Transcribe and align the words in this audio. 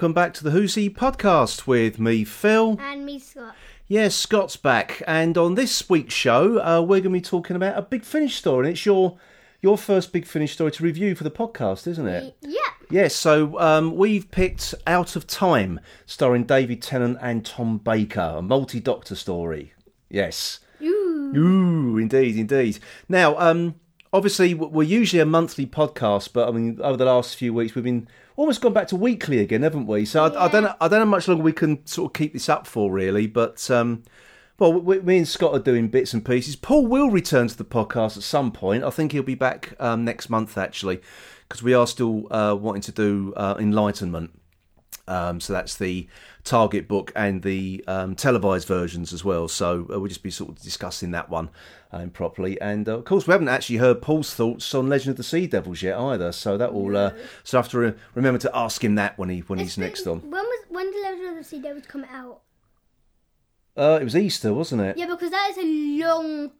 Welcome 0.00 0.14
back 0.14 0.32
to 0.32 0.44
the 0.44 0.52
Who's 0.52 0.76
He 0.76 0.88
podcast 0.88 1.66
with 1.66 1.98
me, 1.98 2.24
Phil. 2.24 2.78
And 2.80 3.04
me, 3.04 3.18
Scott. 3.18 3.54
Yes, 3.86 4.14
Scott's 4.14 4.56
back, 4.56 5.02
and 5.06 5.36
on 5.36 5.56
this 5.56 5.90
week's 5.90 6.14
show, 6.14 6.58
uh, 6.58 6.80
we're 6.80 7.02
going 7.02 7.02
to 7.02 7.10
be 7.10 7.20
talking 7.20 7.54
about 7.54 7.76
a 7.76 7.82
Big 7.82 8.02
Finish 8.04 8.36
story, 8.36 8.64
and 8.64 8.72
it's 8.72 8.86
your 8.86 9.18
your 9.60 9.76
first 9.76 10.10
Big 10.10 10.24
Finish 10.24 10.54
story 10.54 10.70
to 10.70 10.82
review 10.82 11.14
for 11.14 11.24
the 11.24 11.30
podcast, 11.30 11.86
isn't 11.86 12.08
it? 12.08 12.34
Yeah. 12.40 12.60
Yes, 12.88 13.14
so 13.14 13.60
um, 13.60 13.94
we've 13.94 14.30
picked 14.30 14.74
Out 14.86 15.16
of 15.16 15.26
Time, 15.26 15.80
starring 16.06 16.44
David 16.44 16.80
Tennant 16.80 17.18
and 17.20 17.44
Tom 17.44 17.76
Baker, 17.76 18.36
a 18.38 18.40
multi 18.40 18.80
Doctor 18.80 19.14
story. 19.14 19.74
Yes. 20.08 20.60
Ooh. 20.80 21.34
Ooh, 21.36 21.98
indeed, 21.98 22.38
indeed. 22.38 22.78
Now, 23.06 23.38
um, 23.38 23.74
obviously, 24.14 24.54
we're 24.54 24.82
usually 24.82 25.20
a 25.20 25.26
monthly 25.26 25.66
podcast, 25.66 26.32
but 26.32 26.48
I 26.48 26.52
mean, 26.52 26.80
over 26.80 26.96
the 26.96 27.04
last 27.04 27.36
few 27.36 27.52
weeks, 27.52 27.74
we've 27.74 27.84
been 27.84 28.08
almost 28.40 28.62
gone 28.62 28.72
back 28.72 28.88
to 28.88 28.96
weekly 28.96 29.38
again, 29.38 29.62
haven't 29.62 29.86
we? 29.86 30.06
So 30.06 30.24
I, 30.24 30.46
I 30.46 30.48
don't, 30.48 30.62
know, 30.62 30.74
I 30.80 30.88
don't 30.88 31.00
know 31.00 31.04
much 31.04 31.28
longer 31.28 31.42
we 31.42 31.52
can 31.52 31.86
sort 31.86 32.10
of 32.10 32.14
keep 32.14 32.32
this 32.32 32.48
up 32.48 32.66
for, 32.66 32.90
really. 32.90 33.26
But 33.26 33.70
um, 33.70 34.02
well, 34.58 34.72
we, 34.72 34.98
me 35.00 35.18
and 35.18 35.28
Scott 35.28 35.52
are 35.52 35.58
doing 35.58 35.88
bits 35.88 36.14
and 36.14 36.24
pieces. 36.24 36.56
Paul 36.56 36.86
will 36.86 37.10
return 37.10 37.48
to 37.48 37.56
the 37.56 37.66
podcast 37.66 38.16
at 38.16 38.22
some 38.22 38.50
point. 38.50 38.82
I 38.82 38.88
think 38.88 39.12
he'll 39.12 39.22
be 39.22 39.34
back 39.34 39.74
um, 39.78 40.06
next 40.06 40.30
month, 40.30 40.56
actually, 40.56 41.02
because 41.48 41.62
we 41.62 41.74
are 41.74 41.86
still 41.86 42.32
uh, 42.32 42.54
wanting 42.54 42.80
to 42.82 42.92
do 42.92 43.34
uh, 43.36 43.56
Enlightenment. 43.58 44.30
Um, 45.08 45.40
so 45.40 45.52
that's 45.52 45.76
the 45.76 46.06
target 46.44 46.86
book 46.86 47.10
and 47.16 47.42
the 47.42 47.82
um, 47.88 48.14
televised 48.14 48.68
versions 48.68 49.12
as 49.12 49.24
well. 49.24 49.48
So 49.48 49.80
uh, 49.92 49.98
we'll 49.98 50.06
just 50.06 50.22
be 50.22 50.30
sort 50.30 50.50
of 50.50 50.60
discussing 50.62 51.10
that 51.10 51.28
one 51.28 51.50
um, 51.90 52.10
properly. 52.10 52.60
And 52.60 52.88
uh, 52.88 52.98
of 52.98 53.04
course, 53.06 53.26
we 53.26 53.32
haven't 53.32 53.48
actually 53.48 53.78
heard 53.78 54.02
Paul's 54.02 54.32
thoughts 54.34 54.72
on 54.72 54.88
Legend 54.88 55.10
of 55.12 55.16
the 55.16 55.24
Sea 55.24 55.48
Devils 55.48 55.82
yet 55.82 55.98
either. 55.98 56.30
So 56.30 56.56
that 56.56 56.72
will 56.72 56.96
uh, 56.96 57.12
so 57.42 57.58
I 57.58 57.62
have 57.62 57.70
to 57.72 57.78
re- 57.78 57.94
remember 58.14 58.38
to 58.38 58.56
ask 58.56 58.84
him 58.84 58.94
that 58.96 59.18
when 59.18 59.30
he 59.30 59.40
when 59.40 59.58
he's 59.58 59.70
It's 59.70 59.78
next 59.78 60.02
been- 60.04 60.12
on. 60.12 60.30
When 60.30 60.44
was 60.44 60.64
when 60.68 60.92
did 60.92 61.02
Legend 61.02 61.28
of 61.30 61.36
the 61.36 61.44
Sea 61.44 61.60
Devils 61.60 61.86
come 61.86 62.04
out? 62.04 62.40
Uh, 63.76 63.98
it 64.00 64.04
was 64.04 64.16
Easter, 64.16 64.52
wasn't 64.52 64.82
it? 64.82 64.96
Yeah, 64.96 65.06
because 65.06 65.30
that 65.30 65.48
is 65.50 65.58
a 65.58 65.64
long, 66.04 66.50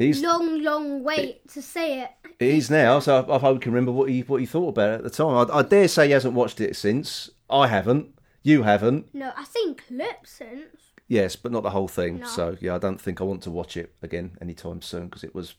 He's, 0.00 0.22
long, 0.22 0.62
long 0.62 1.04
wait 1.04 1.46
to 1.50 1.60
say 1.60 2.00
it. 2.00 2.10
it 2.38 2.48
is 2.48 2.70
now. 2.70 3.00
So 3.00 3.22
I, 3.22 3.36
I 3.36 3.38
hope 3.38 3.56
you 3.56 3.60
can 3.60 3.72
remember 3.72 3.92
what 3.92 4.08
he 4.08 4.22
what 4.22 4.40
he 4.40 4.46
thought 4.46 4.68
about 4.68 4.92
it 4.92 4.94
at 4.94 5.02
the 5.04 5.10
time. 5.10 5.50
I, 5.50 5.58
I 5.58 5.62
dare 5.62 5.88
say 5.88 6.06
he 6.06 6.12
hasn't 6.12 6.32
watched 6.32 6.60
it 6.60 6.74
since. 6.74 7.28
I 7.50 7.66
haven't. 7.66 8.18
You 8.42 8.62
haven't. 8.62 9.14
No, 9.14 9.30
I've 9.36 9.46
seen 9.46 9.74
clips 9.74 10.30
since. 10.30 10.94
Yes, 11.06 11.36
but 11.36 11.52
not 11.52 11.64
the 11.64 11.70
whole 11.70 11.88
thing. 11.88 12.20
No. 12.20 12.26
So 12.26 12.56
yeah, 12.60 12.76
I 12.76 12.78
don't 12.78 12.98
think 13.00 13.20
I 13.20 13.24
want 13.24 13.42
to 13.42 13.50
watch 13.50 13.76
it 13.76 13.92
again 14.00 14.38
anytime 14.40 14.80
soon 14.80 15.06
because 15.06 15.22
it 15.22 15.34
was 15.34 15.54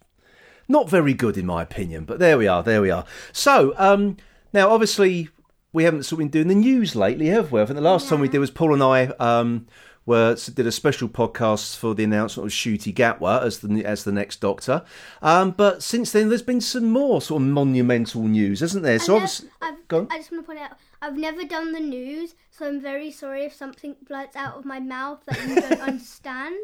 not 0.67 0.89
very 0.89 1.14
good 1.14 1.38
in 1.38 1.45
my 1.45 1.62
opinion. 1.62 2.06
But 2.06 2.17
there 2.17 2.38
we 2.38 2.47
are, 2.47 2.64
there 2.64 2.81
we 2.81 2.89
are. 2.89 3.06
So 3.31 3.75
um, 3.78 4.17
now, 4.53 4.69
obviously, 4.72 5.30
we 5.72 5.84
haven't 5.84 6.03
sort 6.03 6.14
of 6.14 6.19
been 6.19 6.30
doing 6.30 6.47
the 6.47 6.56
news 6.56 6.95
lately, 6.95 7.28
have 7.28 7.52
we? 7.52 7.62
I 7.62 7.66
think 7.66 7.75
the 7.75 7.81
last 7.81 8.09
time 8.09 8.19
we 8.19 8.28
did 8.28 8.39
was 8.39 8.50
Paul 8.50 8.73
and 8.73 8.81
I 8.81 9.06
um, 9.19 9.67
were 10.06 10.36
did 10.36 10.66
a 10.66 10.72
special 10.72 11.08
podcast 11.08 11.78
for 11.78 11.94
the 11.94 12.04
announcement 12.04 12.48
of 12.48 12.54
Ncuti 12.54 12.94
Gatwa 12.94 13.44
as 13.44 13.60
the 13.60 13.86
as 13.86 14.04
the 14.04 14.12
next 14.12 14.42
Doctor. 14.42 14.84
Um, 15.22 15.52
but 15.52 15.84
since 15.84 16.12
then, 16.12 16.30
there's 16.30 16.42
been 16.42 16.62
some 16.62 16.90
more 16.90 17.22
sort 17.22 17.42
of 17.42 17.48
monumental 17.48 18.24
news, 18.24 18.62
isn't 18.62 18.82
there? 18.82 19.00
So 19.00 19.16
I've 19.16 19.24
obviously. 19.24 19.50
I 19.62 20.18
just 20.18 20.32
want 20.32 20.44
to 20.44 20.48
point 20.48 20.60
out, 20.60 20.72
I've 21.02 21.18
never 21.18 21.44
done 21.44 21.74
the 21.74 21.80
news, 21.80 22.36
so 22.52 22.68
I'm 22.68 22.80
very 22.80 23.12
sorry 23.12 23.44
if 23.46 23.53
something 23.53 23.96
blurts 24.08 24.36
out 24.36 24.56
of 24.56 24.66
my 24.66 24.80
mouth 24.80 25.20
that 25.25 25.48
you 25.48 25.56
don't 25.56 25.81
understand. 25.81 26.56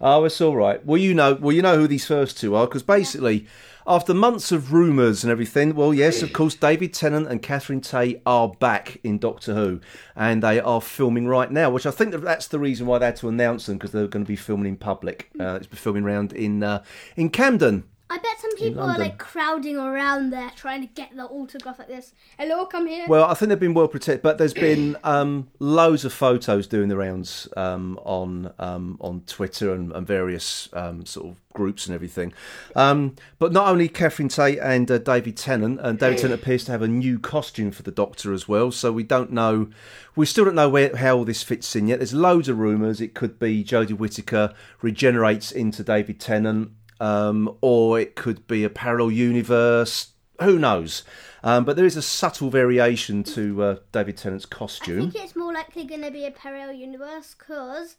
Oh, 0.00 0.24
it's 0.24 0.40
all 0.40 0.56
right. 0.56 0.84
Well, 0.84 0.98
you 0.98 1.14
know, 1.14 1.34
well, 1.34 1.54
you 1.54 1.62
know 1.62 1.76
who 1.76 1.86
these 1.86 2.06
first 2.06 2.38
two 2.38 2.54
are 2.54 2.66
because 2.66 2.82
basically, 2.82 3.46
after 3.86 4.14
months 4.14 4.50
of 4.50 4.72
rumours 4.72 5.24
and 5.24 5.30
everything, 5.30 5.74
well, 5.74 5.92
yes, 5.92 6.22
of 6.22 6.32
course, 6.32 6.54
David 6.54 6.94
Tennant 6.94 7.28
and 7.28 7.42
Catherine 7.42 7.80
Tate 7.80 8.22
are 8.24 8.48
back 8.48 8.98
in 9.04 9.18
Doctor 9.18 9.54
Who, 9.54 9.80
and 10.16 10.42
they 10.42 10.58
are 10.60 10.80
filming 10.80 11.26
right 11.26 11.50
now. 11.50 11.70
Which 11.70 11.86
I 11.86 11.90
think 11.90 12.12
that 12.12 12.22
that's 12.22 12.48
the 12.48 12.58
reason 12.58 12.86
why 12.86 12.98
they 12.98 13.06
had 13.06 13.16
to 13.16 13.28
announce 13.28 13.66
them 13.66 13.76
because 13.76 13.92
they're 13.92 14.06
going 14.06 14.24
to 14.24 14.28
be 14.28 14.36
filming 14.36 14.66
in 14.66 14.76
public. 14.76 15.30
Uh, 15.38 15.56
it's 15.56 15.66
been 15.66 15.78
filming 15.78 16.04
around 16.04 16.32
in 16.32 16.62
uh, 16.62 16.82
in 17.16 17.28
Camden. 17.28 17.84
I 18.10 18.18
bet 18.18 18.38
some 18.38 18.54
people 18.56 18.82
are 18.82 18.98
like 18.98 19.16
crowding 19.16 19.78
around 19.78 20.30
there 20.30 20.50
trying 20.54 20.82
to 20.82 20.86
get 20.86 21.16
the 21.16 21.24
autograph 21.24 21.78
like 21.78 21.88
this. 21.88 22.12
Hello, 22.38 22.66
come 22.66 22.86
here. 22.86 23.06
Well, 23.08 23.24
I 23.24 23.34
think 23.34 23.48
they've 23.48 23.58
been 23.58 23.72
well 23.72 23.88
protected, 23.88 24.20
but 24.22 24.36
there's 24.36 24.52
been 24.52 24.96
um, 25.04 25.48
loads 25.58 26.04
of 26.04 26.12
photos 26.12 26.66
doing 26.66 26.88
the 26.88 26.98
rounds 26.98 27.48
um, 27.56 27.98
on 28.04 28.52
um, 28.58 28.98
on 29.00 29.22
Twitter 29.22 29.72
and, 29.72 29.90
and 29.92 30.06
various 30.06 30.68
um, 30.74 31.06
sort 31.06 31.28
of 31.28 31.40
groups 31.54 31.86
and 31.86 31.94
everything. 31.94 32.34
Um, 32.76 33.16
but 33.38 33.52
not 33.52 33.68
only 33.68 33.88
Catherine 33.88 34.28
Tate 34.28 34.58
and 34.58 34.90
uh, 34.90 34.98
David 34.98 35.38
Tennant, 35.38 35.80
and 35.80 35.98
David 35.98 36.18
Tennant 36.18 36.42
appears 36.42 36.64
to 36.66 36.72
have 36.72 36.82
a 36.82 36.88
new 36.88 37.18
costume 37.18 37.70
for 37.70 37.82
the 37.82 37.90
Doctor 37.90 38.34
as 38.34 38.46
well. 38.46 38.70
So 38.70 38.92
we 38.92 39.02
don't 39.02 39.32
know, 39.32 39.70
we 40.14 40.26
still 40.26 40.44
don't 40.44 40.54
know 40.54 40.68
where 40.68 40.94
how 40.94 41.16
all 41.16 41.24
this 41.24 41.42
fits 41.42 41.74
in 41.74 41.88
yet. 41.88 42.00
There's 42.00 42.12
loads 42.12 42.50
of 42.50 42.58
rumours. 42.58 43.00
It 43.00 43.14
could 43.14 43.38
be 43.38 43.64
Jodie 43.64 43.96
Whittaker 43.96 44.52
regenerates 44.82 45.50
into 45.50 45.82
David 45.82 46.20
Tennant, 46.20 46.72
um, 47.00 47.56
or 47.60 47.98
it 48.00 48.14
could 48.14 48.46
be 48.46 48.64
a 48.64 48.70
parallel 48.70 49.10
universe. 49.10 50.12
Who 50.40 50.58
knows? 50.58 51.04
Um, 51.42 51.64
but 51.64 51.76
there 51.76 51.84
is 51.84 51.96
a 51.96 52.02
subtle 52.02 52.50
variation 52.50 53.22
to 53.24 53.62
uh, 53.62 53.76
David 53.92 54.16
Tennant's 54.16 54.46
costume. 54.46 55.08
I 55.08 55.10
think 55.10 55.24
it's 55.24 55.36
more 55.36 55.52
likely 55.52 55.84
going 55.84 56.02
to 56.02 56.10
be 56.10 56.26
a 56.26 56.30
parallel 56.30 56.72
universe 56.72 57.36
because 57.38 57.96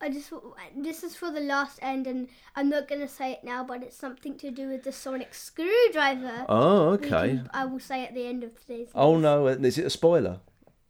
I 0.00 0.10
just 0.10 0.32
this 0.76 1.02
is 1.02 1.16
for 1.16 1.30
the 1.30 1.40
last 1.40 1.78
end, 1.82 2.06
and 2.06 2.28
I'm 2.54 2.68
not 2.68 2.86
going 2.88 3.00
to 3.00 3.08
say 3.08 3.32
it 3.32 3.44
now, 3.44 3.64
but 3.64 3.82
it's 3.82 3.96
something 3.96 4.36
to 4.38 4.50
do 4.50 4.68
with 4.68 4.84
the 4.84 4.92
sonic 4.92 5.34
screwdriver. 5.34 6.46
Oh, 6.48 6.90
okay. 6.90 7.40
I 7.50 7.64
will 7.64 7.80
say 7.80 8.04
at 8.04 8.14
the 8.14 8.26
end 8.26 8.44
of 8.44 8.58
today's. 8.60 8.88
Oh 8.94 9.18
no, 9.18 9.46
is 9.46 9.78
it 9.78 9.86
a 9.86 9.90
spoiler? 9.90 10.40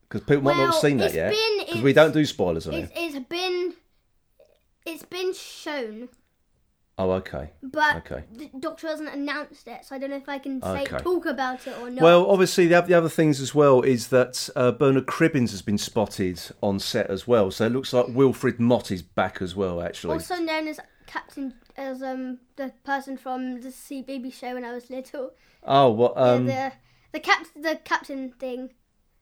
Because 0.09 0.23
people 0.23 0.43
might 0.45 0.57
not 0.57 0.73
have 0.73 0.81
seen 0.81 0.99
that 0.99 1.15
yet. 1.15 1.35
Because 1.67 1.83
we 1.83 1.93
don't 1.93 2.13
do 2.13 2.25
spoilers 2.25 2.67
on 2.69 2.75
It's, 2.75 2.93
it. 2.93 2.97
it's 2.97 3.29
been 3.29 3.75
it's 4.85 5.05
been 5.05 5.35
shown, 5.35 6.09
Oh, 6.99 7.11
okay. 7.13 7.51
but 7.63 7.97
Okay. 7.97 8.25
the 8.33 8.51
doctor 8.59 8.87
hasn't 8.89 9.11
announced 9.11 9.69
it, 9.69 9.85
so 9.85 9.95
I 9.95 9.99
don't 9.99 10.09
know 10.11 10.17
if 10.17 10.29
I 10.31 10.39
can 10.39 10.63
say 10.63 10.83
Okay. 10.85 10.97
talk 10.99 11.27
about 11.27 11.67
it 11.67 11.77
or 11.79 11.91
not. 11.91 12.03
Well, 12.03 12.31
obviously, 12.31 12.67
the, 12.69 12.81
the 12.81 12.95
other 12.95 13.11
things 13.11 13.39
as 13.39 13.55
well 13.55 13.83
is 13.83 14.09
that 14.09 14.49
uh, 14.57 14.73
Bernard 14.73 15.05
Cribbins 15.07 15.51
has 15.51 15.61
been 15.61 15.77
spotted 15.77 16.41
on 16.63 16.79
set 16.79 17.11
as 17.11 17.29
well. 17.29 17.51
So 17.51 17.67
it 17.67 17.73
looks 17.73 17.93
like 17.93 18.07
Wilfred 18.09 18.59
Mott 18.59 18.91
is 18.91 19.03
back 19.03 19.43
as 19.43 19.55
well, 19.55 19.83
actually. 19.83 20.15
also 20.15 20.37
known 20.37 20.69
as 20.69 20.81
Captain 21.07 21.55
as 21.77 22.03
um 22.03 22.39
the 22.57 22.73
person 22.85 23.17
from 23.19 23.61
the 23.61 23.69
CBeebies 23.69 24.33
show 24.33 24.55
when 24.55 24.65
I 24.65 24.73
was 24.73 24.89
little. 24.91 25.33
oh, 25.65 25.91
what? 25.91 26.15
Um, 26.17 26.47
the 26.47 26.73
the 27.13 27.21
cap 27.21 27.47
the 27.55 27.79
captain 27.85 28.33
thing. 28.33 28.71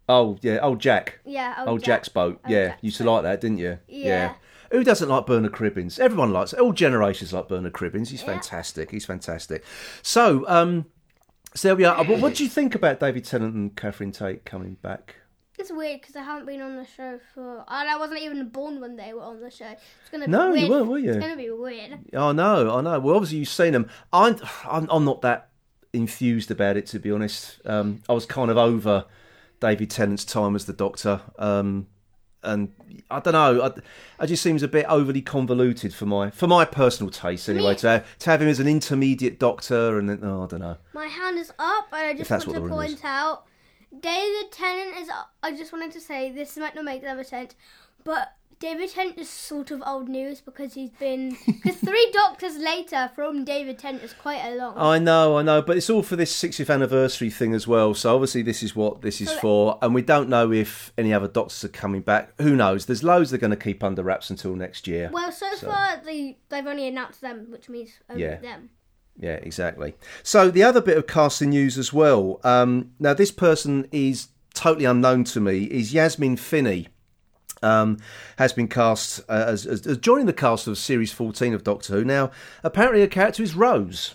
oh, 0.09 0.39
yeah. 0.43 0.59
old 0.61 0.79
Jack. 0.81 1.19
Yeah. 1.27 1.65
old 1.67 1.81
Jack. 1.81 1.87
Jack's 1.87 2.09
boat. 2.09 2.41
Oh, 2.45 2.49
yeah, 2.51 2.69
Jack's 2.69 2.83
used 2.85 2.97
to 2.99 3.05
boat. 3.05 3.13
like 3.15 3.23
that, 3.25 3.41
didn't 3.41 3.59
you? 3.59 3.79
Yeah. 3.89 4.35
Who 4.75 4.83
doesn't 4.83 5.09
like 5.09 5.27
Bernard 5.27 5.53
Cribbins? 5.53 6.01
Everyone 6.01 6.33
likes. 6.33 6.53
All 6.53 6.73
generations 6.73 7.33
like 7.33 7.47
Bernard 7.47 7.73
Cribbins. 7.75 8.09
He's 8.09 8.23
Yeah. 8.23 8.27
fantastic. 8.33 8.91
He's 8.91 9.05
fantastic. 9.07 9.63
So, 10.03 10.45
um, 10.49 10.87
so 11.55 11.69
there 11.69 11.77
we 11.77 11.85
are. 11.85 12.03
What, 12.05 12.21
what 12.21 12.35
do 12.35 12.43
you 12.43 12.51
think 12.51 12.75
about 12.75 12.99
David 12.99 13.25
Tennant 13.25 13.55
and 13.55 13.77
Catherine 13.77 14.11
Tate 14.11 14.45
coming 14.45 14.77
back? 14.83 15.15
It's 15.57 15.71
weird 15.71 16.01
because 16.01 16.17
I 16.17 16.23
haven't 16.25 16.47
been 16.47 16.61
on 16.61 16.75
the 16.75 16.85
show 16.85 17.21
for. 17.33 17.59
And 17.69 17.89
I 17.89 17.97
wasn't 17.97 18.21
even 18.23 18.49
born 18.49 18.81
when 18.81 18.97
they 18.97 19.13
were 19.13 19.23
on 19.23 19.41
the 19.41 19.49
show. 19.51 19.67
It's 19.71 20.11
gonna 20.11 20.27
be 20.27 20.33
No, 20.33 20.51
weird. 20.51 20.65
you 20.65 20.71
weren't, 20.71 20.87
were 20.89 20.99
you? 20.99 21.11
It's 21.11 21.19
gonna 21.21 21.37
be 21.37 21.51
weird. 21.51 21.93
I 22.13 22.33
know, 22.33 22.77
I 22.77 22.81
know. 22.81 22.99
Well, 22.99 23.15
obviously 23.15 23.39
you've 23.39 23.49
seen 23.49 23.73
them. 23.75 23.89
I'm, 24.13 24.37
I'm, 24.69 24.89
I'm 24.91 25.05
not 25.05 25.23
that 25.23 25.51
enthused 25.93 26.51
about 26.51 26.77
it 26.77 26.87
to 26.87 26.99
be 26.99 27.13
honest. 27.13 27.61
Um, 27.65 28.03
I 28.09 28.13
was 28.15 28.27
kind 28.27 28.51
of 28.51 28.57
over 28.59 29.05
David 29.61 29.91
Tennant's 29.91 30.25
time 30.25 30.57
as 30.57 30.65
the 30.65 30.73
Doctor, 30.73 31.21
um, 31.39 31.87
and 32.45 32.73
I 33.11 33.21
don't 33.21 33.33
know. 33.33 33.63
I, 33.63 34.23
it 34.25 34.27
just 34.29 34.43
seems 34.43 34.63
a 34.63 34.69
bit 34.69 34.87
overly 34.89 35.23
convoluted 35.23 35.95
for 35.95 36.07
my 36.07 36.31
for 36.31 36.47
my 36.47 36.65
personal 36.65 37.11
taste. 37.11 37.49
Anyway, 37.49 37.71
Me- 37.71 37.79
to 37.79 37.89
have, 37.89 38.19
to 38.21 38.31
have 38.31 38.43
him 38.43 38.49
as 38.49 38.61
an 38.61 38.69
intermediate 38.69 39.39
Doctor, 39.39 39.99
and 39.99 40.09
then 40.09 40.21
oh, 40.23 40.45
I 40.45 40.47
don't 40.47 40.61
know. 40.61 40.77
My 40.93 41.07
hand 41.07 41.39
is 41.39 41.53
up, 41.59 41.89
and 41.93 42.07
I 42.07 42.15
just 42.15 42.31
want 42.31 42.45
to 42.45 42.61
rumour 42.61 42.85
is. 42.85 42.91
point 42.93 43.05
out 43.05 43.45
David 44.01 44.53
Tennant 44.53 44.97
is. 44.99 45.11
I 45.43 45.53
just 45.57 45.73
wanted 45.73 45.93
to 45.93 46.01
say 46.01 46.33
this 46.33 46.57
might 46.57 46.75
not 46.75 46.85
make 46.85 47.03
that 47.03 47.17
much 47.17 47.29
sense, 47.29 47.55
but 48.05 48.33
David 48.65 48.89
Tennant 48.91 49.19
is 49.19 49.29
sort 49.29 49.71
of 49.71 49.83
old 49.87 50.09
news 50.09 50.41
because 50.41 50.73
he's 50.73 50.89
been 50.89 51.37
because 51.47 51.77
three 51.77 52.11
Doctors 52.15 52.57
later 52.57 53.11
from 53.15 53.45
David 53.45 53.79
Tennant 53.79 54.03
is 54.03 54.15
quite 54.15 54.43
a 54.43 54.55
long. 54.55 54.73
I 54.79 54.99
know, 54.99 55.37
I 55.37 55.43
know, 55.43 55.61
but 55.61 55.77
it's 55.77 55.91
all 55.91 56.03
for 56.03 56.17
this 56.17 56.35
60th 56.43 56.73
anniversary 56.73 57.29
thing 57.29 57.53
as 57.53 57.67
well. 57.69 57.93
So 57.93 58.15
obviously, 58.15 58.41
this 58.41 58.63
is 58.63 58.75
what 58.75 59.03
this 59.03 59.21
is 59.21 59.29
So- 59.29 59.39
for, 59.39 59.79
and 59.83 59.95
we 59.95 60.01
don't 60.01 60.31
know 60.31 60.51
if 60.51 60.95
any 60.97 61.13
other 61.13 61.29
doctors 61.29 61.63
are 61.63 61.69
coming 61.69 62.01
back. 62.01 62.33
Who 62.41 62.57
knows? 62.57 62.87
There's 62.87 63.03
loads 63.05 63.29
they're 63.31 63.39
going 63.39 63.51
to 63.51 63.57
keep 63.57 63.85
under 63.85 64.03
wraps 64.03 64.31
until 64.31 64.55
next 64.57 64.87
year. 64.89 65.11
well, 65.13 65.31
so, 65.31 65.47
so- 65.57 65.71
far 65.71 66.01
they 66.03 66.39
they've 66.49 66.67
only 66.67 66.89
announced 66.89 67.21
them, 67.21 67.49
which 67.51 67.69
means 67.69 67.91
only 68.09 68.23
Yeah. 68.23 68.37
them. 68.37 68.71
Yeah, 69.21 69.35
exactly. 69.43 69.95
So 70.23 70.51
the 70.51 70.63
other 70.63 70.81
bit 70.81 70.97
of 70.97 71.07
casting 71.07 71.51
news 71.51 71.77
as 71.77 71.93
well. 71.93 72.41
Um, 72.43 72.93
now, 72.99 73.13
this 73.13 73.31
person 73.31 73.87
is 73.93 74.29
totally 74.55 74.87
unknown 74.87 75.25
to 75.25 75.41
me. 75.41 75.65
Is 75.65 75.93
Yasmin 75.93 76.37
Finney. 76.39 76.89
Um, 77.65 77.99
has 78.37 78.53
been 78.53 78.69
cast 78.69 79.21
uh, 79.29 79.45
as, 79.49 79.65
as, 79.67 79.87
as 79.87 79.99
joining 79.99 80.27
the 80.27 80.33
cast 80.33 80.67
of 80.67 80.77
series 80.77 81.13
14 81.13 81.55
of 81.55 81.65
Doctor 81.65 81.95
Who. 81.95 82.05
Now, 82.05 82.31
apparently, 82.63 83.01
her 83.01 83.07
character 83.07 83.43
is 83.43 83.55
Rose. 83.55 84.15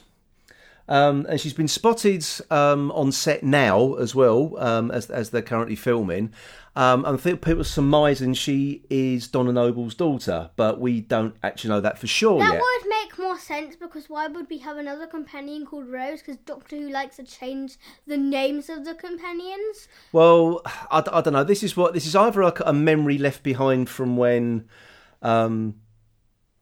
Um, 0.88 1.28
and 1.30 1.40
she's 1.40 1.54
been 1.54 1.68
spotted 1.68 2.25
um, 2.50 2.92
on 2.92 3.12
set 3.12 3.44
now 3.44 3.94
as 3.94 4.16
well 4.16 4.57
um, 4.57 4.90
as 4.90 5.10
as 5.12 5.30
they're 5.30 5.44
currently 5.44 5.75
filming. 5.75 6.34
Um, 6.75 7.06
and 7.06 7.16
I 7.16 7.22
think 7.22 7.42
people 7.42 7.62
are 7.62 7.66
surmising 7.66 8.34
she 8.34 8.84
is 8.90 9.28
Donna 9.28 9.52
Noble's 9.52 9.94
daughter, 9.94 10.50
but 10.56 10.80
we 10.80 11.02
don't 11.02 11.36
actually 11.44 11.72
know 11.72 11.81
that 11.81 12.00
for 12.00 12.07
sure 12.07 12.40
That 12.40 12.54
yet. 12.54 12.62
More 13.30 13.38
sense 13.38 13.76
because 13.76 14.10
why 14.10 14.28
would 14.28 14.50
we 14.50 14.58
have 14.58 14.78
another 14.78 15.06
companion 15.06 15.64
called 15.64 15.88
Rose? 15.88 16.20
Because 16.20 16.38
Doctor 16.38 16.78
Who 16.78 16.90
likes 16.90 17.18
to 17.18 17.24
change 17.24 17.78
the 18.08 18.18
names 18.18 18.70
of 18.70 18.86
the 18.86 18.96
companions. 18.96 19.88
Well, 20.12 20.62
I, 20.66 21.04
I 21.12 21.22
don't 21.22 21.34
know. 21.34 21.44
This 21.44 21.62
is 21.62 21.78
what 21.78 21.94
this 21.94 22.08
is 22.08 22.16
either 22.16 22.44
like 22.44 22.60
a 22.66 22.74
memory 22.74 23.20
left 23.20 23.44
behind 23.44 23.88
from 23.88 24.18
when 24.18 24.68
um, 25.22 25.76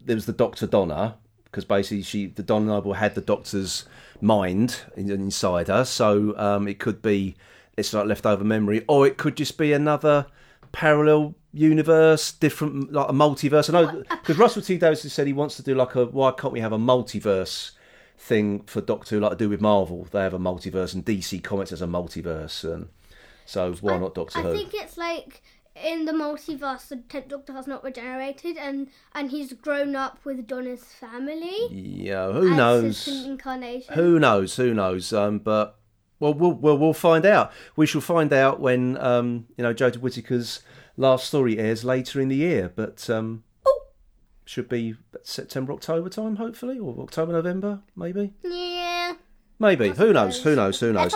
there 0.03 0.17
was 0.17 0.25
the 0.25 0.33
Doctor 0.33 0.67
Donna, 0.67 1.15
because 1.45 1.63
basically 1.63 2.03
she 2.03 2.27
the 2.27 2.43
Donna 2.43 2.65
Noble 2.65 2.93
had 2.93 3.15
the 3.15 3.21
Doctor's 3.21 3.85
mind 4.19 4.81
inside 4.97 5.69
her, 5.69 5.85
so 5.85 6.37
um, 6.37 6.67
it 6.67 6.79
could 6.79 7.01
be 7.01 7.37
it's 7.77 7.93
like 7.93 8.07
leftover 8.07 8.43
memory, 8.43 8.83
or 8.89 9.07
it 9.07 9.17
could 9.17 9.37
just 9.37 9.57
be 9.57 9.71
another 9.71 10.25
parallel 10.73 11.35
universe, 11.57 12.31
different 12.31 12.91
like 12.93 13.09
a 13.09 13.13
multiverse. 13.13 13.73
I 13.73 13.81
know 13.81 14.03
because 14.09 14.37
Russell 14.37 14.61
T 14.61 14.77
Davies 14.77 15.03
has 15.03 15.13
said 15.13 15.27
he 15.27 15.33
wants 15.33 15.55
to 15.57 15.63
do 15.63 15.75
like 15.75 15.95
a 15.95 16.05
why 16.05 16.31
can't 16.31 16.53
we 16.53 16.59
have 16.59 16.73
a 16.73 16.77
multiverse 16.77 17.71
thing 18.17 18.61
for 18.63 18.81
Doctor 18.81 19.15
Who 19.15 19.21
like 19.21 19.31
to 19.31 19.37
do 19.37 19.49
with 19.49 19.61
Marvel? 19.61 20.07
They 20.11 20.21
have 20.21 20.33
a 20.33 20.39
multiverse 20.39 20.93
and 20.93 21.05
DC 21.05 21.43
Comics 21.43 21.71
has 21.71 21.81
a 21.81 21.87
multiverse, 21.87 22.63
and 22.63 22.89
so 23.45 23.73
why 23.81 23.97
not 23.97 24.15
Doctor 24.15 24.39
I 24.39 24.43
Who? 24.43 24.53
think 24.53 24.73
it's 24.73 24.97
like 24.97 25.41
in 25.83 26.05
the 26.05 26.11
multiverse, 26.11 26.87
the 26.87 26.97
tenth 26.97 27.27
Doctor 27.27 27.53
has 27.53 27.67
not 27.67 27.83
regenerated, 27.83 28.57
and 28.57 28.87
and 29.13 29.31
he's 29.31 29.53
grown 29.53 29.95
up 29.95 30.19
with 30.23 30.47
Donna's 30.47 30.83
family. 30.85 31.67
Yeah, 31.69 32.31
who 32.31 32.55
knows? 32.55 33.07
incarnation. 33.07 33.93
Who 33.93 34.19
knows? 34.19 34.55
Who 34.55 34.73
knows? 34.73 35.13
Um, 35.13 35.39
but 35.39 35.77
well, 36.19 36.33
we'll 36.33 36.53
we'll 36.53 36.77
we'll 36.77 36.93
find 36.93 37.25
out. 37.25 37.51
We 37.75 37.85
shall 37.85 38.01
find 38.01 38.33
out 38.33 38.59
when 38.59 38.97
um, 38.97 39.47
you 39.57 39.63
know 39.63 39.73
Jodie 39.73 39.97
Whittaker's 39.97 40.61
last 40.97 41.27
story 41.27 41.57
airs 41.57 41.85
later 41.85 42.19
in 42.19 42.27
the 42.27 42.35
year. 42.35 42.71
But 42.75 43.09
um, 43.09 43.43
should 44.45 44.67
be 44.69 44.95
September 45.23 45.73
October 45.73 46.09
time, 46.09 46.35
hopefully, 46.37 46.79
or 46.79 46.99
October 47.01 47.33
November, 47.33 47.81
maybe. 47.95 48.33
Yeah. 48.43 49.13
Maybe. 49.59 49.89
Who 49.89 50.13
knows? 50.13 50.41
Who 50.43 50.55
knows? 50.55 50.79
Who 50.79 50.93
knows? 50.93 51.15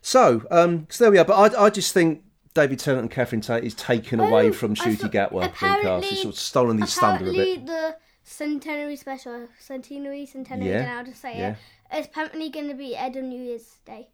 So, 0.00 0.42
um, 0.50 0.86
so 0.90 1.04
there 1.04 1.10
we 1.10 1.18
are. 1.18 1.24
But 1.24 1.54
I, 1.56 1.64
I 1.66 1.70
just 1.70 1.92
think 1.92 2.22
David 2.54 2.78
Tennant 2.78 3.02
and 3.02 3.10
Catherine 3.10 3.40
Tate 3.40 3.64
is 3.64 3.74
taken 3.74 4.20
away 4.20 4.48
Oh, 4.48 4.52
from 4.52 4.74
Ncuti 4.74 5.10
Gatwa 5.10 5.40
being 5.40 5.82
cast. 5.82 6.12
It's 6.12 6.22
sort 6.22 6.34
of 6.34 6.38
stolen 6.40 6.78
his 6.80 6.94
thunder 6.94 7.28
a 7.28 7.32
bit. 7.32 7.66
the 7.66 7.96
centenary 8.22 8.96
special, 8.96 9.48
centenary, 9.58 10.26
centenary, 10.26 10.70
Yeah, 10.70 10.74
I 10.74 10.78
don't 10.82 10.88
know 10.88 10.96
how 10.96 11.02
to 11.04 11.14
say 11.14 11.38
yeah. 11.38 11.50
it. 11.50 11.56
It's 11.92 12.06
apparently 12.06 12.50
going 12.50 12.68
to 12.68 12.74
be 12.74 12.94
aired 12.96 13.16
on 13.16 13.28
New 13.30 13.42
Year's 13.42 13.78
Day 13.86 14.08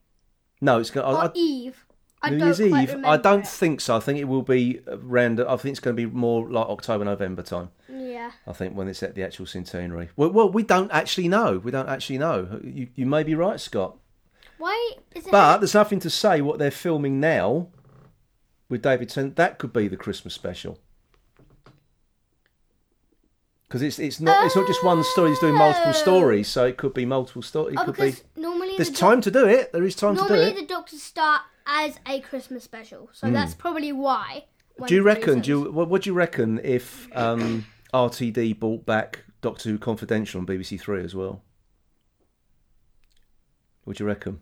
No, 0.61 0.79
it's 0.79 0.91
going. 0.91 1.07
or 1.07 1.19
I, 1.19 1.27
I, 1.27 1.31
Eve. 1.35 1.85
I 2.25 2.31
New 2.31 2.45
Year's 2.45 2.61
Eve. 2.61 3.05
I 3.05 3.17
don't 3.17 3.41
it. 3.41 3.47
think 3.47 3.81
so. 3.81 3.97
I 3.97 4.01
think 4.01 4.19
it 4.19 4.25
will 4.25 4.43
be 4.43 4.81
around. 4.87 5.41
I 5.41 5.57
think 5.57 5.73
it's 5.73 5.81
going 5.81 5.97
to 5.97 6.07
be 6.07 6.13
more 6.13 6.49
like 6.49 6.67
October, 6.67 7.05
November 7.05 7.43
time. 7.43 7.71
Yeah. 7.89 8.33
I 8.47 8.53
think 8.53 8.75
when 8.75 8.89
it's 8.89 9.03
at 9.03 9.15
the 9.15 9.23
actual 9.23 9.47
centenary. 9.47 10.11
Well, 10.17 10.31
well, 10.31 10.49
we 10.49 10.63
don't 10.63 10.91
actually 10.91 11.29
know. 11.29 11.59
We 11.59 11.71
don't 11.71 11.89
actually 11.89 12.19
know. 12.19 12.61
You, 12.63 12.89
you 12.95 13.07
may 13.07 13.23
be 13.23 13.35
right, 13.35 13.61
Scott. 13.61 13.97
Why 14.59 14.93
is 15.15 15.27
it? 15.27 15.31
But 15.31 15.59
there's 15.59 15.75
nothing 15.75 16.01
to 16.01 16.11
say 16.11 16.41
what 16.41 16.59
they're 16.59 16.71
filming 16.71 17.21
now 17.21 17.69
with 18.69 18.83
David 18.83 19.09
Tennant. 19.11 19.37
That 19.37 19.59
could 19.59 19.73
be 19.73 19.89
the 19.89 19.97
Christmas 19.97 20.35
special. 20.35 20.79
Because 23.69 23.83
it's 23.83 23.99
it's 23.99 24.21
not 24.21 24.47
it's 24.47 24.55
not 24.55 24.67
just 24.69 24.85
one 24.85 25.03
story. 25.03 25.31
He's 25.31 25.41
doing 25.41 25.55
multiple 25.57 25.91
Oh. 25.91 25.93
stories, 25.93 26.47
so 26.49 26.65
it 26.65 26.77
could 26.77 26.95
be 26.95 27.05
multiple 27.05 27.43
stories. 27.43 27.75
It 27.75 27.81
oh, 27.81 27.85
could 27.87 27.97
be. 27.97 28.15
normally 28.41 28.77
There's 28.77 28.91
the 28.91 28.97
time 28.97 29.21
to 29.23 29.31
do 29.33 29.49
it. 29.49 29.73
There 29.73 29.83
is 29.83 29.97
time 29.97 30.15
to 30.15 30.23
do 30.23 30.29
normally 30.29 30.51
it. 30.53 30.57
the 30.57 30.67
doctors 30.67 31.03
start 31.03 31.43
as 31.67 31.99
a 32.07 32.21
Christmas 32.21 32.65
special, 32.65 33.09
so 33.13 33.31
that's 33.31 33.55
probably 33.55 33.93
why. 33.93 34.45
Do 34.87 34.95
you 34.95 35.03
reckon? 35.03 35.41
Do 35.41 35.51
you, 35.51 35.71
what, 35.73 36.03
do 36.03 36.11
you 36.11 36.15
reckon 36.15 36.61
if 36.65 37.09
um, 37.17 37.67
RTD 37.95 38.59
brought 38.59 38.85
back 38.85 39.25
Doctor 39.41 39.71
Who 39.71 39.79
Confidential 39.79 40.41
on 40.41 40.47
BBC 40.47 40.81
Three 40.81 41.03
as 41.05 41.15
well? 41.15 41.43
What 43.85 43.97
do 43.99 44.05
you 44.05 44.09
reckon? 44.09 44.41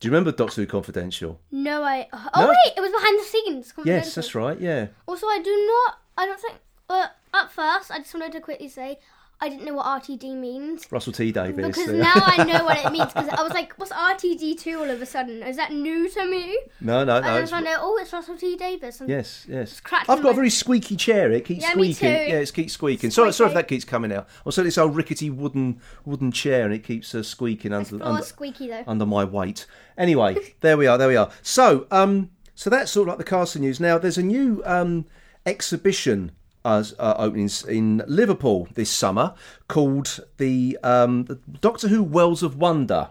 Do 0.00 0.08
you 0.08 0.12
remember 0.12 0.32
Doctor 0.32 0.62
Who 0.62 0.66
Confidential? 0.66 1.40
No, 1.50 1.82
I. 1.82 2.08
Oh 2.12 2.30
No? 2.36 2.48
wait, 2.48 2.72
it 2.76 2.80
was 2.80 2.90
behind 2.92 3.18
the 3.20 3.24
scenes. 3.24 3.74
Yes, 3.84 4.14
that's 4.14 4.34
right. 4.34 4.58
Yeah. 4.60 4.88
Also, 5.06 5.26
I 5.26 5.40
do 5.42 5.50
not. 5.66 5.98
I 6.18 6.26
don't 6.26 6.40
think. 6.40 6.54
Uh, 6.88 7.06
at 7.34 7.50
first, 7.52 7.90
I 7.90 7.98
just 7.98 8.12
wanted 8.14 8.32
to 8.32 8.40
quickly 8.40 8.68
say 8.68 8.98
I 9.42 9.48
didn't 9.48 9.64
know 9.64 9.72
what 9.74 9.86
RTD 9.86 10.36
means 10.36 10.86
Russell 10.90 11.12
T 11.14 11.32
Davies. 11.32 11.66
because 11.66 11.86
there. 11.86 11.96
now 11.96 12.12
I 12.14 12.44
know 12.44 12.62
what 12.64 12.84
it 12.84 12.92
means. 12.92 13.06
Because 13.12 13.28
I 13.30 13.42
was 13.42 13.52
like, 13.52 13.72
"What's 13.78 13.90
RTD 13.92 14.58
two 14.60 14.78
all 14.78 14.90
of 14.90 15.00
a 15.00 15.06
sudden? 15.06 15.42
Is 15.42 15.56
that 15.56 15.72
new 15.72 16.08
to 16.10 16.26
me?" 16.26 16.58
no, 16.80 17.04
no, 17.04 17.16
And 17.16 17.24
no. 17.24 17.32
then 17.32 17.32
I 17.32 17.42
it's- 17.42 17.52
out, 17.52 17.78
oh, 17.82 17.98
it's 18.00 18.12
Russell 18.12 18.36
T 18.36 18.56
Davies. 18.56 19.00
And 19.00 19.08
Yes, 19.08 19.46
yes. 19.48 19.80
I've 19.90 20.22
got 20.22 20.30
a 20.30 20.34
very 20.34 20.50
squeaky 20.50 20.94
chair. 20.96 21.32
It 21.32 21.44
keeps 21.46 21.62
Yeah, 21.62 21.74
me 21.74 21.92
squeaking. 21.92 22.18
too. 22.26 22.30
Yeah, 22.32 22.38
it 22.40 22.52
keeps 22.52 22.72
squeaking. 22.74 23.10
Sorry, 23.10 23.32
sorry 23.32 23.48
if 23.48 23.54
that 23.54 23.66
keeps 23.68 23.84
coming 23.84 24.12
out. 24.12 24.28
Also, 24.44 24.62
this 24.62 24.76
old 24.76 24.94
rickety 24.94 25.30
wooden 25.30 25.80
wooden 26.04 26.32
chair, 26.32 26.64
and 26.66 26.74
it 26.74 26.84
keeps 26.84 27.14
uh, 27.14 27.22
squeaking 27.22 27.72
under, 27.72 27.88
Floor 27.88 28.02
under 28.04 28.22
squeaky 28.22 28.68
though. 28.68 28.84
under 28.86 29.06
my 29.06 29.24
weight. 29.24 29.66
Anyway, 29.96 30.36
there 30.60 30.76
we 30.76 30.86
are. 30.86 30.98
There 30.98 31.08
we 31.08 31.16
are. 31.16 31.30
So, 31.42 31.86
um, 31.90 32.30
so 32.54 32.68
that's 32.68 32.92
sort 32.92 33.08
of 33.08 33.12
like 33.12 33.18
the 33.18 33.24
casting 33.30 33.62
news. 33.62 33.80
Now, 33.80 33.96
there's 33.96 34.18
a 34.18 34.22
new 34.22 34.62
um, 34.66 35.06
exhibition 35.46 36.32
as 36.64 36.94
uh, 36.98 37.14
openings 37.16 37.64
in 37.64 38.02
Liverpool 38.06 38.68
this 38.74 38.90
summer 38.90 39.34
called 39.68 40.20
the, 40.38 40.78
um, 40.82 41.24
the 41.24 41.36
Doctor 41.60 41.88
Who 41.88 42.02
Worlds 42.02 42.42
of 42.42 42.56
Wonder. 42.56 43.10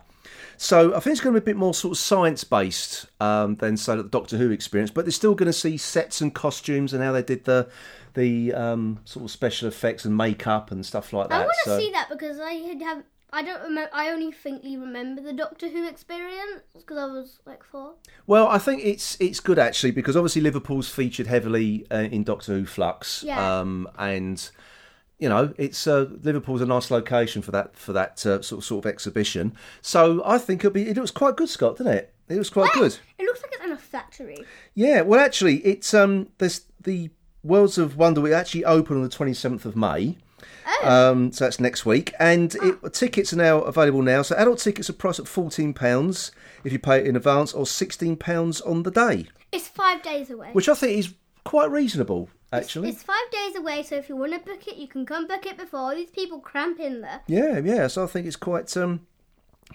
So 0.62 0.94
I 0.94 1.00
think 1.00 1.14
it's 1.14 1.22
going 1.22 1.34
to 1.34 1.40
be 1.40 1.44
a 1.44 1.54
bit 1.54 1.58
more 1.58 1.74
sort 1.74 1.94
of 1.94 1.98
science 1.98 2.44
based 2.44 3.06
um, 3.22 3.56
than 3.56 3.78
say 3.78 3.96
the 3.96 4.04
Doctor 4.04 4.36
Who 4.36 4.52
experience, 4.52 4.92
but 4.92 5.06
they're 5.06 5.12
still 5.14 5.34
going 5.34 5.48
to 5.48 5.54
see 5.54 5.78
sets 5.78 6.20
and 6.20 6.36
costumes 6.36 6.92
and 6.94 7.02
how 7.02 7.14
they 7.14 7.24
did 7.24 7.46
the 7.46 7.70
the 8.14 8.54
um, 8.54 9.00
sort 9.06 9.24
of 9.24 9.32
special 9.32 9.70
effects 9.70 10.04
and 10.04 10.18
makeup 10.18 10.70
and 10.72 10.86
stuff 10.86 11.14
like 11.14 11.30
that. 11.30 11.42
I 11.42 11.46
want 11.46 11.58
to 11.64 11.70
so. 11.70 11.80
see 11.80 11.92
that 11.92 12.10
because 12.10 12.40
I 12.42 12.52
had 12.54 12.82
have. 12.82 13.04
I 13.32 13.44
don't 13.44 13.62
remember. 13.62 13.90
I 13.94 14.10
only 14.10 14.32
faintly 14.32 14.76
remember 14.78 15.22
the 15.22 15.34
Doctor 15.34 15.70
Who 15.70 15.88
experience 15.88 16.64
because 16.76 16.98
I 16.98 17.06
was 17.06 17.40
like 17.46 17.64
four. 17.64 17.94
Well, 18.26 18.48
I 18.48 18.58
think 18.58 18.84
it's 18.84 19.18
it's 19.20 19.40
good 19.40 19.60
actually 19.60 19.92
because 19.92 20.18
obviously 20.18 20.42
Liverpool's 20.42 20.90
featured 20.90 21.28
heavily 21.28 21.86
uh, 21.92 21.98
in 22.12 22.24
Doctor 22.24 22.54
Who 22.54 22.66
Flux, 22.66 23.24
Yeah. 23.24 23.60
um, 23.60 23.88
and 24.00 24.50
you 25.20 25.30
know 25.30 25.54
it's 25.58 25.86
uh, 25.86 26.08
Liverpool's 26.24 26.62
a 26.62 26.66
nice 26.66 26.90
location 26.90 27.42
for 27.42 27.52
that 27.52 27.76
for 27.76 27.94
that 27.94 28.26
uh, 28.26 28.42
sort 28.42 28.60
of 28.60 28.66
sort 28.66 28.86
of 28.86 28.90
exhibition. 28.90 29.54
So 29.82 30.24
I 30.26 30.38
think 30.40 30.62
it'll 30.62 30.72
be 30.74 30.90
it 30.90 30.98
looks 30.98 31.12
quite 31.12 31.36
good, 31.36 31.50
Scott, 31.50 31.78
didn't 31.78 31.94
it? 31.94 32.14
It 32.30 32.38
was 32.38 32.50
quite 32.50 32.72
good. 32.74 32.98
It 33.18 33.24
looks 33.24 33.42
like 33.42 33.52
it's 33.54 33.64
in 33.64 33.72
a 33.72 33.78
factory. 33.78 34.38
Yeah. 34.76 35.02
Well, 35.02 35.20
actually, 35.20 35.58
it's 35.66 35.94
um 35.94 36.30
there's 36.40 36.62
the 36.82 37.12
Worlds 37.44 37.78
of 37.78 37.96
Wonder. 37.96 38.22
We 38.22 38.34
actually 38.34 38.66
open 38.66 38.98
on 38.98 39.04
the 39.04 39.10
twenty 39.10 39.34
seventh 39.36 39.66
of 39.66 39.76
May. 39.76 40.18
Um, 40.84 41.32
so 41.32 41.46
that's 41.46 41.60
next 41.60 41.86
week, 41.86 42.14
and 42.20 42.56
it, 42.56 42.94
tickets 42.94 43.34
are 43.34 43.38
now 43.38 43.62
available 43.62 44.02
now. 44.02 44.22
So 44.22 44.36
adult 44.36 44.60
tickets 44.60 44.90
are 44.90 44.94
priced 44.94 45.20
at 45.20 45.28
fourteen 45.28 45.74
pounds 45.74 46.32
if 46.64 46.72
you 46.72 46.80
pay 46.80 47.00
it 47.00 47.08
in 47.08 47.16
advance, 47.16 47.54
or 47.54 47.66
sixteen 47.66 48.16
pounds 48.16 48.62
on 48.62 48.84
the 48.84 48.92
day. 48.92 49.28
It's 49.52 49.68
five 49.68 50.02
days 50.02 50.30
away. 50.30 50.50
which 50.54 50.70
I 50.70 50.76
think 50.76 50.98
is 50.98 51.14
quite 51.44 51.72
reasonable, 51.72 52.30
actually. 52.54 52.90
It's 52.90 53.04
five 53.04 53.30
days 53.32 53.56
away, 53.56 53.84
so 53.84 53.96
if 53.96 54.08
you 54.08 54.16
want 54.16 54.34
to 54.34 54.40
book 54.40 54.68
it, 54.68 54.78
you 54.78 54.88
can 54.88 55.06
come 55.06 55.28
book 55.28 55.46
it 55.46 55.58
before 55.58 55.80
all 55.80 55.96
these 55.96 56.12
people 56.12 56.40
cramp 56.40 56.80
in 56.80 57.02
there. 57.02 57.22
Yeah, 57.28 57.60
yeah. 57.60 57.88
So 57.88 58.04
I 58.04 58.08
think 58.08 58.28
it's 58.28 58.36
quite, 58.36 58.76
um, 58.78 59.08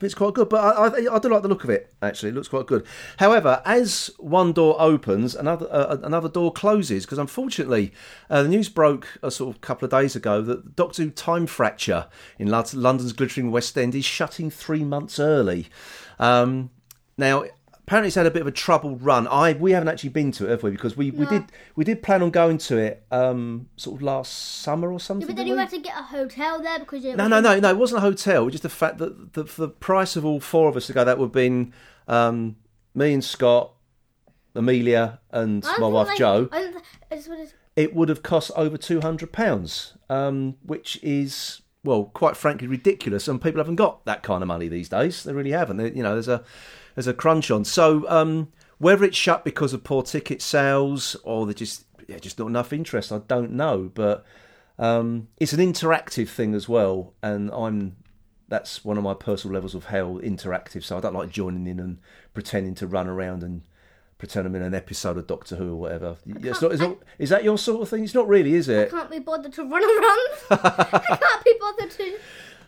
it's 0.00 0.14
quite 0.14 0.34
good. 0.34 0.48
But 0.48 0.76
I, 0.76 0.86
I, 0.86 1.14
I 1.14 1.18
do 1.18 1.28
like 1.28 1.42
the 1.42 1.48
look 1.48 1.64
of 1.64 1.70
it. 1.70 1.92
Actually, 2.02 2.30
it 2.30 2.34
looks 2.34 2.48
quite 2.48 2.66
good. 2.66 2.84
However, 3.18 3.62
as 3.64 4.10
one 4.18 4.52
door 4.52 4.76
opens, 4.78 5.34
another 5.34 5.68
uh, 5.70 5.98
another 6.02 6.28
door 6.28 6.52
closes 6.52 7.04
because 7.04 7.18
unfortunately, 7.18 7.92
uh, 8.28 8.42
the 8.42 8.48
news 8.48 8.68
broke 8.68 9.06
a 9.22 9.30
sort 9.30 9.54
of 9.54 9.60
couple 9.60 9.86
of 9.86 9.90
days 9.90 10.16
ago 10.16 10.42
that 10.42 10.76
Doctor 10.76 11.04
Who 11.04 11.10
Time 11.10 11.46
Fracture 11.46 12.08
in 12.38 12.48
London's 12.48 13.12
glittering 13.12 13.50
West 13.50 13.76
End 13.78 13.94
is 13.94 14.04
shutting 14.04 14.50
three 14.50 14.84
months 14.84 15.18
early. 15.18 15.68
Um, 16.18 16.70
now. 17.16 17.44
Apparently, 17.86 18.06
it's 18.06 18.14
had 18.16 18.24
a 18.24 18.30
bit 18.30 18.40
of 18.40 18.48
a 18.48 18.50
troubled 18.50 19.02
run. 19.02 19.28
I 19.28 19.52
we 19.52 19.72
haven't 19.72 19.88
actually 19.88 20.08
been 20.08 20.32
to 20.32 20.46
it, 20.46 20.50
have 20.50 20.62
we? 20.62 20.70
Because 20.70 20.96
we, 20.96 21.10
we 21.10 21.26
did 21.26 21.44
we 21.76 21.84
did 21.84 22.02
plan 22.02 22.22
on 22.22 22.30
going 22.30 22.56
to 22.56 22.78
it 22.78 23.04
um, 23.10 23.68
sort 23.76 23.96
of 23.96 24.02
last 24.02 24.62
summer 24.62 24.90
or 24.90 24.98
something. 24.98 25.26
But 25.26 25.36
then 25.36 25.46
you 25.46 25.52
we? 25.52 25.58
had 25.60 25.68
to 25.68 25.80
get 25.80 25.94
a 25.98 26.02
hotel 26.02 26.62
there 26.62 26.78
because 26.78 27.04
you 27.04 27.14
No, 27.14 27.28
no, 27.28 27.40
no, 27.40 27.60
no. 27.60 27.68
It 27.68 27.76
wasn't 27.76 27.98
a 27.98 28.00
hotel. 28.00 28.40
It 28.40 28.44
was 28.46 28.52
just 28.54 28.62
the 28.62 28.70
fact 28.70 28.96
that 28.98 29.34
the, 29.34 29.44
for 29.44 29.60
the 29.60 29.68
price 29.68 30.16
of 30.16 30.24
all 30.24 30.40
four 30.40 30.70
of 30.70 30.78
us 30.78 30.86
to 30.86 30.94
go, 30.94 31.04
that 31.04 31.18
would 31.18 31.26
have 31.26 31.32
been 31.32 31.74
um, 32.08 32.56
me 32.94 33.12
and 33.12 33.22
Scott, 33.22 33.74
Amelia, 34.54 35.20
and 35.30 35.62
my 35.78 35.86
wife 35.86 36.16
Jo. 36.16 36.48
It 37.76 37.94
would 37.94 38.08
have 38.08 38.22
cost 38.22 38.50
over 38.56 38.78
two 38.78 39.02
hundred 39.02 39.30
pounds, 39.30 39.92
um, 40.08 40.56
which 40.62 40.98
is 41.02 41.60
well, 41.84 42.04
quite 42.04 42.34
frankly, 42.34 42.66
ridiculous. 42.66 43.28
And 43.28 43.42
people 43.42 43.58
haven't 43.58 43.76
got 43.76 44.06
that 44.06 44.22
kind 44.22 44.42
of 44.42 44.48
money 44.48 44.68
these 44.68 44.88
days. 44.88 45.22
They 45.22 45.34
really 45.34 45.50
haven't. 45.50 45.76
They- 45.76 45.92
you 45.92 46.02
know, 46.02 46.14
there's 46.14 46.28
a 46.28 46.42
there's 46.94 47.06
a 47.06 47.14
crunch 47.14 47.50
on. 47.50 47.64
So 47.64 48.08
um, 48.08 48.52
whether 48.78 49.04
it's 49.04 49.16
shut 49.16 49.44
because 49.44 49.72
of 49.72 49.84
poor 49.84 50.02
ticket 50.02 50.42
sales 50.42 51.16
or 51.24 51.46
there's 51.46 51.56
just 51.56 51.84
yeah, 52.08 52.18
just 52.18 52.38
not 52.38 52.48
enough 52.48 52.72
interest, 52.72 53.12
I 53.12 53.18
don't 53.18 53.52
know. 53.52 53.90
But 53.94 54.24
um, 54.78 55.28
it's 55.38 55.52
an 55.52 55.60
interactive 55.60 56.28
thing 56.28 56.54
as 56.54 56.68
well, 56.68 57.14
and 57.22 57.50
I'm 57.52 57.96
that's 58.48 58.84
one 58.84 58.98
of 58.98 59.04
my 59.04 59.14
personal 59.14 59.54
levels 59.54 59.74
of 59.74 59.86
hell 59.86 60.20
interactive. 60.22 60.84
So 60.84 60.98
I 60.98 61.00
don't 61.00 61.14
like 61.14 61.30
joining 61.30 61.66
in 61.66 61.80
and 61.80 61.98
pretending 62.34 62.74
to 62.76 62.86
run 62.86 63.08
around 63.08 63.42
and 63.42 63.62
pretend 64.18 64.46
I'm 64.46 64.54
in 64.54 64.62
an 64.62 64.74
episode 64.74 65.16
of 65.16 65.26
Doctor 65.26 65.56
Who 65.56 65.72
or 65.72 65.76
whatever. 65.76 66.16
It's 66.26 66.60
not, 66.60 66.72
it's 66.72 66.80
not, 66.80 66.98
is 67.18 67.30
that 67.30 67.44
your 67.44 67.58
sort 67.58 67.82
of 67.82 67.88
thing? 67.88 68.04
It's 68.04 68.14
not 68.14 68.28
really, 68.28 68.54
is 68.54 68.68
I 68.68 68.74
it? 68.74 68.90
can't 68.90 69.10
be 69.10 69.18
bothered 69.18 69.52
to 69.54 69.62
run 69.64 69.82
around. 69.82 70.28
I 70.50 71.18
can't 71.20 71.44
be 71.44 71.54
bothered 71.58 71.90
to. 71.90 72.18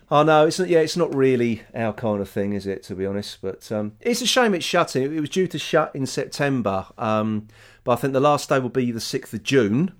Oh 0.09 0.23
no, 0.23 0.47
it's 0.47 0.57
not. 0.59 0.69
Yeah, 0.69 0.79
it's 0.79 0.95
not 0.97 1.13
really 1.13 1.63
our 1.75 1.91
kind 1.93 2.21
of 2.21 2.29
thing, 2.29 2.53
is 2.53 2.65
it? 2.65 2.83
To 2.83 2.95
be 2.95 3.05
honest, 3.05 3.39
but 3.41 3.69
um, 3.71 3.93
it's 3.99 4.21
a 4.21 4.27
shame 4.27 4.53
it's 4.53 4.65
shutting. 4.65 5.03
It 5.03 5.19
was 5.19 5.29
due 5.29 5.47
to 5.47 5.59
shut 5.59 5.93
in 5.93 6.05
September, 6.05 6.87
um, 6.97 7.47
but 7.83 7.93
I 7.93 7.95
think 7.97 8.13
the 8.13 8.19
last 8.21 8.47
day 8.49 8.59
will 8.59 8.69
be 8.69 8.91
the 8.91 9.01
sixth 9.01 9.33
of 9.33 9.43
June. 9.43 9.91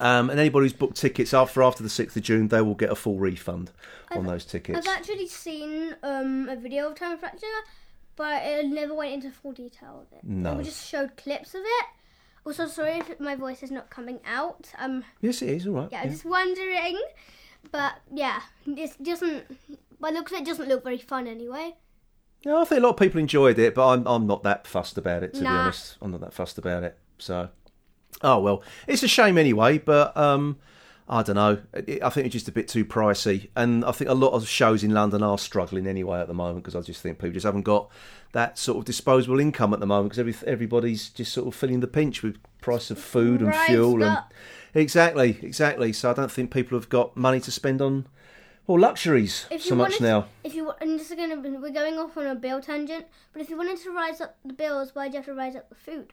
Um, 0.00 0.30
and 0.30 0.40
anybody 0.40 0.64
who's 0.64 0.72
booked 0.72 0.96
tickets 0.96 1.34
after 1.34 1.62
after 1.62 1.82
the 1.82 1.90
sixth 1.90 2.16
of 2.16 2.22
June, 2.22 2.48
they 2.48 2.62
will 2.62 2.74
get 2.74 2.90
a 2.90 2.94
full 2.94 3.18
refund 3.18 3.70
on 4.10 4.24
those 4.26 4.46
tickets. 4.46 4.78
I've 4.88 4.96
actually 4.98 5.26
seen 5.28 5.94
um, 6.02 6.48
a 6.48 6.56
video 6.56 6.88
of 6.88 6.94
Time 6.94 7.18
Fracture, 7.18 7.46
but 8.16 8.42
it 8.42 8.66
never 8.66 8.94
went 8.94 9.12
into 9.12 9.30
full 9.30 9.52
detail 9.52 10.06
of 10.10 10.18
it. 10.18 10.24
No. 10.24 10.58
It 10.58 10.64
just 10.64 10.88
showed 10.88 11.16
clips 11.18 11.54
of 11.54 11.60
it. 11.62 11.86
Also, 12.46 12.66
sorry 12.66 12.92
if 12.92 13.20
my 13.20 13.36
voice 13.36 13.62
is 13.62 13.70
not 13.70 13.90
coming 13.90 14.20
out. 14.26 14.70
Um, 14.78 15.04
Yes, 15.20 15.42
it 15.42 15.50
is. 15.50 15.66
All 15.66 15.74
right. 15.74 15.88
yeah, 15.92 16.00
I'm 16.02 16.10
just 16.10 16.24
wondering. 16.24 16.98
But 17.70 17.94
yeah, 18.12 18.40
this 18.66 18.96
doesn't. 18.96 19.44
By 20.00 20.10
looks 20.10 20.32
it, 20.32 20.44
doesn't 20.44 20.68
look 20.68 20.82
very 20.84 20.98
fun 20.98 21.26
anyway. 21.26 21.74
Yeah, 22.42 22.56
I 22.56 22.64
think 22.64 22.80
a 22.80 22.82
lot 22.82 22.90
of 22.90 22.96
people 22.96 23.20
enjoyed 23.20 23.58
it, 23.58 23.74
but 23.74 23.86
I'm 23.86 24.06
I'm 24.06 24.26
not 24.26 24.42
that 24.44 24.66
fussed 24.66 24.96
about 24.96 25.22
it. 25.22 25.34
To 25.34 25.40
be 25.40 25.46
honest, 25.46 25.96
I'm 26.00 26.10
not 26.10 26.20
that 26.22 26.32
fussed 26.32 26.58
about 26.58 26.84
it. 26.84 26.98
So, 27.18 27.50
oh 28.22 28.40
well, 28.40 28.62
it's 28.86 29.02
a 29.02 29.08
shame 29.08 29.36
anyway. 29.36 29.78
But 29.78 30.16
um, 30.16 30.58
I 31.06 31.22
don't 31.22 31.36
know. 31.36 31.58
It, 31.74 32.02
I 32.02 32.08
think 32.08 32.26
it's 32.26 32.32
just 32.32 32.48
a 32.48 32.52
bit 32.52 32.66
too 32.66 32.84
pricey, 32.84 33.50
and 33.56 33.84
I 33.84 33.92
think 33.92 34.10
a 34.10 34.14
lot 34.14 34.30
of 34.30 34.48
shows 34.48 34.82
in 34.82 34.94
London 34.94 35.22
are 35.22 35.36
struggling 35.36 35.86
anyway 35.86 36.20
at 36.20 36.28
the 36.28 36.34
moment 36.34 36.64
because 36.64 36.76
I 36.76 36.80
just 36.80 37.02
think 37.02 37.18
people 37.18 37.34
just 37.34 37.44
haven't 37.44 37.62
got 37.62 37.90
that 38.32 38.58
sort 38.58 38.78
of 38.78 38.84
disposable 38.84 39.40
income 39.40 39.74
at 39.74 39.80
the 39.80 39.86
moment 39.86 40.10
because 40.12 40.20
every, 40.20 40.34
everybody's 40.46 41.10
just 41.10 41.32
sort 41.32 41.48
of 41.48 41.54
feeling 41.54 41.80
the 41.80 41.88
pinch 41.88 42.22
with 42.22 42.38
price 42.60 42.90
of 42.90 42.98
food 42.98 43.40
and 43.42 43.54
fuel 43.54 44.02
and 44.02 44.18
exactly, 44.74 45.38
exactly. 45.42 45.92
So 45.92 46.10
I 46.10 46.14
don't 46.14 46.30
think 46.30 46.52
people 46.52 46.78
have 46.78 46.88
got 46.88 47.16
money 47.16 47.40
to 47.40 47.50
spend 47.50 47.80
on 47.82 48.06
well 48.66 48.78
luxuries 48.78 49.46
If 49.50 49.62
so 49.62 49.70
you 49.70 49.76
much 49.76 49.92
wanted 50.00 50.02
now. 50.02 50.20
To, 50.22 50.26
if 50.44 50.54
you 50.54 50.64
wa- 50.66 50.76
and 50.80 50.98
this 50.98 51.10
is 51.10 51.16
gonna 51.16 51.36
be, 51.36 51.50
we're 51.50 51.70
going 51.70 51.98
off 51.98 52.16
on 52.16 52.26
a 52.26 52.34
bill 52.34 52.60
tangent, 52.60 53.06
but 53.32 53.42
if 53.42 53.50
you 53.50 53.56
wanted 53.56 53.78
to 53.80 53.90
rise 53.90 54.20
up 54.20 54.36
the 54.44 54.52
bills, 54.52 54.94
why'd 54.94 55.12
you 55.12 55.18
have 55.18 55.26
to 55.26 55.34
rise 55.34 55.56
up 55.56 55.68
the 55.68 55.74
food? 55.74 56.12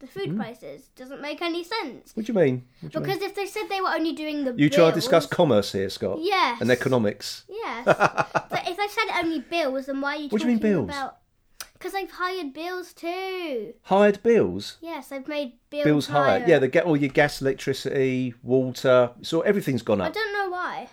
The 0.00 0.06
food 0.06 0.28
Hmm. 0.30 0.36
prices 0.36 0.90
doesn't 0.94 1.20
make 1.20 1.42
any 1.42 1.64
sense. 1.64 2.12
What 2.14 2.24
do 2.26 2.32
you 2.32 2.38
mean? 2.38 2.68
What 2.82 2.92
do 2.92 2.98
you 3.00 3.04
mean? 3.04 3.14
Because 3.16 3.28
if 3.28 3.34
they 3.34 3.46
said 3.46 3.64
they 3.68 3.80
were 3.80 3.88
only 3.88 4.12
doing 4.12 4.44
the 4.44 4.54
You 4.56 4.70
try 4.70 4.90
to 4.90 4.94
discuss 4.94 5.26
bills- 5.26 5.34
commerce 5.34 5.72
here, 5.72 5.90
Scott. 5.90 6.18
Yes. 6.20 6.60
And 6.60 6.70
economics. 6.70 7.42
Yes. 7.48 7.84
but 7.84 8.62
if 8.68 8.76
they 8.76 8.86
said 8.86 9.06
only 9.24 9.40
bills, 9.40 9.86
then 9.86 10.00
why 10.00 10.14
are 10.14 10.18
you 10.20 10.28
What 10.28 10.40
do 10.40 10.46
you 10.46 10.52
mean 10.52 10.58
talking 10.60 10.72
bills? 10.86 10.90
about? 10.90 11.16
Because 11.78 11.92
they've 11.92 12.10
hired 12.10 12.52
bills 12.52 12.92
too. 12.92 13.74
Hired 13.82 14.22
bills. 14.22 14.78
Yes, 14.80 15.08
they've 15.08 15.26
made 15.28 15.52
bills, 15.70 15.84
Bills 15.84 16.06
higher. 16.08 16.24
hired. 16.38 16.48
Yeah, 16.48 16.58
they 16.58 16.68
get 16.68 16.84
all 16.84 16.96
your 16.96 17.10
gas, 17.10 17.40
electricity, 17.40 18.34
water. 18.42 19.10
So 19.22 19.42
everything's 19.42 19.82
gone 19.82 20.00
up. 20.00 20.08
I 20.08 20.10
don't 20.10 20.32
know 20.32 20.50
why. 20.50 20.88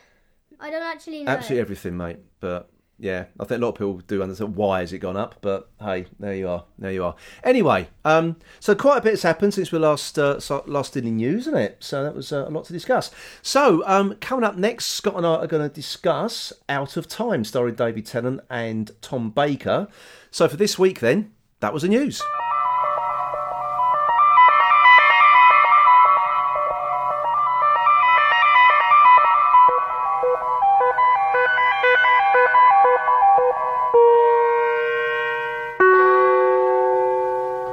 I 0.59 0.69
don't 0.69 0.83
actually 0.83 1.23
know. 1.23 1.31
Absolutely 1.31 1.61
everything, 1.61 1.97
mate. 1.97 2.17
But 2.39 2.69
yeah, 2.97 3.25
I 3.39 3.43
think 3.45 3.61
a 3.61 3.65
lot 3.65 3.69
of 3.69 3.75
people 3.75 3.97
do 4.07 4.21
understand 4.23 4.55
why 4.55 4.79
has 4.79 4.93
it 4.93 4.99
gone 4.99 5.17
up. 5.17 5.35
But 5.41 5.69
hey, 5.81 6.05
there 6.19 6.35
you 6.35 6.47
are. 6.47 6.63
There 6.77 6.91
you 6.91 7.03
are. 7.03 7.15
Anyway, 7.43 7.89
um, 8.05 8.37
so 8.59 8.73
quite 8.75 8.99
a 8.99 9.01
bit 9.01 9.09
has 9.11 9.23
happened 9.23 9.53
since 9.53 9.71
we 9.71 9.79
last 9.79 10.17
uh, 10.17 10.39
last 10.65 10.93
did 10.93 11.03
the 11.03 11.11
news, 11.11 11.41
isn't 11.47 11.57
it? 11.59 11.77
So 11.79 12.03
that 12.03 12.15
was 12.15 12.31
uh, 12.31 12.45
a 12.47 12.49
lot 12.51 12.65
to 12.65 12.73
discuss. 12.73 13.11
So 13.41 13.83
um, 13.85 14.15
coming 14.21 14.45
up 14.45 14.55
next, 14.55 14.85
Scott 14.85 15.15
and 15.15 15.25
I 15.25 15.35
are 15.35 15.47
going 15.47 15.67
to 15.67 15.73
discuss 15.73 16.53
Out 16.69 16.95
of 16.95 17.07
Time, 17.07 17.43
starring 17.43 17.75
David 17.75 18.05
Tennant 18.05 18.41
and 18.49 18.91
Tom 19.01 19.29
Baker. 19.31 19.87
So 20.35 20.49
for 20.49 20.57
this 20.57 20.77
week, 20.77 20.99
then, 20.99 21.31
that 21.61 21.73
was 21.73 21.83
the 21.83 21.87
news. 21.87 22.21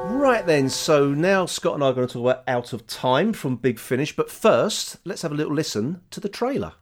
Right 0.07 0.47
then, 0.47 0.69
so 0.69 1.09
now 1.09 1.47
Scott 1.47 1.75
and 1.75 1.83
I 1.83 1.89
are 1.89 1.93
going 1.93 2.07
to 2.07 2.13
talk 2.13 2.21
about 2.21 2.45
Out 2.47 2.73
of 2.73 2.87
Time 2.87 3.33
from 3.33 3.57
Big 3.57 3.81
Finish, 3.81 4.15
but 4.15 4.31
first, 4.31 4.99
let's 5.05 5.23
have 5.23 5.33
a 5.33 5.35
little 5.35 5.53
listen 5.53 6.03
to 6.13 6.21
the 6.21 6.29
trailer. 6.29 6.75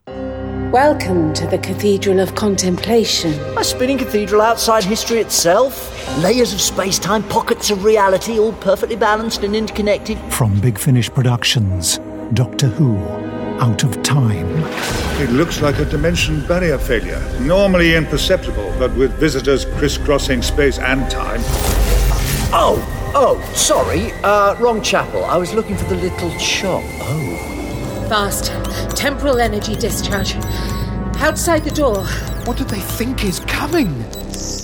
Welcome 0.72 1.34
to 1.34 1.48
the 1.48 1.58
Cathedral 1.58 2.20
of 2.20 2.36
Contemplation. 2.36 3.32
A 3.58 3.64
spinning 3.64 3.98
cathedral 3.98 4.40
outside 4.40 4.84
history 4.84 5.18
itself. 5.18 5.90
Layers 6.22 6.52
of 6.52 6.60
space 6.60 6.96
time, 6.96 7.24
pockets 7.24 7.72
of 7.72 7.82
reality, 7.82 8.38
all 8.38 8.52
perfectly 8.52 8.94
balanced 8.94 9.42
and 9.42 9.56
interconnected. 9.56 10.16
From 10.32 10.60
Big 10.60 10.78
Finish 10.78 11.10
Productions, 11.10 11.98
Doctor 12.34 12.68
Who, 12.68 12.96
Out 13.58 13.82
of 13.82 14.00
Time. 14.04 14.46
It 15.20 15.30
looks 15.30 15.60
like 15.60 15.80
a 15.80 15.84
dimension 15.84 16.46
barrier 16.46 16.78
failure. 16.78 17.20
Normally 17.40 17.96
imperceptible, 17.96 18.72
but 18.78 18.94
with 18.94 19.10
visitors 19.18 19.64
crisscrossing 19.64 20.40
space 20.40 20.78
and 20.78 21.10
time. 21.10 21.40
Oh, 22.52 22.78
oh, 23.16 23.42
sorry. 23.56 24.12
Uh, 24.22 24.54
wrong 24.60 24.82
chapel. 24.82 25.24
I 25.24 25.36
was 25.36 25.52
looking 25.52 25.76
for 25.76 25.86
the 25.86 25.96
little 25.96 26.30
shop. 26.38 26.84
Oh. 27.00 27.49
Fast. 28.10 28.46
Temporal 28.96 29.38
energy 29.38 29.76
discharge. 29.76 30.34
Outside 31.18 31.62
the 31.62 31.70
door. 31.70 32.04
What 32.44 32.56
do 32.56 32.64
they 32.64 32.80
think 32.80 33.24
is 33.24 33.38
coming? 33.38 33.86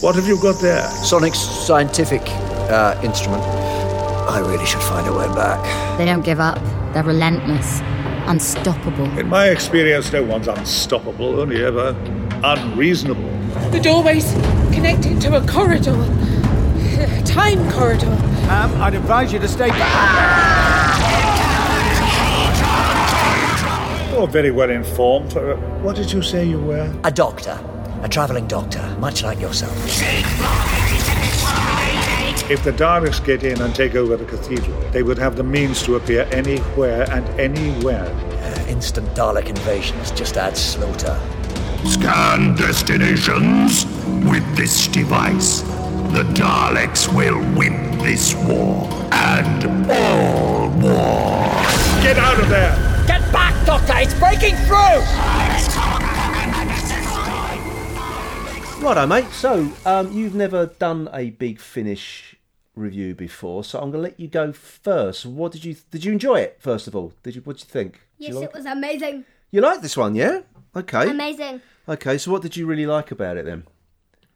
What 0.01 0.17
have 0.17 0.27
you 0.27 0.37
got 0.43 0.61
there? 0.61 0.83
Sonic's 1.05 1.39
scientific 1.39 2.23
uh, 2.27 3.01
instrument. 3.05 3.45
I 3.45 4.41
really 4.41 4.67
should 4.67 4.83
find 4.83 5.07
a 5.07 5.17
way 5.17 5.29
back. 5.29 5.63
They 5.97 6.05
don't 6.05 6.25
give 6.25 6.41
up. 6.41 6.59
They're 6.93 7.05
relentless, 7.05 7.79
unstoppable. 8.27 9.17
In 9.17 9.29
my 9.29 9.51
experience, 9.51 10.13
no 10.13 10.25
one's 10.25 10.49
unstoppable, 10.49 11.39
only 11.39 11.65
ever 11.65 11.95
unreasonable. 12.43 13.31
The 13.71 13.79
doorway's 13.79 14.29
connected 14.75 15.21
to 15.21 15.37
a 15.37 15.47
corridor. 15.47 15.95
A 15.95 17.23
Time 17.25 17.71
corridor. 17.71 18.11
Um, 18.51 18.83
I'd 18.83 18.95
advise 18.97 19.33
you 19.33 19.39
to 19.39 19.47
stay 19.47 19.69
back. 19.69 20.66
You're 24.17 24.27
very 24.27 24.51
well 24.51 24.71
informed. 24.71 25.37
Uh, 25.37 25.57
what 25.83 25.95
did 25.95 26.11
you 26.11 26.23
say 26.23 26.43
you 26.43 26.59
were? 26.59 26.91
A 27.05 27.11
doctor. 27.11 27.61
A 28.01 28.09
travelling 28.09 28.47
doctor, 28.47 28.81
much 28.99 29.23
like 29.23 29.39
yourself. 29.39 29.77
If 32.51 32.65
the 32.65 32.73
Daleks 32.73 33.23
get 33.23 33.45
in 33.45 33.61
and 33.61 33.75
take 33.75 33.95
over 33.95 34.17
the 34.17 34.25
cathedral, 34.25 34.81
they 34.91 35.03
would 35.03 35.19
have 35.19 35.37
the 35.37 35.43
means 35.43 35.83
to 35.83 35.97
appear 35.97 36.27
anywhere 36.33 37.07
and 37.11 37.29
anywhere. 37.39 38.07
Uh, 38.07 38.67
instant 38.71 39.07
Dalek 39.11 39.51
invasions 39.51 40.11
just 40.13 40.39
add 40.39 40.57
slaughter. 40.57 41.21
Scan 41.85 42.57
destinations. 42.57 43.85
With 44.31 44.57
this 44.57 44.87
device, 44.87 45.61
the 46.15 46.25
Daleks 46.33 47.15
will 47.15 47.39
win 47.55 47.99
this 47.99 48.35
war 48.35 48.89
and 49.13 49.91
all 49.91 50.71
wars. 50.71 52.03
Get 52.03 52.17
out 52.17 52.41
of 52.41 52.49
there! 52.49 52.96
Get 53.67 53.87
back, 53.87 53.87
Doctor! 53.87 54.03
It's 54.03 54.15
breaking 54.19 54.55
through! 54.67 54.77
Righto, 58.83 59.07
mate. 59.07 59.27
So, 59.33 59.73
um, 59.85 60.13
you've 60.13 60.35
never 60.35 60.67
done 60.67 61.09
a 61.13 61.31
Big 61.31 61.59
Finish 61.59 62.37
review 62.75 63.15
before, 63.15 63.65
so 63.65 63.79
I'm 63.81 63.91
going 63.91 64.03
to 64.05 64.09
let 64.11 64.21
you 64.21 64.29
go 64.29 64.53
first. 64.53 65.27
What 65.27 65.53
did 65.53 65.65
you 65.65 65.77
did 65.91 66.05
you 66.05 66.13
enjoy 66.13 66.41
it? 66.41 66.59
First 66.61 66.87
of 66.87 66.95
all, 66.95 67.13
did 67.23 67.35
you? 67.35 67.41
What 67.43 67.57
did 67.57 67.65
you 67.67 67.71
think? 67.73 67.93
Did 67.95 68.01
Yes, 68.19 68.29
you 68.35 68.41
like 68.41 68.49
it 68.51 68.55
was 68.55 68.67
amazing. 68.67 69.25
You 69.51 69.61
like 69.63 69.81
this 69.81 69.97
one, 69.97 70.15
yeah? 70.15 70.41
Okay. 70.77 71.11
Amazing. 71.11 71.61
Okay. 71.89 72.19
So, 72.19 72.31
what 72.31 72.43
did 72.43 72.57
you 72.57 72.67
really 72.67 72.87
like 72.87 73.11
about 73.11 73.37
it 73.37 73.47
then? 73.47 73.65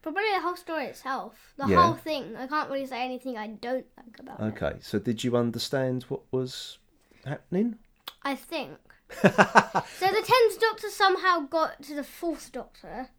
Probably 0.01 0.23
the 0.35 0.41
whole 0.41 0.55
story 0.57 0.85
itself. 0.87 1.53
The 1.57 1.67
Yeah. 1.67 1.81
whole 1.83 1.93
thing. 1.95 2.35
I 2.35 2.47
can't 2.47 2.69
really 2.69 2.87
say 2.87 3.03
anything 3.05 3.37
I 3.37 3.47
don't 3.47 3.85
like 3.95 4.19
about 4.19 4.39
it. 4.39 4.43
Okay. 4.63 4.79
So, 4.81 4.99
did 4.99 5.23
you 5.23 5.37
understand 5.37 6.03
what 6.09 6.21
was 6.31 6.79
happening? 7.25 7.77
I 8.23 8.35
think. 8.35 8.77
so 9.21 10.07
the 10.07 10.23
tenth 10.23 10.59
Doctor 10.59 10.89
somehow 10.89 11.41
got 11.41 11.81
to 11.83 11.95
the 11.95 12.03
fourth 12.03 12.51
Doctor. 12.51 13.09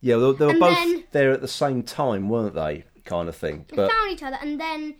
Yeah, 0.00 0.16
they, 0.16 0.32
they 0.32 0.44
were 0.46 0.50
And 0.52 0.60
both 0.60 0.74
then- 0.76 1.04
there 1.12 1.32
at 1.32 1.40
the 1.40 1.48
same 1.48 1.82
time, 1.82 2.28
weren't 2.28 2.54
they? 2.54 2.84
Kind 3.04 3.28
of 3.28 3.36
thing. 3.36 3.66
They 3.68 3.76
But 3.76 3.90
found 3.90 4.10
each 4.10 4.22
other, 4.22 4.36
and 4.40 4.60
then 4.60 4.96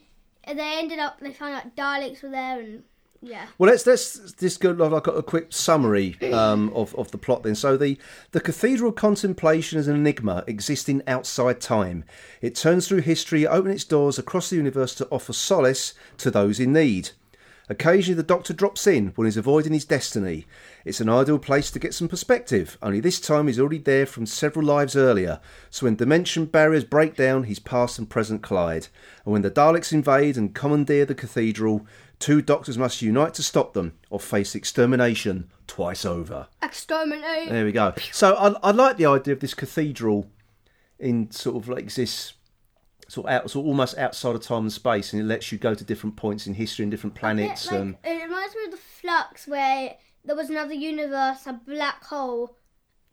they 0.46 0.78
ended 0.78 0.98
up. 1.00 1.18
They 1.20 1.32
found 1.32 1.54
out 1.56 1.74
Daleks 1.76 2.22
were 2.22 2.30
there, 2.30 2.60
and 2.60 2.84
yeah. 3.20 3.46
Well, 3.58 3.68
let's 3.68 3.84
let's 3.84 4.32
just 4.34 4.60
go 4.60 4.70
like 4.70 5.08
a 5.08 5.22
quick 5.24 5.48
summary 5.50 6.16
um, 6.32 6.72
of 6.72 6.94
of 6.94 7.10
the 7.10 7.18
plot 7.18 7.42
then. 7.42 7.56
So 7.56 7.76
the 7.76 7.98
the 8.30 8.40
cathedral 8.40 8.92
contemplation 8.92 9.78
is 9.80 9.88
an 9.88 9.96
enigma 9.96 10.44
existing 10.46 11.02
outside 11.08 11.60
time. 11.60 12.04
It 12.40 12.54
turns 12.54 12.86
through 12.86 13.00
history, 13.00 13.44
open 13.44 13.72
its 13.72 13.82
doors 13.84 14.20
across 14.20 14.50
the 14.50 14.56
universe 14.56 14.94
to 14.96 15.08
offer 15.10 15.32
solace 15.32 15.94
to 16.18 16.30
those 16.30 16.60
in 16.60 16.72
need. 16.72 17.10
Occasionally, 17.68 18.14
the 18.14 18.22
Doctor 18.22 18.52
drops 18.52 18.86
in 18.86 19.08
when 19.16 19.26
he's 19.26 19.36
avoiding 19.36 19.72
his 19.72 19.84
destiny. 19.84 20.46
It's 20.84 21.00
an 21.00 21.08
ideal 21.08 21.38
place 21.38 21.70
to 21.72 21.80
get 21.80 21.94
some 21.94 22.08
perspective, 22.08 22.78
only 22.80 23.00
this 23.00 23.18
time 23.18 23.48
he's 23.48 23.58
already 23.58 23.78
there 23.78 24.06
from 24.06 24.24
several 24.24 24.64
lives 24.64 24.94
earlier, 24.94 25.40
so 25.68 25.86
when 25.86 25.96
dimension 25.96 26.46
barriers 26.46 26.84
break 26.84 27.16
down, 27.16 27.44
his 27.44 27.58
past 27.58 27.98
and 27.98 28.08
present 28.08 28.42
collide. 28.42 28.86
And 29.24 29.32
when 29.32 29.42
the 29.42 29.50
Daleks 29.50 29.92
invade 29.92 30.36
and 30.36 30.54
commandeer 30.54 31.04
the 31.04 31.14
cathedral, 31.14 31.86
two 32.20 32.40
Doctors 32.40 32.78
must 32.78 33.02
unite 33.02 33.34
to 33.34 33.42
stop 33.42 33.74
them 33.74 33.94
or 34.10 34.20
face 34.20 34.54
extermination 34.54 35.50
twice 35.66 36.04
over. 36.04 36.46
Exterminate. 36.62 37.50
There 37.50 37.64
we 37.64 37.72
go. 37.72 37.94
So 38.12 38.34
I, 38.36 38.68
I 38.68 38.70
like 38.70 38.96
the 38.96 39.06
idea 39.06 39.34
of 39.34 39.40
this 39.40 39.54
cathedral 39.54 40.30
in 40.98 41.30
sort 41.30 41.56
of 41.56 41.68
like 41.68 41.80
exists 41.80 42.34
sort 43.08 43.26
of 43.26 43.32
out, 43.32 43.50
sort 43.50 43.64
of 43.64 43.68
almost 43.68 43.96
outside 43.98 44.34
of 44.34 44.42
time 44.42 44.62
and 44.62 44.72
space, 44.72 45.12
and 45.12 45.22
it 45.22 45.24
lets 45.26 45.52
you 45.52 45.58
go 45.58 45.74
to 45.74 45.84
different 45.84 46.16
points 46.16 46.46
in 46.46 46.54
history 46.54 46.82
and 46.82 46.90
different 46.90 47.14
planets. 47.14 47.70
Like, 47.70 47.80
and 47.80 47.96
It 48.04 48.22
reminds 48.24 48.54
me 48.54 48.64
of 48.64 48.70
the 48.72 48.76
Flux, 48.76 49.46
where 49.46 49.94
there 50.24 50.36
was 50.36 50.50
another 50.50 50.74
universe, 50.74 51.46
a 51.46 51.52
black 51.52 52.04
hole, 52.04 52.56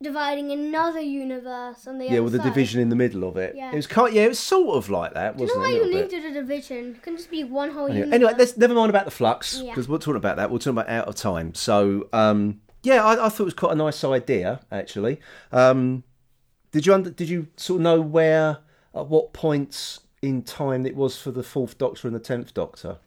dividing 0.02 0.52
another 0.52 1.00
universe 1.00 1.88
on 1.88 1.98
the 1.98 2.06
yeah, 2.06 2.20
with 2.20 2.34
the 2.34 2.40
side. 2.40 2.46
division 2.46 2.82
in 2.82 2.90
the 2.90 2.96
middle 2.96 3.24
of 3.24 3.38
it. 3.38 3.56
Yeah. 3.56 3.72
It 3.72 3.76
was 3.76 3.88
kind, 3.88 4.14
yeah, 4.14 4.24
it 4.24 4.30
was 4.30 4.40
sort 4.40 4.76
of 4.76 4.90
like 4.90 5.14
that, 5.14 5.38
Do 5.38 5.44
you 5.44 5.48
wasn't 5.48 5.64
know 5.64 5.70
why 5.70 5.76
it? 5.76 5.82
a 5.82 5.86
you 5.86 6.02
needed 6.02 6.26
a 6.26 6.34
division? 6.34 6.96
It 6.96 7.02
can 7.04 7.16
just 7.16 7.30
be 7.32 7.44
one 7.44 7.72
whole 7.72 7.86
Anyway, 7.86 7.98
universe. 8.00 8.14
anyway, 8.16 8.34
let's 8.38 8.58
never 8.58 8.74
mind 8.74 8.90
about 8.90 9.06
the 9.06 9.12
flux 9.12 9.62
Yeah. 9.64 9.70
because 9.72 9.88
we're 9.88 10.00
talking 10.00 10.18
about 10.18 10.38
that. 10.38 10.52
We're 10.52 10.58
talking 10.58 10.72
about 10.72 10.90
out 10.90 11.08
of 11.08 11.16
time. 11.16 11.54
So 11.54 12.10
um, 12.12 12.62
yeah, 12.82 13.04
I, 13.06 13.28
I 13.28 13.30
thought 13.30 13.42
it 13.42 13.46
was 13.46 13.54
quite 13.54 13.72
a 13.74 13.76
nice 13.76 14.04
idea 14.04 14.60
actually. 14.72 15.22
Um, 15.54 16.04
did 16.72 16.86
you 16.88 16.94
under, 16.94 17.12
did 17.12 17.30
you 17.30 17.48
sort 17.56 17.78
of 17.78 17.84
know 17.84 18.02
where 18.02 18.58
at 18.96 19.08
what 19.08 19.34
points 19.34 20.02
in 20.22 20.42
time 20.44 20.86
it 20.86 20.96
was 20.96 21.18
for 21.18 21.32
the 21.32 21.44
fourth 21.44 21.78
Doctor 21.78 22.08
and 22.08 22.16
the 22.16 22.20
tenth 22.20 22.54
Doctor? 22.54 22.98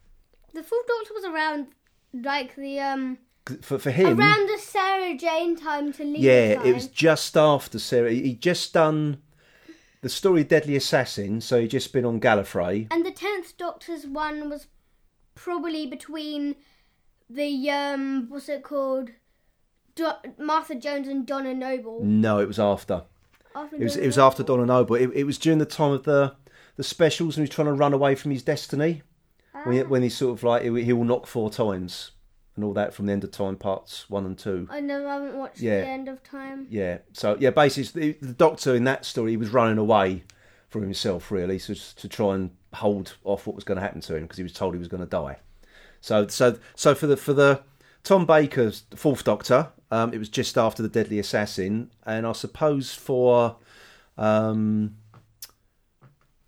The 0.52 0.62
Fourth 0.62 0.86
Doctor 0.86 1.14
was 1.14 1.24
around, 1.24 1.66
like 2.14 2.56
the 2.56 2.80
um, 2.80 3.18
For 3.60 3.78
for 3.78 3.90
him, 3.90 4.18
around 4.18 4.48
the 4.48 4.58
Sarah 4.58 5.16
Jane 5.16 5.56
time 5.56 5.92
to 5.94 6.04
leave. 6.04 6.18
yeah, 6.18 6.54
time. 6.56 6.66
it 6.66 6.74
was 6.74 6.86
just 6.86 7.36
after 7.36 7.78
Sarah. 7.78 8.10
He 8.10 8.22
would 8.22 8.40
just 8.40 8.72
done 8.72 9.18
the 10.00 10.08
story 10.08 10.42
of 10.42 10.48
Deadly 10.48 10.76
Assassin, 10.76 11.40
so 11.40 11.60
he'd 11.60 11.70
just 11.70 11.92
been 11.92 12.04
on 12.04 12.20
Gallifrey. 12.20 12.86
And 12.90 13.04
the 13.04 13.10
tenth 13.10 13.56
Doctor's 13.56 14.06
one 14.06 14.48
was 14.48 14.66
probably 15.34 15.86
between 15.86 16.56
the 17.28 17.70
um, 17.70 18.26
what's 18.28 18.48
it 18.48 18.62
called, 18.62 19.10
Do- 19.94 20.12
Martha 20.38 20.74
Jones 20.74 21.08
and 21.08 21.26
Donna 21.26 21.52
Noble. 21.54 22.02
No, 22.02 22.38
it 22.38 22.48
was 22.48 22.58
after. 22.58 23.02
After 23.56 23.76
It 23.76 23.82
was 23.82 23.96
it 23.96 24.06
was 24.06 24.18
after 24.18 24.42
Donna 24.42 24.66
Noble. 24.66 24.96
It, 24.96 25.10
it 25.14 25.24
was 25.24 25.38
during 25.38 25.58
the 25.58 25.64
time 25.66 25.92
of 25.92 26.04
the 26.04 26.34
the 26.76 26.84
specials, 26.84 27.36
and 27.36 27.42
he 27.42 27.48
was 27.48 27.54
trying 27.54 27.66
to 27.68 27.72
run 27.72 27.92
away 27.94 28.14
from 28.14 28.30
his 28.30 28.42
destiny. 28.42 29.02
When, 29.64 29.74
he, 29.74 29.82
when 29.82 30.02
he's 30.02 30.16
sort 30.16 30.38
of 30.38 30.42
like 30.44 30.62
he, 30.62 30.84
he 30.84 30.92
will 30.92 31.04
knock 31.04 31.26
four 31.26 31.48
times 31.50 32.10
and 32.54 32.64
all 32.64 32.74
that 32.74 32.92
from 32.94 33.06
the 33.06 33.12
end 33.12 33.24
of 33.24 33.30
time 33.30 33.56
parts 33.56 34.08
one 34.10 34.26
and 34.26 34.38
two. 34.38 34.68
I 34.70 34.80
never 34.80 35.08
haven't 35.08 35.34
watched 35.36 35.60
Yeah. 35.60 35.80
the 35.80 35.86
end 35.88 36.08
of 36.08 36.22
time. 36.22 36.66
Yeah. 36.70 36.98
So 37.14 37.36
yeah, 37.40 37.50
basically 37.50 38.12
the, 38.12 38.26
the 38.26 38.32
Doctor 38.34 38.74
in 38.76 38.84
that 38.84 39.04
story 39.06 39.30
he 39.32 39.36
was 39.38 39.48
running 39.50 39.78
away 39.78 40.24
from 40.68 40.82
himself 40.82 41.30
really, 41.30 41.58
so 41.58 41.72
to 41.74 42.08
try 42.08 42.34
and 42.34 42.50
hold 42.74 43.16
off 43.24 43.46
what 43.46 43.56
was 43.56 43.64
going 43.64 43.76
to 43.76 43.82
happen 43.82 44.00
to 44.02 44.14
him 44.16 44.22
because 44.24 44.36
he 44.36 44.42
was 44.42 44.52
told 44.52 44.74
he 44.74 44.78
was 44.78 44.88
going 44.88 45.02
to 45.02 45.08
die. 45.08 45.38
So 46.02 46.26
so 46.28 46.58
so 46.74 46.94
for 46.94 47.06
the 47.06 47.16
for 47.16 47.32
the 47.32 47.62
Tom 48.04 48.26
Baker's 48.26 48.84
Fourth 48.94 49.24
Doctor, 49.24 49.68
um, 49.90 50.12
it 50.12 50.18
was 50.18 50.28
just 50.28 50.56
after 50.58 50.82
the 50.82 50.88
Deadly 50.88 51.18
Assassin, 51.18 51.90
and 52.04 52.26
I 52.26 52.32
suppose 52.32 52.92
for 52.94 53.56
um, 54.18 54.96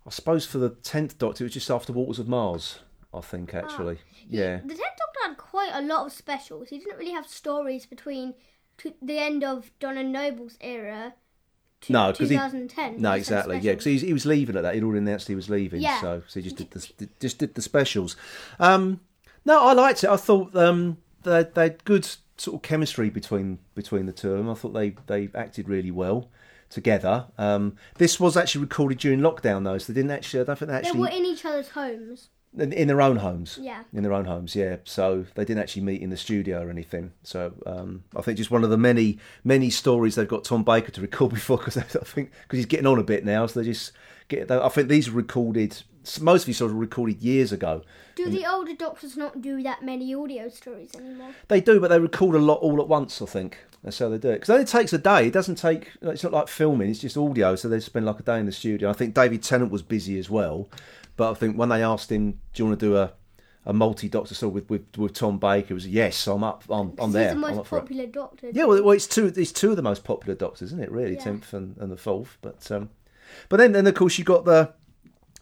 I 0.05 0.09
suppose 0.11 0.45
for 0.45 0.57
the 0.57 0.69
tenth 0.69 1.17
Doctor, 1.17 1.43
it 1.43 1.47
was 1.47 1.53
just 1.53 1.69
after 1.69 1.93
Waters 1.93 2.19
of 2.19 2.27
Mars. 2.27 2.79
I 3.13 3.21
think 3.21 3.53
actually, 3.53 3.99
yeah. 4.29 4.57
The 4.57 4.67
tenth 4.69 4.79
Doctor 4.79 5.19
had 5.27 5.37
quite 5.37 5.71
a 5.73 5.81
lot 5.81 6.05
of 6.05 6.11
specials. 6.13 6.69
He 6.69 6.77
didn't 6.79 6.97
really 6.97 7.11
have 7.11 7.27
stories 7.27 7.85
between 7.85 8.33
the 9.01 9.17
end 9.19 9.43
of 9.43 9.71
Donna 9.79 10.03
Noble's 10.03 10.57
era 10.61 11.13
to 11.81 11.91
No, 11.91 12.11
because 12.11 12.29
he 12.29 12.35
2010. 12.35 12.93
no 13.01 13.09
He 13.09 13.11
had 13.11 13.17
exactly 13.17 13.57
yeah 13.59 13.73
because 13.73 14.01
he 14.01 14.13
was 14.13 14.25
leaving 14.25 14.55
at 14.55 14.63
that 14.63 14.73
he'd 14.73 14.83
already 14.83 14.99
announced 14.99 15.27
he 15.27 15.35
was 15.35 15.49
leaving 15.49 15.81
Yeah. 15.81 15.99
so 16.01 16.23
so 16.27 16.39
he 16.39 16.43
just 16.43 16.55
did 16.57 16.71
the 16.71 17.09
just 17.19 17.39
did 17.39 17.55
the 17.55 17.61
specials. 17.61 18.15
Um, 18.59 19.01
no, 19.45 19.61
I 19.65 19.73
liked 19.73 20.03
it. 20.03 20.09
I 20.09 20.15
thought 20.17 20.55
um, 20.55 20.97
they 21.23 21.43
they 21.43 21.63
had 21.63 21.83
good 21.85 22.07
sort 22.39 22.55
of 22.55 22.61
chemistry 22.61 23.09
between 23.09 23.59
between 23.75 24.05
the 24.05 24.11
two 24.13 24.31
of 24.31 24.37
them. 24.39 24.49
I 24.49 24.53
thought 24.53 24.73
they 24.73 24.95
they 25.07 25.29
acted 25.35 25.67
really 25.69 25.91
well 25.91 26.29
together. 26.69 27.25
Um, 27.37 27.75
this 27.97 28.19
was 28.19 28.37
actually 28.37 28.61
recorded 28.61 28.99
during 28.99 29.19
lockdown 29.19 29.63
though, 29.63 29.77
so 29.77 29.91
they 29.91 29.99
didn't 29.99 30.11
actually. 30.11 30.41
I 30.41 30.43
don't 30.45 30.59
think 30.59 30.69
they 30.69 30.73
They 30.81 30.87
actually 30.87 30.99
were 30.99 31.09
in 31.09 31.25
each 31.25 31.43
other's 31.45 31.69
homes. 31.69 32.29
in, 32.57 32.71
in 32.73 32.87
their 32.87 33.01
own 33.01 33.17
homes. 33.17 33.57
Yeah. 33.61 33.83
In 33.93 34.03
their 34.03 34.13
own 34.13 34.25
homes, 34.25 34.55
yeah. 34.55 34.77
So 34.83 35.25
they 35.35 35.45
didn't 35.45 35.61
actually 35.63 35.83
meet 35.83 36.01
in 36.01 36.09
the 36.09 36.17
studio 36.17 36.63
or 36.63 36.69
anything. 36.69 37.11
So 37.23 37.53
um, 37.65 38.03
I 38.15 38.21
think 38.21 38.37
just 38.37 38.51
one 38.51 38.63
of 38.63 38.69
the 38.69 38.77
many, 38.77 39.19
many 39.43 39.69
stories 39.69 40.15
they've 40.15 40.27
got 40.27 40.43
Tom 40.43 40.63
Baker 40.63 40.91
to 40.91 41.01
record 41.09 41.33
before 41.33 41.57
because 41.57 41.77
I 41.77 41.81
think 41.81 42.31
because 42.43 42.57
he's 42.57 42.65
getting 42.65 42.87
on 42.87 42.99
a 42.99 43.03
bit 43.03 43.25
now. 43.25 43.45
So 43.47 43.59
they 43.59 43.65
just 43.65 43.91
get. 44.27 44.49
I 44.51 44.69
think 44.69 44.89
these 44.89 45.09
were 45.09 45.17
recorded. 45.17 45.81
Most 46.21 46.43
of 46.43 46.45
these 46.47 46.57
sort 46.57 46.71
of 46.71 46.77
recorded 46.77 47.21
years 47.21 47.51
ago. 47.51 47.83
Do 48.15 48.29
the 48.29 48.45
older 48.45 48.73
doctors 48.73 49.15
not 49.15 49.41
do 49.41 49.61
that 49.63 49.83
many 49.83 50.13
audio 50.13 50.49
stories 50.49 50.93
anymore? 50.95 51.31
They 51.47 51.61
do, 51.61 51.79
but 51.79 51.89
they 51.89 51.99
record 51.99 52.35
a 52.35 52.39
lot 52.39 52.59
all 52.59 52.81
at 52.81 52.87
once. 52.87 53.21
I 53.21 53.25
think 53.25 53.57
that's 53.83 53.99
how 53.99 54.09
they 54.09 54.17
do 54.17 54.29
it. 54.29 54.35
Because 54.35 54.49
it 54.49 54.53
only 54.53 54.65
takes 54.65 54.91
a 54.93 54.97
day. 54.97 55.27
It 55.27 55.33
doesn't 55.33 55.55
take. 55.55 55.91
It's 56.01 56.23
not 56.23 56.33
like 56.33 56.47
filming. 56.47 56.89
It's 56.89 56.99
just 56.99 57.17
audio. 57.17 57.55
So 57.55 57.69
they 57.69 57.79
spend 57.79 58.05
like 58.05 58.19
a 58.19 58.23
day 58.23 58.39
in 58.39 58.45
the 58.45 58.51
studio. 58.51 58.89
I 58.89 58.93
think 58.93 59.13
David 59.13 59.43
Tennant 59.43 59.71
was 59.71 59.81
busy 59.83 60.17
as 60.19 60.29
well. 60.29 60.69
But 61.15 61.31
I 61.31 61.33
think 61.35 61.57
when 61.57 61.69
they 61.69 61.83
asked 61.83 62.11
him, 62.11 62.31
"Do 62.53 62.63
you 62.63 62.65
want 62.67 62.79
to 62.79 62.85
do 62.85 62.97
a 62.97 63.13
a 63.65 63.73
multi-doctor 63.73 64.33
story 64.33 64.53
with, 64.53 64.69
with 64.69 64.97
with 64.97 65.13
Tom 65.13 65.37
Baker?" 65.37 65.67
It 65.71 65.75
was 65.75 65.87
yes. 65.87 66.27
I'm 66.27 66.43
up. 66.43 66.63
I'm, 66.69 66.93
I'm 66.97 67.07
He's 67.09 67.13
there. 67.13 67.29
the 67.33 67.39
most 67.39 67.57
up 67.59 67.67
for 67.67 67.77
it. 67.77 67.81
popular 67.81 68.07
doctor. 68.07 68.49
Yeah, 68.53 68.65
well, 68.65 68.81
well, 68.83 68.95
it's 68.95 69.07
two. 69.07 69.27
It's 69.35 69.51
two 69.51 69.71
of 69.71 69.75
the 69.75 69.81
most 69.81 70.03
popular 70.03 70.35
doctors, 70.35 70.69
isn't 70.73 70.81
it? 70.83 70.91
Really, 70.91 71.13
Yeah. 71.15 71.23
tenth 71.23 71.53
and, 71.53 71.75
and 71.77 71.91
the 71.91 71.97
fourth. 71.97 72.37
But 72.41 72.69
um, 72.71 72.89
but 73.49 73.57
then 73.57 73.73
then 73.73 73.85
of 73.87 73.95
course 73.95 74.17
you 74.17 74.23
got 74.25 74.45
the 74.45 74.73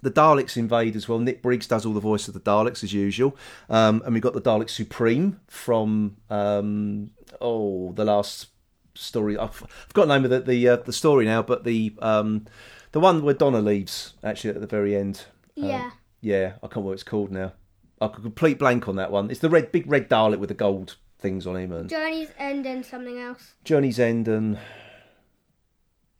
the 0.01 0.11
Daleks 0.11 0.57
invade 0.57 0.95
as 0.95 1.07
well. 1.09 1.19
Nick 1.19 1.41
Briggs 1.41 1.67
does 1.67 1.85
all 1.85 1.93
the 1.93 1.99
voice 1.99 2.27
of 2.27 2.33
the 2.33 2.39
Daleks 2.39 2.83
as 2.83 2.93
usual, 2.93 3.35
um, 3.69 4.01
and 4.05 4.13
we've 4.13 4.23
got 4.23 4.33
the 4.33 4.41
Dalek 4.41 4.69
Supreme 4.69 5.39
from 5.47 6.17
um, 6.29 7.11
oh 7.41 7.91
the 7.93 8.05
last 8.05 8.47
story. 8.93 9.37
I've 9.37 9.63
I've 9.63 9.93
got 9.93 10.07
the 10.07 10.13
name 10.15 10.25
of 10.25 10.31
the 10.31 10.39
the, 10.41 10.69
uh, 10.69 10.75
the 10.77 10.93
story 10.93 11.25
now, 11.25 11.41
but 11.41 11.63
the 11.63 11.93
um, 11.99 12.45
the 12.91 12.99
one 12.99 13.23
where 13.23 13.33
Donna 13.33 13.61
leaves 13.61 14.13
actually 14.23 14.51
at 14.51 14.61
the 14.61 14.67
very 14.67 14.95
end. 14.95 15.25
Um, 15.57 15.63
Yeah. 15.65 15.91
yeah, 16.21 16.45
I 16.57 16.67
can't 16.67 16.75
remember 16.75 16.81
what 16.89 16.93
it's 16.93 17.03
called 17.03 17.31
now. 17.31 17.53
I 17.99 18.07
could 18.09 18.23
complete 18.23 18.59
blank 18.59 18.87
on 18.87 18.95
that 18.97 19.11
one. 19.11 19.31
It's 19.31 19.39
the 19.39 19.49
red 19.49 19.71
big 19.71 19.89
red 19.89 20.07
Dalek 20.09 20.37
with 20.39 20.49
the 20.49 20.55
gold 20.55 20.97
things 21.19 21.47
on 21.47 21.55
him 21.57 21.71
and 21.71 21.89
Journey's 21.89 22.29
End 22.37 22.67
and 22.67 22.85
something 22.85 23.17
else. 23.17 23.53
Journey's 23.63 23.99
End 23.99 24.27
and 24.27 24.59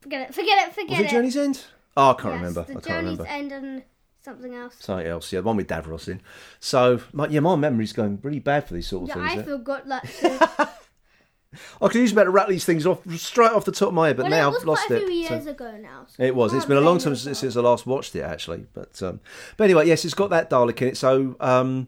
Forget 0.02 0.30
it. 0.30 0.34
Forget 0.36 0.68
it. 0.68 0.74
Forget 0.74 0.90
was 0.90 1.00
it 1.08 1.10
Journey's 1.10 1.38
End? 1.38 1.66
Oh, 1.98 2.12
I 2.12 2.14
can't 2.14 2.26
Yes, 2.26 2.34
remember. 2.36 2.62
The 2.62 2.72
I 2.72 2.74
can't 2.76 2.86
Journey's 2.86 3.18
remember. 3.20 3.26
End 3.28 3.52
and 3.52 3.84
something 4.24 4.54
else. 4.54 4.76
Something 4.80 5.08
else, 5.08 5.34
yeah, 5.34 5.40
the 5.42 5.48
one 5.48 5.58
with 5.58 5.68
Davros 5.68 6.08
in. 6.08 6.22
So, 6.60 7.02
my, 7.12 7.28
yeah, 7.28 7.40
my 7.40 7.56
memory's 7.56 7.92
going 7.92 8.20
really 8.22 8.40
bad 8.40 8.68
for 8.68 8.76
these 8.76 8.88
sort 8.88 9.10
of 9.10 9.16
things. 9.16 9.26
Yeah, 9.26 9.36
things. 9.36 9.48
I 9.48 9.52
yeah. 9.52 9.58
forgot 9.58 9.88
that 9.88 10.68
too. 10.68 11.60
I 11.82 11.88
could 11.88 11.96
use 12.02 12.12
about 12.12 12.26
to 12.26 12.30
rattle 12.30 12.52
these 12.52 12.66
things 12.66 12.86
off 12.86 13.00
straight 13.18 13.52
off 13.52 13.66
the 13.66 13.72
top 13.72 13.88
of 13.88 13.94
my 13.94 14.08
head, 14.08 14.18
but 14.18 14.30
well, 14.30 14.52
now 14.52 14.56
I've 14.56 14.66
lost 14.66 14.92
it. 14.92 15.08
few 15.08 15.26
so- 15.26 15.50
ago 15.50 15.78
now. 15.78 16.06
so 16.08 16.22
It 16.22 16.36
was. 16.36 16.54
It's 16.54 16.66
been 16.66 16.78
a 16.78 16.82
long 16.82 17.00
time 17.00 17.16
since, 17.16 17.40
since 17.40 17.56
I 17.56 17.62
last 17.62 17.88
watched 17.88 18.16
it, 18.16 18.22
actually. 18.22 18.68
But 18.74 19.02
um, 19.02 19.22
but 19.56 19.64
anyway, 19.64 19.88
yes, 19.88 20.06
it's 20.06 20.14
got 20.14 20.30
that 20.30 20.50
Dalek 20.50 20.82
in 20.82 20.90
it. 20.90 20.98
So 20.98 21.36
um, 21.40 21.88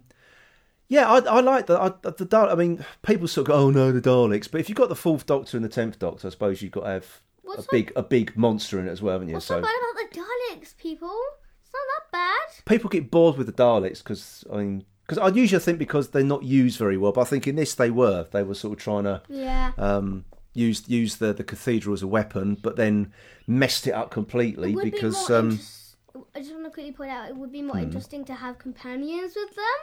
yeah, 0.87 1.11
I, 1.11 1.19
I 1.19 1.39
like 1.41 1.67
that. 1.67 1.79
I, 1.79 1.89
the 2.09 2.25
Dalek. 2.25 2.51
I 2.51 2.55
mean, 2.55 2.85
people 3.03 3.27
sort 3.27 3.47
of 3.47 3.53
go, 3.53 3.59
"Oh 3.59 3.69
no, 3.69 3.91
the 3.91 4.01
Daleks." 4.01 4.49
But 4.49 4.61
if 4.61 4.69
you've 4.69 4.77
got 4.77 4.89
the 4.89 4.95
Fourth 4.95 5.25
Doctor 5.25 5.57
and 5.57 5.63
the 5.63 5.69
Tenth 5.69 5.99
Doctor, 5.99 6.27
I 6.27 6.31
suppose 6.31 6.61
you've 6.61 6.71
got 6.71 6.85
to 6.85 6.89
have 6.89 7.21
What's 7.49 7.65
a 7.65 7.69
big 7.71 7.91
a 7.95 8.03
big 8.03 8.35
monster 8.37 8.79
in 8.79 8.87
it 8.87 8.91
as 8.91 9.01
well, 9.01 9.13
haven't 9.13 9.27
you? 9.29 9.33
What's 9.35 9.45
so 9.45 9.55
so 9.57 9.61
bad 9.61 9.69
about 9.91 10.11
the 10.11 10.19
Daleks, 10.19 10.77
people? 10.77 11.17
It's 11.61 11.71
not 11.73 12.11
that 12.11 12.11
bad. 12.11 12.65
people 12.65 12.89
get 12.89 13.11
bored 13.11 13.37
with 13.37 13.47
the 13.47 13.53
Daleks 13.53 13.99
because 13.99 14.43
I 14.51 14.57
mean, 14.57 14.85
because 15.05 15.17
I 15.17 15.27
usually 15.29 15.59
think 15.59 15.79
because 15.79 16.09
they're 16.09 16.23
not 16.23 16.43
used 16.43 16.77
very 16.79 16.97
well, 16.97 17.11
but 17.11 17.21
I 17.21 17.25
think 17.25 17.47
in 17.47 17.55
this 17.55 17.75
they 17.75 17.91
were. 17.91 18.27
They 18.31 18.43
were 18.43 18.55
sort 18.55 18.73
of 18.77 18.83
trying 18.83 19.03
to 19.05 19.21
Yeah. 19.29 19.71
um, 19.77 20.25
use 20.53 20.87
use 20.89 21.17
the 21.17 21.33
the 21.33 21.43
cathedral 21.43 21.93
as 21.93 22.01
a 22.01 22.07
weapon, 22.07 22.55
but 22.61 22.75
then 22.75 23.13
messed 23.47 23.87
it 23.87 23.91
up 23.91 24.09
completely 24.11 24.73
It 24.73 24.81
because 24.81 25.27
be 25.27 25.33
um, 25.33 25.49
interest- 25.51 25.95
I 26.35 26.39
just 26.39 26.51
want 26.53 26.65
to 26.65 26.71
quickly 26.71 26.91
point 26.91 27.11
out 27.11 27.29
it 27.29 27.35
would 27.37 27.51
be 27.51 27.61
more 27.61 27.75
Hmm. 27.77 27.83
interesting 27.83 28.25
to 28.25 28.33
have 28.35 28.57
companions 28.59 29.33
with 29.35 29.55
them. 29.55 29.79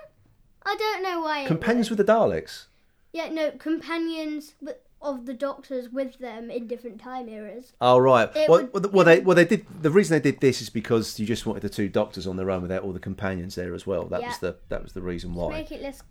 I 0.65 0.75
don't 0.77 1.03
know 1.03 1.21
why. 1.21 1.47
companions 1.47 1.89
with 1.91 1.99
the 1.99 2.05
Daleks. 2.05 2.67
Yeah, 3.13 3.29
no, 3.31 3.53
companions 3.53 4.55
with, 4.61 4.77
of 5.07 5.27
the 5.27 5.35
Doctors 5.35 5.88
with 5.88 6.19
them 6.19 6.51
in 6.51 6.66
different 6.66 7.01
time 7.01 7.29
eras. 7.29 7.73
Oh 7.81 7.99
right. 7.99 8.29
It 8.37 8.49
Well, 8.51 8.69
would- 8.73 8.92
well, 8.92 9.05
they 9.05 9.21
well 9.21 9.35
they 9.37 9.45
did. 9.45 9.64
The 9.83 9.90
reason 9.90 10.16
they 10.21 10.31
did 10.33 10.40
this 10.40 10.61
is 10.61 10.69
because 10.71 11.19
you 11.21 11.27
just 11.27 11.47
wanted 11.47 11.62
the 11.62 11.69
two 11.69 11.88
doctors 11.88 12.27
on 12.27 12.37
their 12.37 12.51
own 12.51 12.62
without 12.62 12.83
all 12.83 12.92
the 12.92 12.99
companions 13.01 13.55
there 13.55 13.75
as 13.75 13.87
well. 13.87 14.05
That 14.07 14.23
was 14.23 14.38
the 14.38 14.57
that 14.69 14.83
was 14.83 14.92
the 14.92 15.03
reason 15.03 15.35
why. 15.35 15.51
Make 15.53 15.73
it 15.73 15.81
less 15.83 16.03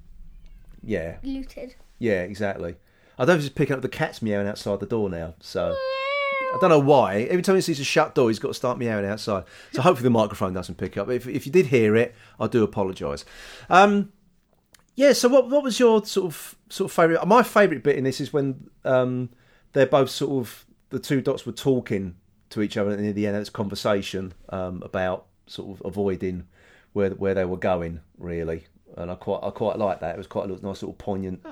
Yeah, 0.84 1.18
looted. 1.24 1.76
yeah, 2.00 2.22
exactly. 2.22 2.76
I 3.18 3.24
don't 3.26 3.30
know 3.30 3.34
if 3.36 3.42
he's 3.42 3.50
picking 3.50 3.76
up 3.76 3.82
the 3.82 3.90
cat's 3.90 4.22
meowing 4.22 4.48
outside 4.48 4.80
the 4.80 4.86
door 4.86 5.10
now. 5.10 5.36
So 5.40 5.74
I 6.54 6.58
don't 6.60 6.70
know 6.70 6.80
why. 6.80 7.22
Every 7.24 7.42
time 7.42 7.56
he 7.56 7.62
sees 7.62 7.80
a 7.80 7.84
shut 7.84 8.14
door, 8.16 8.30
he's 8.30 8.40
got 8.40 8.50
to 8.50 8.54
start 8.54 8.78
meowing 8.78 9.06
outside. 9.06 9.44
So 9.74 9.82
hopefully 9.82 10.04
the 10.06 10.10
microphone 10.12 10.54
doesn't 10.54 10.76
pick 10.76 10.98
up. 10.98 11.10
If 11.10 11.28
if 11.28 11.46
you 11.46 11.52
did 11.52 11.68
hear 11.68 11.96
it, 11.96 12.14
I 12.40 12.48
do 12.48 12.64
apologise. 12.64 13.26
Um, 13.70 14.12
Yeah. 14.96 15.14
So 15.14 15.30
what 15.30 15.50
what 15.50 15.64
was 15.64 15.80
your 15.80 16.06
sort 16.06 16.28
of 16.28 16.56
sort 16.70 16.92
of 16.92 16.96
favorite? 16.96 17.26
My 17.26 17.44
favorite 17.44 17.84
bit 17.84 17.98
in 17.98 18.04
this 18.04 18.22
is 18.22 18.34
when 18.34 18.70
um, 18.84 19.30
they're 19.74 19.86
both 19.86 20.10
sort 20.10 20.42
of 20.42 20.66
the 20.90 21.00
two 21.00 21.22
dots 21.22 21.46
were 21.46 21.52
talking 21.52 22.16
to 22.50 22.62
each 22.62 22.78
other, 22.78 22.92
and 22.92 23.06
in 23.06 23.14
the 23.14 23.28
end, 23.28 23.36
it's 23.38 23.50
conversation 23.50 24.34
um, 24.50 24.82
about 24.84 25.26
sort 25.48 25.78
of 25.78 25.86
avoiding 25.86 26.48
where 26.94 27.10
where 27.12 27.34
they 27.34 27.46
were 27.46 27.58
going, 27.58 28.00
really. 28.18 28.66
And 28.98 29.12
I 29.12 29.16
quite 29.16 29.40
I 29.44 29.50
quite 29.50 29.78
like 29.78 30.00
that. 30.00 30.16
It 30.16 30.18
was 30.18 30.28
quite 30.28 30.46
a 30.46 30.50
nice 30.50 30.82
little 30.82 30.94
poignant 30.94 31.46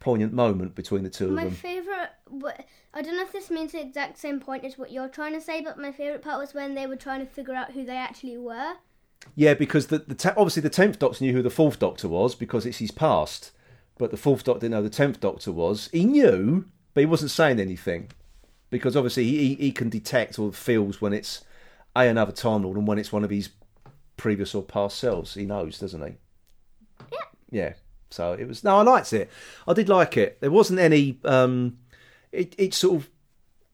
poignant 0.00 0.32
moment 0.32 0.74
between 0.74 1.04
the 1.04 1.10
two 1.10 1.26
of 1.26 1.36
them. 1.36 1.44
My 1.44 1.50
favourite, 1.50 2.08
I 2.92 3.02
don't 3.02 3.16
know 3.16 3.22
if 3.22 3.32
this 3.32 3.50
means 3.50 3.72
the 3.72 3.80
exact 3.80 4.18
same 4.18 4.40
point 4.40 4.64
as 4.64 4.76
what 4.76 4.90
you're 4.90 5.08
trying 5.08 5.34
to 5.34 5.40
say, 5.40 5.60
but 5.60 5.78
my 5.78 5.92
favourite 5.92 6.22
part 6.22 6.40
was 6.40 6.54
when 6.54 6.74
they 6.74 6.86
were 6.86 6.96
trying 6.96 7.20
to 7.20 7.26
figure 7.26 7.54
out 7.54 7.72
who 7.72 7.84
they 7.84 7.96
actually 7.96 8.38
were. 8.38 8.74
Yeah, 9.34 9.54
because 9.54 9.88
the, 9.88 9.98
the 9.98 10.14
te- 10.14 10.30
obviously 10.30 10.62
the 10.62 10.70
tenth 10.70 10.98
Doctor 10.98 11.24
knew 11.24 11.32
who 11.32 11.42
the 11.42 11.50
fourth 11.50 11.78
Doctor 11.78 12.08
was 12.08 12.34
because 12.34 12.66
it's 12.66 12.78
his 12.78 12.90
past, 12.90 13.52
but 13.98 14.10
the 14.10 14.16
fourth 14.16 14.44
Doctor 14.44 14.60
didn't 14.60 14.72
know 14.72 14.82
who 14.82 14.88
the 14.88 14.94
tenth 14.94 15.20
Doctor 15.20 15.52
was. 15.52 15.88
He 15.92 16.04
knew, 16.04 16.66
but 16.94 17.00
he 17.00 17.06
wasn't 17.06 17.30
saying 17.30 17.60
anything 17.60 18.10
because 18.70 18.96
obviously 18.96 19.24
he, 19.24 19.48
he, 19.48 19.54
he 19.56 19.72
can 19.72 19.88
detect 19.88 20.38
or 20.38 20.52
feels 20.52 21.00
when 21.00 21.12
it's 21.12 21.44
a 21.96 22.06
another 22.06 22.32
Time 22.32 22.62
Lord 22.62 22.76
and 22.76 22.86
when 22.86 22.98
it's 22.98 23.12
one 23.12 23.24
of 23.24 23.30
his 23.30 23.50
previous 24.16 24.54
or 24.54 24.62
past 24.62 24.98
selves. 24.98 25.34
He 25.34 25.44
knows, 25.44 25.78
doesn't 25.78 26.06
he? 26.06 26.14
Yeah. 27.12 27.18
Yeah. 27.50 27.72
So 28.10 28.32
it 28.32 28.46
was 28.46 28.64
no, 28.64 28.78
I 28.78 28.82
liked 28.82 29.12
it. 29.12 29.30
I 29.66 29.72
did 29.72 29.88
like 29.88 30.16
it. 30.16 30.40
There 30.40 30.50
wasn't 30.50 30.80
any. 30.80 31.18
Um, 31.24 31.78
it 32.32 32.54
it 32.58 32.74
sort 32.74 32.96
of 32.96 33.10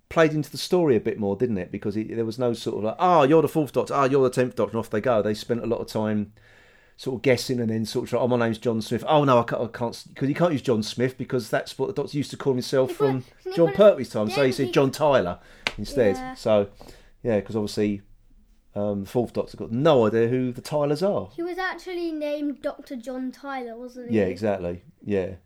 played 0.09 0.33
into 0.33 0.51
the 0.51 0.59
story 0.59 0.97
a 0.97 1.01
bit 1.01 1.19
more, 1.19 1.37
didn't 1.37 1.59
it? 1.59 1.71
Because 1.71 1.97
it, 1.97 2.15
there 2.15 2.25
was 2.25 2.39
no 2.39 2.53
sort 2.53 2.79
of 2.79 2.85
like, 2.85 2.97
oh, 2.99 3.23
you're 3.25 3.43
the 3.43 3.49
fourth 3.49 3.73
Doctor, 3.73 3.95
oh, 3.95 4.05
you're 4.05 4.23
the 4.23 4.31
tenth 4.31 4.55
Doctor, 4.57 4.73
and 4.73 4.79
off 4.79 4.91
they 4.91 5.01
go. 5.01 5.23
They 5.23 5.35
spent 5.35 5.63
a 5.63 5.67
lot 5.67 5.81
of 5.81 5.89
time 5.89 6.33
sort 6.97 7.17
of 7.17 7.23
guessing 7.23 7.61
and 7.61 7.71
then 7.71 7.85
sort 7.85 8.11
of, 8.11 8.19
oh, 8.19 8.29
my 8.29 8.37
name's 8.39 8.59
John 8.59 8.81
Smith. 8.81 9.05
Oh 9.07 9.25
no, 9.25 9.39
I 9.41 9.43
can't, 9.43 9.63
I 9.63 9.67
can't, 9.67 10.05
because 10.09 10.29
you 10.29 10.35
can't 10.35 10.53
use 10.53 10.63
John 10.63 10.83
Smith 10.83 11.19
because 11.19 11.51
that's 11.51 11.79
what 11.79 11.89
the 11.89 11.93
Doctor 11.93 12.17
used 12.17 12.31
to 12.31 12.37
call 12.37 12.55
himself 12.55 12.93
from 12.93 13.25
Jon 13.55 13.73
Pertwee's 13.73 14.11
time. 14.11 14.31
so 14.31 14.45
he 14.45 14.53
said 14.53 14.73
John 14.73 14.91
Tyler 14.91 15.39
instead. 15.77 16.17
Yeah. 16.17 16.35
So 16.35 16.69
yeah, 17.23 17.41
because 17.41 17.57
obviously 17.57 18.03
um, 18.75 19.05
the 19.05 19.11
fourth 19.11 19.33
Doctor 19.33 19.57
got 19.57 19.73
no 19.73 20.07
idea 20.07 20.29
who 20.29 20.53
the 20.53 20.61
Tylers 20.61 21.03
are. 21.03 21.31
He 21.35 21.43
was 21.43 21.59
actually 21.59 22.13
named 22.13 22.63
Dr. 22.63 22.97
John 22.97 23.33
Tyler, 23.33 23.77
wasn't 23.77 24.11
he? 24.11 24.19
Yeah, 24.19 24.25
exactly. 24.25 24.83
Yeah. 25.03 25.37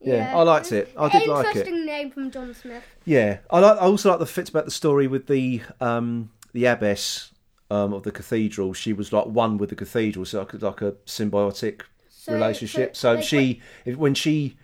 Yeah, 0.00 0.36
I 0.36 0.42
liked 0.42 0.72
it. 0.72 0.92
I 0.96 1.08
did 1.10 1.28
like 1.28 1.44
it. 1.44 1.48
Interesting 1.58 1.84
name 1.86 2.10
from 2.10 2.30
John 2.30 2.54
Smith. 2.54 2.82
Yeah, 3.04 3.38
I 3.50 3.58
like. 3.60 3.76
I 3.78 3.82
also 3.82 4.10
like 4.10 4.18
the 4.18 4.26
fits 4.26 4.48
about 4.50 4.64
the 4.64 4.70
story 4.70 5.06
with 5.06 5.26
the 5.26 5.60
um, 5.80 6.30
the 6.52 6.64
abbess 6.64 7.32
um, 7.70 7.92
of 7.92 8.02
the 8.04 8.10
cathedral. 8.10 8.72
She 8.72 8.92
was 8.92 9.12
like 9.12 9.26
one 9.26 9.58
with 9.58 9.68
the 9.70 9.76
cathedral, 9.76 10.24
so 10.24 10.38
like, 10.40 10.54
like 10.62 10.80
a 10.82 10.92
symbiotic 11.06 11.82
So- 12.08 12.32
relationship. 12.32 12.96
so, 12.96 13.10
So, 13.12 13.14
like, 13.16 13.24
she, 13.24 13.60
if, 13.84 13.96
when 13.96 14.14
she, 14.14 14.56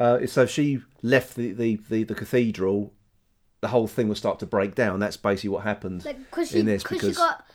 uh, 0.00 0.26
so 0.26 0.46
she 0.46 0.80
left 1.02 1.36
the, 1.36 1.52
the, 1.52 1.80
the, 1.88 2.02
the 2.04 2.14
cathedral, 2.14 2.92
the 3.60 3.68
whole 3.68 3.86
thing 3.86 4.08
will 4.08 4.14
start 4.16 4.38
to 4.40 4.46
break 4.46 4.74
down. 4.74 4.98
That's 4.98 5.16
basically 5.16 5.50
what 5.50 5.62
happened 5.62 6.04
Like, 6.04 6.16
she, 6.46 6.58
in 6.58 6.66
this. 6.66 6.82
cause 6.82 6.98
Because 6.98 7.10
she 7.14 7.16
got. 7.16 7.46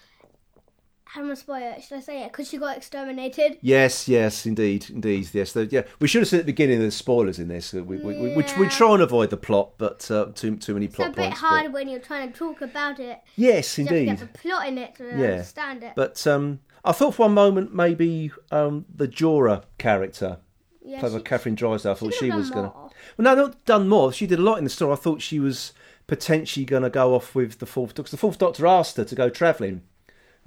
How 1.17 1.23
am 1.23 1.32
I 1.32 1.34
spoil 1.34 1.73
it? 1.75 1.84
Should 1.84 1.97
I 1.97 2.01
say 2.01 2.21
it? 2.23 2.32
Because 2.32 2.47
she 2.47 2.60
got 2.60 2.77
exterminated. 2.77 3.58
yes, 3.62 4.08
yes, 4.08 4.45
indeed, 4.45 4.88
indeed, 4.91 5.27
yes. 5.34 5.56
Yeah, 5.71 5.82
we 5.99 6.08
should 6.08 6.21
have 6.21 6.27
said 6.27 6.41
at 6.41 6.45
the 6.45 6.51
beginning 6.51 6.80
the 6.80 6.91
spoilers 6.91 7.39
in 7.39 7.47
this. 7.47 7.73
We, 7.73 7.82
we, 7.82 7.97
we, 7.97 8.13
we, 8.36 8.43
we 8.60 8.67
try 8.67 8.93
and 8.93 9.01
avoid 9.01 9.32
the 9.32 9.38
plot, 9.38 9.71
but 9.80 10.10
uh, 10.12 10.27
too 10.36 10.56
too 10.58 10.75
many 10.75 10.88
plot. 10.88 11.08
It's 11.10 11.17
a 11.17 11.21
bit 11.21 11.25
points. 11.30 11.41
but- 11.41 11.47
hard 11.47 11.73
when 11.73 11.89
you're 11.89 11.99
trying 11.99 12.32
to 12.32 12.38
talk 12.38 12.62
about 12.62 12.99
it. 12.99 13.19
Yes, 13.36 13.75
You 13.80 13.86
have 13.86 13.89
to 13.93 13.97
indeed. 13.97 14.17
get 14.19 14.32
the 14.32 14.38
plot 14.39 14.67
in 14.67 14.77
it 14.77 14.93
to 14.97 15.06
Yeah. 15.06 15.32
understand 15.32 15.84
it. 15.84 15.93
But 15.95 16.27
um, 16.27 16.60
I 16.86 16.91
thought 16.91 17.15
for 17.15 17.23
one 17.23 17.34
moment 17.34 17.73
maybe 17.73 18.32
um, 18.51 18.86
the 18.93 19.08
Jorah 19.08 19.63
character, 19.80 20.38
yeah, 20.86 20.99
played 20.99 21.13
by 21.13 21.17
she- 21.17 21.23
Catherine 21.23 21.56
Drysdale, 21.56 21.93
I 21.93 21.95
thought 21.95 22.13
could've 22.13 22.19
she 22.19 22.30
was 22.30 22.51
going 22.51 22.69
to. 22.69 22.75
Well, 22.77 22.91
no, 23.17 23.34
not 23.34 23.65
done 23.65 23.89
more. 23.89 24.13
She 24.13 24.27
did 24.27 24.38
a 24.38 24.43
lot 24.43 24.60
in 24.60 24.65
the 24.65 24.69
story. 24.69 24.93
I 24.93 24.97
thought 24.97 25.23
she 25.23 25.39
was 25.39 25.73
potentially 26.06 26.63
going 26.63 26.84
to 26.84 26.91
go 26.91 27.15
off 27.15 27.34
with 27.34 27.58
the 27.58 27.65
fourth 27.65 27.95
Doctor. 27.95 28.12
The 28.12 28.17
fourth 28.17 28.38
Doctor 28.38 28.67
asked 28.67 28.97
her 28.97 29.03
to 29.03 29.15
go 29.15 29.30
travelling 29.32 29.82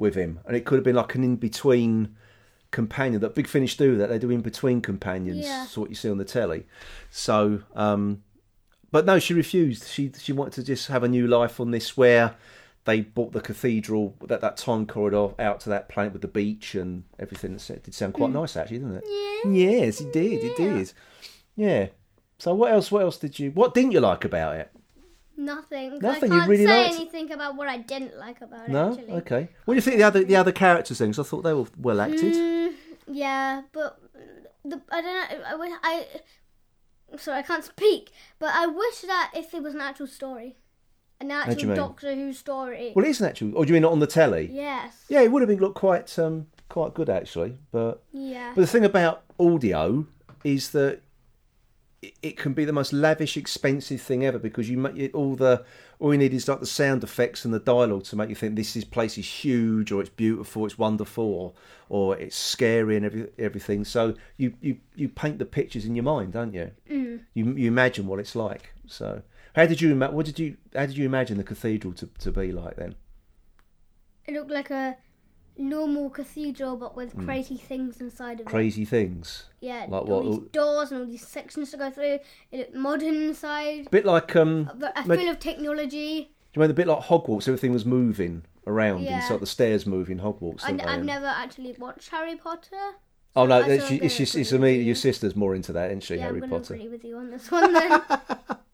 with 0.01 0.15
him, 0.17 0.41
and 0.47 0.57
it 0.57 0.65
could 0.65 0.77
have 0.77 0.85
been 0.85 0.97
like 0.97 1.15
an 1.15 1.23
in 1.23 1.37
between 1.37 2.17
companion. 2.71 3.21
That 3.21 3.35
Big 3.35 3.47
Finish 3.47 3.77
do 3.77 3.97
that. 3.99 4.09
They 4.09 4.19
do 4.19 4.31
in 4.31 4.41
between 4.41 4.81
companions. 4.81 5.47
Yeah. 5.47 5.61
That's 5.61 5.77
what 5.77 5.91
you 5.91 5.95
see 5.95 6.11
on 6.11 6.19
the 6.19 6.25
telly. 6.25 6.67
So, 7.11 7.63
um, 7.77 8.23
but 8.91 9.05
no, 9.05 9.19
she 9.19 9.35
refused. 9.35 9.87
She 9.89 10.11
she 10.19 10.33
wanted 10.33 10.55
to 10.55 10.63
just 10.65 10.89
have 10.89 11.05
a 11.05 11.09
new 11.09 11.27
life 11.29 11.61
on 11.61 11.71
this 11.71 11.97
where 11.97 12.35
they 12.87 13.03
bought 13.03 13.33
the 13.33 13.41
cathedral 13.41 14.17
that 14.27 14.41
that 14.41 14.57
time 14.57 14.87
corridor 14.87 15.35
out 15.39 15.61
to 15.61 15.69
that 15.69 15.89
planet 15.89 16.15
with 16.15 16.23
the 16.23 16.29
beach 16.29 16.75
and 16.75 17.05
everything. 17.19 17.55
It 17.55 17.85
did 17.85 17.95
sound 17.95 18.15
quite 18.15 18.31
nice 18.31 18.57
actually, 18.57 18.79
didn't 18.79 18.97
it? 18.97 19.05
Yeah. 19.45 19.51
Yes, 19.53 20.01
it 20.01 20.13
did. 20.13 20.43
It 20.43 20.57
did. 20.57 20.93
Yeah. 21.57 21.89
So 22.39 22.55
what 22.55 22.73
else? 22.73 22.91
What 22.91 23.03
else 23.03 23.19
did 23.19 23.39
you? 23.39 23.51
What 23.51 23.75
didn't 23.75 23.93
you 23.93 24.01
like 24.01 24.25
about 24.25 24.57
it? 24.57 24.73
Nothing. 25.41 25.99
Nothing, 26.01 26.33
I 26.33 26.39
can't 26.39 26.49
really 26.51 26.67
say 26.67 26.83
liked- 26.85 26.95
anything 26.97 27.33
about 27.33 27.57
what 27.57 27.69
I 27.69 27.79
didn't 27.79 28.17
like 28.19 28.41
about 28.41 28.69
it. 28.69 28.71
No. 28.71 28.91
Actually. 28.93 29.13
Okay. 29.15 29.49
What 29.65 29.75
do 29.75 29.77
you 29.77 29.81
think 29.83 29.97
the 29.97 30.03
other 30.05 30.23
the 30.25 30.37
other 30.37 30.53
characters? 30.53 30.99
Things 30.99 31.19
I 31.19 31.23
thought 31.23 31.43
they 31.43 31.55
were 31.55 31.67
well 31.79 32.01
acted. 32.01 32.35
Mm, 32.35 32.73
yeah, 33.09 33.63
but 33.73 33.99
the 34.65 34.81
I 34.91 35.01
don't 35.01 35.15
know. 35.41 35.45
I, 35.47 35.55
wish- 35.57 35.79
I 35.83 36.07
sorry, 37.17 37.39
I 37.39 37.43
can't 37.43 37.65
speak. 37.65 38.11
But 38.39 38.51
I 38.55 38.67
wish 38.67 39.01
that 39.03 39.33
if 39.35 39.55
it 39.55 39.63
was 39.63 39.75
an 39.75 39.81
actual 39.81 40.07
story, 40.07 40.57
an 41.21 41.31
actual? 41.31 41.75
Doctor 41.75 42.15
Who 42.15 42.33
story. 42.33 42.93
Well, 42.95 43.05
it 43.05 43.09
is 43.09 43.21
an 43.21 43.29
actual. 43.29 43.57
Or 43.57 43.65
do 43.65 43.71
you 43.71 43.75
mean 43.75 43.83
not 43.83 43.93
on 43.93 44.01
the 44.01 44.07
telly? 44.07 44.49
yes. 44.53 45.05
Yeah, 45.09 45.21
it 45.23 45.33
would 45.33 45.43
have 45.43 45.49
been 45.49 45.61
looked 45.61 45.77
quite 45.77 46.19
um 46.19 46.47
quite 46.69 46.95
good 46.95 47.09
actually, 47.11 47.57
but 47.73 48.03
Yeah. 48.13 48.53
But 48.55 48.61
the 48.61 48.67
thing 48.67 48.85
about 48.85 49.23
audio 49.39 50.07
is 50.45 50.71
that 50.71 51.01
it, 52.03 52.37
can 52.39 52.55
be 52.55 52.65
the 52.65 52.73
most 52.73 52.93
lavish, 52.93 53.37
expensive 53.37 54.01
thing 54.01 54.25
ever 54.25 54.39
because 54.39 54.71
you 54.71 54.79
make 54.79 55.15
all 55.15 55.37
the 55.37 55.65
all 55.99 56.13
you 56.13 56.19
need 56.19 56.33
is 56.33 56.49
like 56.49 56.61
the 56.61 56.67
sound 56.67 57.05
effects 57.05 57.45
and 57.45 57.53
the 57.53 57.59
dialogue 57.59 58.05
to 58.05 58.17
make 58.17 58.31
you 58.31 58.35
think 58.35 58.57
this 58.57 58.75
is 58.75 58.85
place 58.85 59.19
is 59.19 59.27
huge 59.27 59.93
or 59.93 60.01
it's 60.01 60.11
beautiful, 60.11 60.65
it's 60.65 60.79
wonderful, 60.79 61.25
or 61.25 61.53
or 61.91 62.17
it's 62.17 62.37
scary 62.37 62.97
and 62.97 63.05
every, 63.05 63.29
everything. 63.39 63.85
So 63.85 64.15
you, 64.39 64.55
you 64.61 64.79
you 64.95 65.09
paint 65.09 65.39
the 65.39 65.45
pictures 65.45 65.85
in 65.85 65.95
your 65.95 66.05
mind, 66.05 66.33
don't 66.33 66.55
you? 66.55 66.71
Mm. 66.91 67.21
You 67.35 67.53
you 67.53 67.69
imagine 67.69 68.07
what 68.07 68.19
it's 68.19 68.35
like. 68.35 68.73
So 68.87 69.23
how 69.55 69.67
did 69.67 69.81
you 69.81 69.95
what 69.99 70.25
did 70.25 70.39
you 70.39 70.57
how 70.75 70.87
did 70.87 70.97
you 70.97 71.05
imagine 71.05 71.37
the 71.37 71.45
cathedral 71.45 71.93
to, 71.95 72.07
to 72.07 72.33
be 72.33 72.51
like 72.51 72.77
then? 72.77 72.95
It 74.25 74.33
looked 74.35 74.51
like 74.51 74.71
a 74.71 74.97
normal 75.59 76.11
cathedral, 76.11 76.77
but 76.77 76.97
with 76.97 77.17
crazy 77.25 77.57
things 77.57 78.01
inside 78.01 78.35
of 78.35 78.41
it. 78.41 78.45
Hmm. 78.45 78.57
Crazy 78.57 78.85
things, 78.85 79.45
Yeah, 79.61 79.87
Like 79.89 80.03
all 80.09 80.23
what- 80.23 80.25
these 80.41 80.51
doors 80.53 80.91
and 80.93 81.01
all 81.01 81.07
these 81.07 81.27
sections 81.27 81.71
to 81.73 81.77
go 81.77 81.91
through. 81.91 82.19
It 82.51 82.59
looked 82.59 82.75
modern 82.75 83.15
inside, 83.15 83.91
bit 83.91 84.05
like 84.05 84.35
um. 84.37 84.71
ma- 84.79 85.03
full 85.03 85.29
of 85.29 85.39
technology. 85.39 86.31
Do 86.53 86.59
you 86.59 86.63
mean 86.63 86.71
a 86.71 86.75
bit 86.75 86.87
like 86.89 87.05
Hogwarts? 87.05 87.47
Everything 87.47 87.73
was 87.73 87.85
moving 87.85 88.43
around 88.67 89.03
Yeah. 89.03 89.17
inside 89.23 89.41
the 89.41 89.47
stairs, 89.47 89.87
moving 89.87 90.19
Hogwarts. 90.19 90.63
I? 90.65 90.95
I've 90.95 91.05
never 91.05 91.27
actually 91.27 91.75
watched 91.79 92.09
Harry 92.11 92.37
Potter. 92.37 92.77
oh 93.37 93.47
no, 93.47 93.61
it's, 93.61 93.91
it's, 93.91 94.17
just, 94.17 94.35
it's 94.37 94.53
me. 94.53 94.81
Your 94.83 94.95
sister's 94.97 95.37
more 95.37 95.55
into 95.55 95.73
that, 95.75 95.91
isn't 95.91 96.03
she? 96.03 96.17
yeah, 96.17 96.23
Harry 96.23 96.43
I'm 96.43 96.49
going 96.49 96.51
Potter. 96.63 96.75
to 96.75 96.75
agree 96.75 96.89
with 96.89 97.05
you 97.05 97.17
on 97.19 97.31
this 97.31 97.51
one 97.51 97.73
then. 97.73 98.03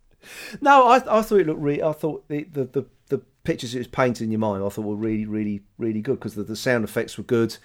No, 0.60 0.86
I, 0.86 0.96
I 1.18 1.22
thought 1.22 1.40
it 1.40 1.46
looked 1.46 1.60
really. 1.60 1.82
I 1.82 1.92
thought 1.92 2.26
the, 2.28 2.44
the, 2.44 2.64
the, 2.64 2.84
the 3.08 3.18
pictures 3.44 3.74
it 3.74 3.78
was 3.78 3.86
painted 3.86 4.24
in 4.24 4.30
your 4.30 4.40
mind. 4.40 4.64
I 4.64 4.68
thought 4.68 4.82
were 4.82 4.94
really, 4.94 5.26
really, 5.26 5.62
really 5.78 6.00
good 6.00 6.18
because 6.18 6.34
the, 6.34 6.42
the 6.42 6.56
sound 6.56 6.84
effects 6.84 7.16
were 7.18 7.24
good. 7.24 7.56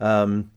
Um, 0.00 0.50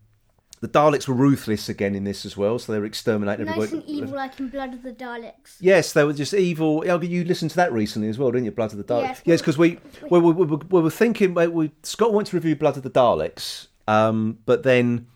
the 0.63 0.69
Daleks 0.69 1.09
were 1.09 1.13
ruthless 1.13 1.67
again 1.67 1.93
in 1.93 2.05
this 2.05 2.25
as 2.25 2.37
well, 2.37 2.57
so 2.57 2.71
they 2.71 2.79
were 2.79 2.85
exterminating 2.85 3.47
nice 3.47 3.57
everybody. 3.57 3.81
and 3.81 3.89
evil, 3.89 4.15
like 4.15 4.39
in 4.39 4.47
Blood 4.47 4.73
of 4.73 4.81
the 4.81 4.93
Daleks. 4.93 5.57
Yes, 5.59 5.91
they 5.91 6.05
were 6.05 6.13
just 6.13 6.33
evil. 6.33 6.85
You 7.03 7.25
listened 7.25 7.51
to 7.51 7.57
that 7.57 7.73
recently 7.73 8.07
as 8.07 8.17
well, 8.17 8.31
didn't 8.31 8.45
you? 8.45 8.51
Blood 8.51 8.71
of 8.71 8.77
the 8.77 8.85
Daleks. 8.85 9.03
Yes, 9.03 9.21
Yes, 9.25 9.41
because 9.41 9.57
we 9.57 9.79
we, 10.09 10.19
we, 10.21 10.31
we, 10.31 10.45
we 10.45 10.81
were 10.81 10.89
thinking 10.89 11.33
we 11.33 11.71
Scott 11.83 12.13
wanted 12.13 12.29
to 12.29 12.37
review 12.37 12.55
Blood 12.55 12.77
of 12.77 12.83
the 12.83 12.89
Daleks, 12.89 13.67
um, 13.89 14.37
but 14.45 14.63
then 14.63 15.07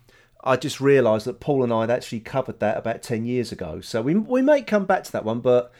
I 0.44 0.56
just 0.56 0.82
realised 0.82 1.24
that 1.24 1.40
Paul 1.40 1.64
and 1.64 1.72
I 1.72 1.80
had 1.80 1.90
actually 1.90 2.20
covered 2.20 2.60
that 2.60 2.76
about 2.76 3.02
ten 3.02 3.24
years 3.24 3.50
ago. 3.50 3.80
So 3.80 4.02
we 4.02 4.16
we 4.16 4.42
may 4.42 4.60
come 4.60 4.84
back 4.84 5.04
to 5.04 5.12
that 5.12 5.24
one, 5.24 5.40
but 5.40 5.72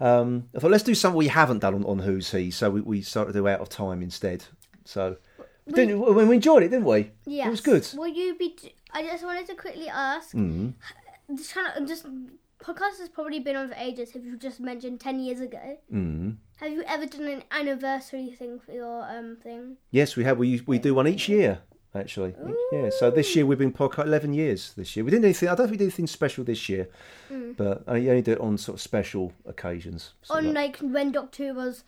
um, 0.00 0.48
I 0.54 0.58
thought 0.60 0.70
let's 0.70 0.84
do 0.84 0.94
something 0.94 1.16
we 1.18 1.28
haven't 1.28 1.60
done 1.60 1.74
on, 1.74 1.84
on 1.84 1.98
Who's 2.00 2.30
He. 2.30 2.50
So 2.50 2.70
we, 2.70 2.80
we 2.80 3.02
started 3.02 3.32
to 3.32 3.38
do 3.38 3.48
Out 3.48 3.60
of 3.60 3.68
Time 3.68 4.02
instead. 4.02 4.44
So 4.84 5.16
didn't 5.72 5.98
we, 6.00 6.24
we 6.24 6.34
enjoyed 6.36 6.62
it, 6.62 6.68
didn't 6.68 6.84
we? 6.84 7.10
Yeah, 7.24 7.48
It 7.48 7.50
was 7.50 7.60
good. 7.60 7.88
Will 7.96 8.06
you 8.08 8.36
be? 8.38 8.56
I 8.92 9.02
just 9.02 9.24
wanted 9.24 9.46
to 9.48 9.54
quickly 9.54 9.88
ask. 9.88 10.32
Mm. 10.34 10.74
Just 11.34 11.50
trying 11.52 11.74
to 11.76 11.86
just 11.86 12.06
podcast 12.60 12.98
has 13.00 13.08
probably 13.08 13.40
been 13.40 13.56
on 13.56 13.68
for 13.68 13.74
ages. 13.78 14.14
If 14.14 14.24
you 14.24 14.36
just 14.36 14.60
mentioned 14.60 15.00
ten 15.00 15.18
years 15.20 15.40
ago, 15.40 15.78
Mm. 15.92 16.36
have 16.58 16.72
you 16.72 16.82
ever 16.86 17.06
done 17.06 17.26
an 17.26 17.42
anniversary 17.50 18.30
thing 18.38 18.60
for 18.60 18.72
your 18.72 19.02
um 19.10 19.36
thing? 19.42 19.76
Yes, 19.90 20.14
we 20.16 20.24
have. 20.24 20.38
We 20.38 20.62
we 20.66 20.78
do 20.78 20.94
one 20.94 21.08
each 21.08 21.28
year, 21.28 21.58
actually. 21.96 22.34
Yeah. 22.72 22.90
So 22.90 23.10
this 23.10 23.34
year 23.34 23.46
we've 23.46 23.58
been 23.58 23.72
podcast 23.72 24.06
eleven 24.06 24.32
years. 24.34 24.72
This 24.76 24.94
year 24.96 25.04
we 25.04 25.10
didn't 25.10 25.22
do 25.22 25.28
anything. 25.28 25.48
I 25.48 25.54
don't 25.54 25.66
think 25.66 25.72
we 25.72 25.76
did 25.78 25.84
anything 25.84 26.06
special 26.06 26.44
this 26.44 26.68
year, 26.68 26.88
hmm. 27.28 27.52
but 27.52 27.82
I 27.86 27.92
only 28.08 28.22
do 28.22 28.32
it 28.32 28.40
on 28.40 28.58
sort 28.58 28.76
of 28.76 28.80
special 28.82 29.32
occasions. 29.46 30.12
On 30.30 30.52
like- 30.52 30.80
like 30.82 30.92
when 30.92 31.12
Doctor 31.12 31.48
Who 31.48 31.54
was 31.54 31.84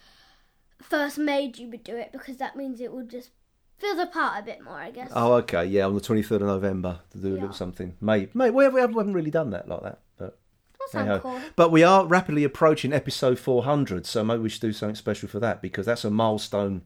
first 0.81 1.18
made, 1.18 1.59
you 1.59 1.68
would 1.68 1.85
do 1.85 1.97
it 1.97 2.11
because 2.12 2.37
that 2.38 2.57
means 2.57 2.81
it 2.81 2.92
would 2.92 3.09
just 3.11 3.31
feel 3.79 3.94
the 3.97 4.07
part 4.07 4.40
a 4.40 4.42
bit 4.42 4.62
more, 4.62 4.75
I 4.75 4.90
guess. 4.90 5.11
Oh, 5.14 5.35
okay, 5.35 5.64
yeah, 5.64 5.87
on 5.87 5.94
the 5.94 6.01
twenty 6.01 6.23
third 6.23 6.42
of 6.42 6.49
November 6.49 7.01
to 7.11 7.18
do 7.18 7.29
a 7.29 7.31
Yeah. 7.31 7.35
little 7.42 7.53
something. 7.55 7.97
Maybe, 8.01 8.31
maybe 8.35 8.51
we 8.55 8.64
haven't, 8.64 8.94
we 8.94 8.99
haven't 9.01 9.14
really 9.14 9.31
done 9.31 9.51
that 9.51 9.68
like 9.68 9.83
that, 9.83 9.99
but. 10.16 10.38
that 10.81 10.90
sounds 10.90 11.07
Hey-ho. 11.09 11.18
cool. 11.21 11.40
But 11.57 11.71
we 11.73 11.83
are 11.85 12.07
rapidly 12.07 12.44
approaching 12.44 12.92
episode 12.92 13.38
400, 13.38 14.07
so 14.07 14.25
maybe 14.25 14.42
we 14.42 14.49
should 14.49 14.62
do 14.62 14.73
something 14.73 14.97
special 14.97 15.29
for 15.29 15.38
that 15.40 15.61
because 15.62 15.87
that's 15.87 16.05
a 16.05 16.11
milestone, 16.11 16.83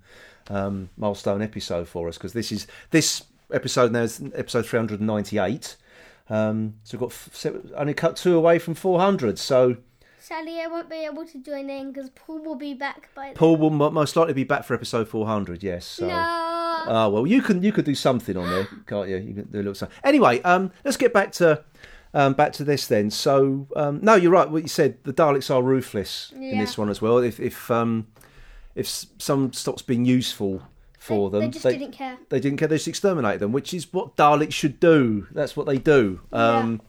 um, 0.49 0.91
milestone 0.97 1.43
episode 1.43 1.89
for 1.89 2.09
us. 2.09 2.17
Because 2.19 2.33
this 2.33 2.53
is 2.53 2.67
this 2.91 3.25
episode 3.53 3.93
now 3.93 4.03
is 4.03 4.23
episode 4.35 4.67
398. 4.67 5.77
Um, 6.31 6.75
so 6.85 6.97
we've 6.97 7.01
got 7.01 7.11
f- 7.11 7.31
se- 7.33 7.53
only 7.77 7.95
cut 7.95 8.17
two 8.17 8.37
away 8.37 8.59
from 8.59 8.75
400. 8.75 9.39
So 9.39 9.77
Sadly, 10.19 10.61
I 10.61 10.69
won't 10.69 10.89
be 10.89 11.05
able 11.05 11.27
to 11.27 11.39
join 11.43 11.69
in 11.69 11.93
because 11.93 12.09
Paul 12.11 12.39
will 12.45 12.55
be 12.55 12.75
back 12.75 13.09
by 13.15 13.27
then. 13.27 13.35
Paul 13.35 13.57
will 13.57 13.71
mo- 13.71 13.91
most 13.91 14.15
likely 14.15 14.33
be 14.33 14.45
back 14.45 14.65
for 14.65 14.73
episode 14.75 15.09
400. 15.09 15.63
Yes. 15.63 15.85
So. 15.85 16.07
No. 16.07 16.85
Oh 16.87 17.09
well, 17.11 17.27
you 17.27 17.43
can 17.43 17.63
you 17.63 17.73
could 17.73 17.85
do 17.85 17.95
something 17.95 18.37
on 18.37 18.49
there, 18.49 18.69
can't 18.87 19.09
you? 19.09 19.17
You 19.17 19.35
can 19.35 19.45
do 19.51 19.59
a 19.59 19.61
little 19.61 19.75
something. 19.75 19.97
Anyway, 20.05 20.41
um, 20.43 20.71
let's 20.85 20.97
get 20.97 21.13
back 21.13 21.33
to 21.33 21.63
um, 22.15 22.35
back 22.35 22.53
to 22.55 22.65
this 22.65 22.87
then. 22.87 23.11
So 23.11 23.67
um, 23.77 23.99
no, 24.03 24.15
you're 24.15 24.31
right. 24.33 24.49
What 24.49 24.63
you 24.63 24.69
said, 24.69 24.99
the 25.05 25.13
Daleks 25.13 25.53
are 25.53 25.63
ruthless 25.63 26.33
in 26.35 26.59
this 26.59 26.79
one 26.79 26.89
as 26.89 27.03
well. 27.03 27.19
If 27.19 27.41
if 27.41 27.71
um, 27.71 28.07
if 28.75 28.87
some 29.19 29.53
stops 29.53 29.83
being 29.83 30.05
useful 30.05 30.63
for 30.99 31.31
They- 31.31 31.39
them, 31.41 31.51
they 31.51 31.53
just 31.53 31.65
didn't 31.65 31.93
care. 31.93 32.19
They 32.29 32.41
didn't 32.41 32.59
care. 32.59 32.69
They 32.69 32.77
just 32.77 32.89
exterminate 32.89 33.41
them, 33.41 33.53
which 33.53 33.75
is 33.75 33.93
what 33.93 34.17
Daleks 34.17 34.53
should 34.53 34.79
do. 34.81 35.27
That's 35.33 35.57
what 35.57 35.67
they 35.67 35.79
do. 35.79 36.21
Um, 36.33 36.81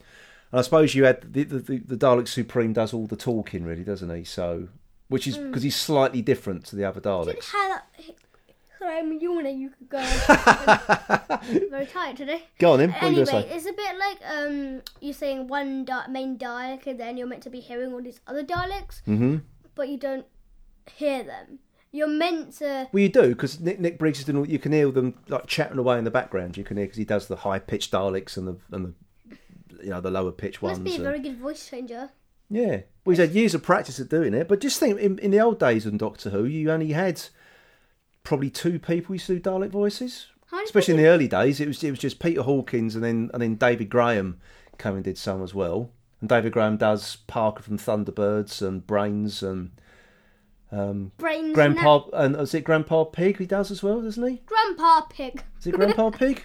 And 0.52 0.60
I 0.60 0.62
suppose 0.62 0.94
you 0.94 1.04
had 1.06 1.34
the, 1.34 1.44
the, 1.46 1.58
the, 1.60 1.78
the 1.80 1.96
Dalek 1.98 2.28
Supreme 2.28 2.74
does 2.74 2.94
all 2.94 3.08
the 3.08 3.16
talking, 3.16 3.64
really, 3.66 3.84
doesn't 3.84 4.16
he? 4.16 4.24
So, 4.24 4.68
which 5.08 5.26
is 5.28 5.36
Mm. 5.38 5.48
because 5.48 5.64
he's 5.64 5.76
slightly 5.76 6.22
different 6.22 6.64
to 6.68 6.76
the 6.76 6.86
other 6.86 7.02
Daleks. 7.02 7.52
Sorry, 8.80 8.98
I'm 9.00 9.14
yawning. 9.20 9.60
You 9.60 9.70
could 9.70 9.90
go. 9.90 9.98
I'm 9.98 11.70
very 11.70 11.86
tired 11.86 12.18
today. 12.18 12.44
Go 12.60 12.74
on, 12.74 12.80
then. 12.80 12.92
What 12.92 13.04
are 13.04 13.10
you 13.12 13.22
Anyway, 13.22 13.48
it's 13.50 13.66
a 13.66 13.72
bit 13.74 13.98
like 13.98 14.20
um, 14.30 14.82
you're 15.02 15.14
saying 15.14 15.48
one 15.48 15.86
da- 15.86 16.08
main 16.10 16.38
Dalek, 16.38 16.86
and 16.86 17.00
then 17.00 17.18
you're 17.18 17.28
meant 17.28 17.44
to 17.44 17.50
be 17.50 17.60
hearing 17.62 17.94
all 17.94 18.02
these 18.02 18.20
other 18.28 18.44
Daleks, 18.44 19.02
hmm 19.06 19.38
but 19.76 19.90
you 19.90 19.98
don't 19.98 20.26
hear 20.98 21.24
them. 21.24 21.60
You're 21.94 22.08
meant 22.08 22.58
to. 22.58 22.90
Well, 22.92 23.02
you 23.04 23.08
do 23.10 23.30
because 23.30 23.60
Nick, 23.60 23.80
Nick 23.80 23.98
Briggs 24.00 24.20
is 24.20 24.26
doing. 24.26 24.50
You 24.50 24.60
can 24.60 24.72
hear 24.74 24.92
them 24.92 25.14
like 25.30 25.46
chatting 25.48 25.78
away 25.78 25.98
in 26.00 26.04
the 26.04 26.12
background. 26.12 26.58
You 26.58 26.64
can 26.64 26.76
hear 26.76 26.88
because 26.88 26.98
he 26.98 27.06
does 27.06 27.28
the 27.28 27.36
high 27.38 27.60
pitched 27.60 27.92
Daleks 27.92 28.36
and 28.36 28.48
the 28.48 28.58
and 28.72 28.94
the 29.30 29.38
you 29.84 29.90
know 29.92 30.02
the 30.02 30.12
lower 30.12 30.32
pitch 30.32 30.62
ones. 30.62 30.80
Must 30.80 30.86
be 30.86 30.92
a 30.92 30.96
and- 30.96 31.04
very 31.04 31.20
good 31.20 31.38
voice 31.38 31.70
changer. 31.70 32.10
yeah, 32.50 32.82
well, 33.06 33.12
he's 33.12 33.20
had 33.20 33.32
years 33.32 33.54
of 33.54 33.62
practice 33.62 34.00
at 34.00 34.10
doing 34.10 34.34
it. 34.34 34.48
But 34.48 34.60
just 34.60 34.80
think, 34.80 35.00
in, 35.00 35.20
in 35.20 35.30
the 35.32 35.40
old 35.40 35.60
days 35.60 35.86
in 35.86 35.98
Doctor 35.98 36.32
Who, 36.32 36.46
you 36.46 36.72
only 36.72 36.94
had 36.94 37.22
probably 38.24 38.50
two 38.50 38.80
people 38.80 39.08
who 39.10 39.14
used 39.14 39.28
to 39.28 39.40
do 39.40 39.50
Dalek 39.50 39.70
voices. 39.70 40.28
Especially 40.64 40.94
in 40.96 41.00
the 41.00 41.08
early 41.08 41.28
days, 41.28 41.60
it 41.60 41.68
was 41.68 41.84
it 41.84 41.90
was 41.92 42.00
just 42.00 42.20
Peter 42.20 42.42
Hawkins 42.44 42.96
and 42.96 43.04
then 43.04 43.30
and 43.34 43.42
then 43.42 43.56
David 43.56 43.90
Graham 43.90 44.40
came 44.78 44.96
and 44.96 45.04
did 45.04 45.18
some 45.18 45.44
as 45.44 45.54
well. 45.54 45.90
And 46.22 46.30
David 46.30 46.54
Graham 46.54 46.78
does 46.78 47.18
Parker 47.28 47.62
from 47.64 47.78
Thunderbirds 47.78 48.62
and 48.66 48.86
Brains 48.86 49.42
and 49.44 49.72
um, 50.74 51.12
Brains. 51.18 51.54
Grandpa 51.54 52.06
and 52.14 52.36
is 52.36 52.54
it 52.54 52.64
Grandpa 52.64 53.04
Pig 53.06 53.38
he 53.38 53.46
does 53.46 53.72
as 53.72 53.84
well, 53.84 54.02
doesn't 54.02 54.28
he? 54.28 54.42
Grandpa 54.46 55.02
Pig. 55.10 55.44
Is 55.60 55.68
it 55.68 55.76
Grandpa 55.76 56.10
Pig? 56.12 56.44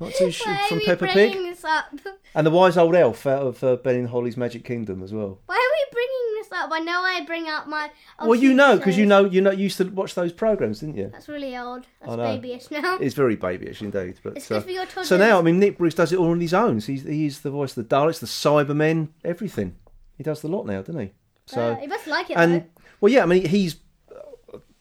Not 0.00 0.14
too 0.14 0.30
sure. 0.32 0.56
From 0.68 0.80
Peppa 0.80 1.06
Pig. 1.06 1.32
this 1.32 1.64
up? 1.64 1.84
And 2.34 2.46
the 2.46 2.50
wise 2.50 2.78
old 2.78 2.94
elf 2.94 3.26
out 3.26 3.42
of 3.42 3.62
uh, 3.62 3.76
Ben 3.76 3.94
and 3.94 4.08
Holly's 4.08 4.38
Magic 4.38 4.64
Kingdom 4.64 5.02
as 5.02 5.12
well. 5.12 5.38
Why 5.44 5.54
are 5.54 5.58
we 5.58 5.92
bringing 5.92 6.34
this 6.40 6.50
up? 6.50 6.70
I 6.72 6.78
know 6.78 7.02
I 7.02 7.22
bring 7.26 7.46
up 7.46 7.68
my. 7.68 7.90
well, 8.18 8.34
you 8.34 8.54
know, 8.54 8.78
because 8.78 8.96
you 8.96 9.04
know, 9.04 9.26
you 9.26 9.42
know, 9.42 9.50
you 9.50 9.64
used 9.64 9.76
to 9.76 9.84
watch 9.84 10.14
those 10.14 10.32
programs, 10.32 10.80
didn't 10.80 10.96
you? 10.96 11.10
That's 11.12 11.28
really 11.28 11.54
old. 11.54 11.86
That's 12.00 12.16
babyish 12.16 12.70
now. 12.70 12.96
It's 12.96 13.14
very 13.14 13.36
babyish 13.36 13.82
indeed. 13.82 14.18
But 14.22 14.38
It's 14.38 14.48
good 14.48 14.56
uh, 14.56 14.60
for 14.62 14.70
your 14.70 14.86
so 15.04 15.18
now, 15.18 15.38
I 15.38 15.42
mean, 15.42 15.58
Nick 15.58 15.76
Briggs 15.76 15.94
does 15.94 16.10
it 16.10 16.18
all 16.18 16.30
on 16.30 16.40
his 16.40 16.54
own. 16.54 16.80
So 16.80 16.92
he's, 16.92 17.02
he's 17.02 17.40
the 17.42 17.50
voice 17.50 17.76
of 17.76 17.86
the 17.86 17.94
Daleks, 17.94 18.20
the 18.20 18.26
Cybermen, 18.26 19.08
everything. 19.22 19.76
He 20.16 20.22
does 20.24 20.40
the 20.40 20.48
lot 20.48 20.64
now, 20.64 20.80
doesn't 20.80 20.98
he? 21.02 21.12
So 21.54 21.78
you 21.80 21.88
must 21.88 22.06
like 22.06 22.30
it 22.30 22.36
and 22.36 22.52
though. 22.54 22.64
well, 23.00 23.12
yeah, 23.12 23.22
I 23.22 23.26
mean, 23.26 23.44
he's. 23.46 23.76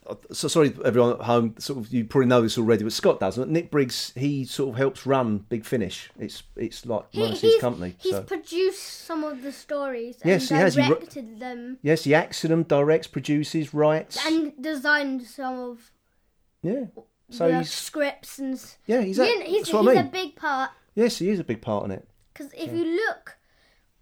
uh, 0.07 0.15
So 0.31 0.47
sorry, 0.47 0.73
everyone 0.83 1.11
at 1.13 1.21
home. 1.21 1.55
Sort 1.59 1.79
of, 1.79 1.93
you 1.93 2.05
probably 2.05 2.27
know 2.27 2.41
this 2.41 2.57
already, 2.57 2.83
but 2.83 2.93
Scott 2.93 3.19
doesn't. 3.19 3.49
Nick 3.49 3.71
Briggs, 3.71 4.11
he 4.15 4.45
sort 4.45 4.69
of 4.71 4.75
helps 4.77 5.05
run 5.05 5.39
Big 5.49 5.65
Finish. 5.65 6.09
It's 6.19 6.43
it's 6.55 6.85
like 6.85 7.05
He, 7.11 7.25
he's, 7.25 7.41
his 7.41 7.61
company. 7.61 7.95
he's 7.99 8.13
so. 8.13 8.23
produced 8.23 8.81
some 9.05 9.23
of 9.23 9.41
the 9.43 9.51
stories 9.51 10.17
Yes, 10.23 10.49
and 10.51 10.57
he 10.59 10.63
has. 10.63 10.75
He 10.75 10.81
directed 10.87 11.39
them 11.39 11.77
Yes, 11.81 12.03
he 12.03 12.13
acts 12.15 12.43
in 12.43 12.51
them, 12.51 12.63
directs, 12.63 13.07
produces, 13.07 13.73
writes. 13.73 14.17
and 14.25 14.53
designed 14.61 15.23
some 15.23 15.57
of 15.59 15.91
yeah. 16.63 16.85
So 17.29 17.49
he's 17.51 17.71
scripts 17.71 18.39
and. 18.39 18.61
yeah, 18.85 19.01
he's, 19.01 19.17
a, 19.17 19.25
he's, 19.25 19.67
he's 19.67 19.73
I 19.73 19.81
mean. 19.81 19.97
a 19.97 20.03
big 20.03 20.35
part 20.35 20.71
Yes, 20.95 21.17
he 21.19 21.29
is 21.29 21.39
a 21.39 21.43
big 21.45 21.61
part 21.61 21.85
in 21.85 21.91
it. 21.91 22.05
because 22.33 22.51
if 22.53 22.73
you 22.73 22.83
look, 23.07 23.37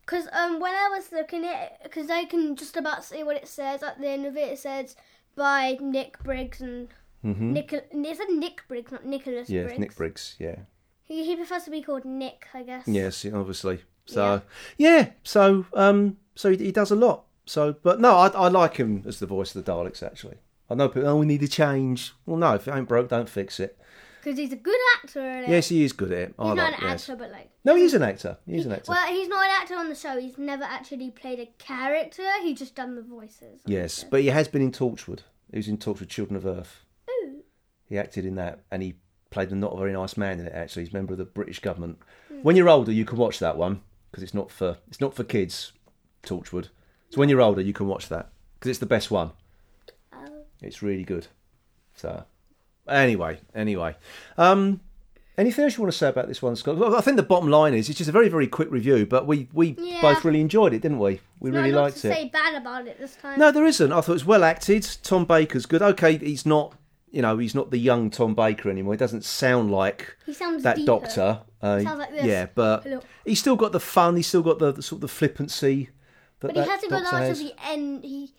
because 0.09 0.27
um 0.33 0.59
when 0.59 0.73
I 0.73 0.89
was 0.89 1.11
looking 1.11 1.45
at 1.45 1.61
it, 1.63 1.71
because 1.83 2.09
I 2.09 2.25
can 2.25 2.55
just 2.55 2.75
about 2.75 3.05
see 3.05 3.23
what 3.23 3.35
it 3.35 3.47
says 3.47 3.83
at 3.83 3.99
the 3.99 4.07
end 4.07 4.25
of 4.25 4.35
it. 4.35 4.53
It 4.53 4.59
says 4.59 4.95
by 5.35 5.77
Nick 5.79 6.21
Briggs 6.23 6.61
and 6.61 6.87
hmm 7.21 7.53
Nick. 7.53 7.73
It 7.73 8.17
said 8.17 8.29
Nick 8.29 8.63
Briggs, 8.67 8.91
not 8.91 9.05
Nicholas 9.05 9.49
Yeah, 9.49 9.63
Briggs. 9.63 9.79
Nick 9.79 9.95
Briggs. 9.95 10.35
Yeah. 10.39 10.55
He, 11.03 11.25
he 11.25 11.35
prefers 11.35 11.63
to 11.63 11.71
be 11.71 11.81
called 11.81 12.05
Nick, 12.05 12.47
I 12.53 12.63
guess. 12.63 12.87
Yes, 12.87 13.25
obviously. 13.25 13.81
So 14.05 14.41
yeah, 14.77 15.11
so 15.23 15.65
um, 15.73 16.17
so 16.35 16.51
he, 16.51 16.57
he 16.57 16.71
does 16.71 16.89
a 16.91 16.95
lot. 16.95 17.25
So, 17.45 17.73
but 17.83 17.99
no, 17.99 18.15
I, 18.15 18.27
I 18.29 18.47
like 18.47 18.77
him 18.77 19.03
as 19.07 19.19
the 19.19 19.25
voice 19.25 19.55
of 19.55 19.63
the 19.63 19.71
Daleks. 19.71 20.01
Actually, 20.03 20.37
I 20.69 20.75
know 20.75 20.87
people. 20.89 21.09
Oh, 21.09 21.17
we 21.17 21.25
need 21.25 21.43
a 21.43 21.47
change. 21.47 22.13
Well, 22.25 22.37
no, 22.37 22.55
if 22.55 22.67
it 22.67 22.73
ain't 22.73 22.87
broke, 22.87 23.09
don't 23.09 23.29
fix 23.29 23.59
it. 23.59 23.77
Because 24.21 24.37
he's 24.37 24.51
a 24.51 24.57
good 24.57 24.79
actor 24.97 25.39
it. 25.41 25.49
Yes, 25.49 25.69
he 25.69 25.83
is 25.83 25.93
good 25.93 26.11
at 26.11 26.17
it. 26.17 26.35
I 26.37 26.47
He's 26.47 26.55
not 26.55 26.71
like, 26.71 26.81
an 26.81 26.87
yes. 26.87 27.09
actor, 27.09 27.15
but 27.15 27.31
like. 27.31 27.49
No, 27.63 27.75
he's 27.75 27.93
an 27.93 28.03
actor. 28.03 28.37
He's 28.45 28.65
an 28.65 28.73
actor. 28.73 28.91
Well, 28.91 29.07
he's 29.07 29.27
not 29.27 29.45
an 29.45 29.51
actor 29.61 29.75
on 29.75 29.89
the 29.89 29.95
show. 29.95 30.19
He's 30.19 30.37
never 30.37 30.63
actually 30.63 31.11
played 31.11 31.39
a 31.39 31.47
character. 31.57 32.23
He's 32.41 32.59
just 32.59 32.75
done 32.75 32.95
the 32.95 33.01
voices. 33.01 33.61
yes, 33.65 34.03
but 34.03 34.21
he 34.21 34.27
has 34.27 34.47
been 34.47 34.61
in 34.61 34.71
Torchwood. 34.71 35.19
He 35.51 35.57
was 35.57 35.67
in 35.67 35.77
Torchwood 35.77 36.09
Children 36.09 36.37
of 36.37 36.45
Earth. 36.45 36.83
Ooh. 37.09 37.43
He 37.85 37.97
acted 37.97 38.25
in 38.25 38.35
that, 38.35 38.59
and 38.71 38.83
he 38.83 38.95
played 39.29 39.51
a 39.51 39.55
not 39.55 39.77
very 39.77 39.93
nice 39.93 40.17
man 40.17 40.39
in 40.39 40.47
it. 40.47 40.53
Actually, 40.53 40.83
he's 40.83 40.93
a 40.93 40.97
member 40.97 41.13
of 41.13 41.17
the 41.19 41.25
British 41.25 41.59
government. 41.59 41.99
Hmm. 42.27 42.41
When 42.43 42.55
you're 42.55 42.69
older, 42.69 42.91
you 42.91 43.05
can 43.05 43.17
watch 43.17 43.39
that 43.39 43.57
one 43.57 43.81
because 44.11 44.23
it's 44.23 44.33
not 44.33 44.51
for 44.51 44.77
it's 44.87 45.01
not 45.01 45.13
for 45.15 45.23
kids. 45.23 45.71
Torchwood. 46.23 46.69
So 47.09 47.19
when 47.19 47.29
you're 47.29 47.41
older, 47.41 47.61
you 47.61 47.73
can 47.73 47.87
watch 47.87 48.09
that 48.09 48.29
because 48.59 48.69
it's 48.71 48.79
the 48.79 48.85
best 48.85 49.09
one. 49.09 49.31
Oh. 50.13 50.43
It's 50.61 50.81
really 50.81 51.03
good. 51.03 51.27
So 51.95 52.25
anyway, 52.91 53.39
anyway, 53.55 53.95
um, 54.37 54.79
anything 55.37 55.63
else 55.65 55.77
you 55.77 55.83
want 55.83 55.91
to 55.93 55.97
say 55.97 56.09
about 56.09 56.27
this 56.27 56.41
one, 56.41 56.55
Scott? 56.55 56.77
Well, 56.77 56.95
I 56.95 57.01
think 57.01 57.17
the 57.17 57.23
bottom 57.23 57.49
line 57.49 57.73
is 57.73 57.89
it's 57.89 57.97
just 57.97 58.09
a 58.09 58.13
very 58.13 58.29
very 58.29 58.47
quick 58.47 58.69
review, 58.71 59.05
but 59.05 59.25
we 59.27 59.47
we 59.53 59.75
Yeah. 59.79 60.01
both 60.01 60.23
really 60.25 60.41
enjoyed 60.41 60.73
it, 60.73 60.81
didn't 60.81 60.99
we? 60.99 61.21
We 61.39 61.51
Not 61.51 61.59
really 61.59 61.71
liked 61.71 61.97
to 61.97 62.09
it. 62.09 62.13
say 62.13 62.29
bad 62.29 62.55
about 62.55 62.87
it 62.87 62.99
this 62.99 63.15
time. 63.15 63.39
No, 63.39 63.51
there 63.51 63.65
isn't. 63.65 63.91
I 63.91 64.01
thought 64.01 64.09
it 64.09 64.13
was 64.13 64.25
well 64.25 64.43
acted. 64.43 64.87
Tom 65.03 65.25
Baker's 65.25 65.65
good. 65.65 65.81
Okay, 65.81 66.17
he's 66.17 66.45
not. 66.45 66.75
You 67.11 67.23
know, 67.23 67.39
he's 67.39 67.55
not 67.55 67.71
the 67.71 67.79
young 67.79 68.11
Tom 68.11 68.35
Baker 68.35 68.69
anymore. 68.69 68.93
He 68.93 68.97
doesn't 68.99 69.25
sound 69.25 69.71
like 69.71 70.15
He 70.27 70.33
sounds 70.33 70.61
that 70.61 70.75
deeper. 70.75 70.85
doctor. 70.85 71.39
Uh, 71.59 71.81
Sounds 71.81 71.97
like 71.99 72.11
this. 72.11 72.23
Yeah, 72.23 72.45
but 72.53 72.83
Hello. 72.83 73.01
he's 73.25 73.39
still 73.39 73.55
got 73.55 73.71
the 73.71 73.79
fun. 73.79 74.15
He's 74.15 74.27
still 74.27 74.43
got 74.43 74.59
the, 74.59 74.71
the 74.71 74.83
sort 74.83 74.97
of 74.97 75.01
the 75.01 75.07
flippancy. 75.07 75.89
That 76.41 76.53
But 76.53 76.63
he 76.63 76.69
hasn't 76.69 76.91
got 76.91 77.01
doctor 77.01 77.17
that 77.19 77.27
has. 77.29 77.39
the 77.39 77.53
end. 77.65 78.03
He, 78.05 78.31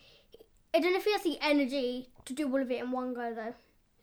I 0.73 0.79
don't 0.79 0.93
know 0.93 0.99
if 0.99 1.03
he 1.03 1.11
has 1.11 1.21
the 1.23 1.37
energy 1.41 2.09
to 2.25 2.33
do 2.33 2.49
all 2.49 2.61
of 2.61 2.71
it 2.71 2.79
in 2.81 2.91
one 2.91 3.13
go 3.13 3.33
though. 3.35 3.53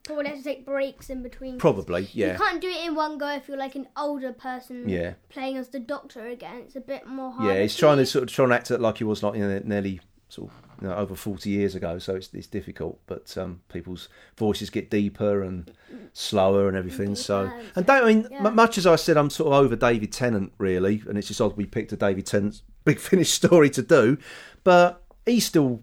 Probably 0.08 0.30
has 0.30 0.38
to 0.38 0.44
take 0.44 0.64
breaks 0.64 1.10
in 1.10 1.22
between. 1.22 1.58
Probably, 1.58 2.08
yeah. 2.14 2.32
You 2.32 2.38
can't 2.38 2.62
do 2.62 2.68
it 2.68 2.86
in 2.86 2.94
one 2.94 3.18
go 3.18 3.28
if 3.28 3.46
you're 3.46 3.58
like 3.58 3.74
an 3.74 3.88
older 3.94 4.32
person. 4.32 4.88
Yeah. 4.88 5.12
Playing 5.28 5.58
as 5.58 5.68
the 5.68 5.78
doctor 5.78 6.26
again, 6.26 6.62
it's 6.64 6.76
a 6.76 6.80
bit 6.80 7.06
more 7.06 7.30
hard. 7.30 7.46
Yeah, 7.46 7.60
he's 7.60 7.76
trying 7.76 7.98
to 7.98 8.06
sort 8.06 8.22
of 8.22 8.30
trying 8.30 8.48
to 8.48 8.54
act 8.54 8.70
like 8.70 8.98
he 8.98 9.04
was 9.04 9.22
like 9.22 9.34
you 9.34 9.46
know, 9.46 9.60
nearly 9.66 10.00
sort 10.30 10.50
of 10.50 10.56
you 10.80 10.88
know, 10.88 10.94
over 10.94 11.14
forty 11.14 11.50
years 11.50 11.74
ago. 11.74 11.98
So 11.98 12.16
it's 12.16 12.30
it's 12.32 12.46
difficult, 12.46 12.98
but 13.06 13.36
um, 13.36 13.60
people's 13.68 14.08
voices 14.38 14.70
get 14.70 14.88
deeper 14.90 15.42
and 15.42 15.70
slower 16.14 16.68
and 16.68 16.76
everything. 16.76 17.14
So 17.14 17.52
and 17.76 17.84
don't, 17.84 18.02
I 18.02 18.06
mean, 18.06 18.28
yeah. 18.30 18.46
m- 18.46 18.54
much 18.54 18.78
as 18.78 18.86
I 18.86 18.96
said, 18.96 19.18
I'm 19.18 19.28
sort 19.28 19.48
of 19.48 19.62
over 19.62 19.76
David 19.76 20.10
Tennant 20.10 20.54
really, 20.56 21.02
and 21.06 21.18
it's 21.18 21.28
just 21.28 21.42
odd 21.42 21.54
we 21.58 21.66
picked 21.66 21.92
a 21.92 21.96
David 21.96 22.24
Tennant 22.24 22.62
big 22.86 22.98
finish 22.98 23.30
story 23.30 23.68
to 23.68 23.82
do, 23.82 24.16
but 24.64 25.02
he 25.26 25.38
still 25.38 25.82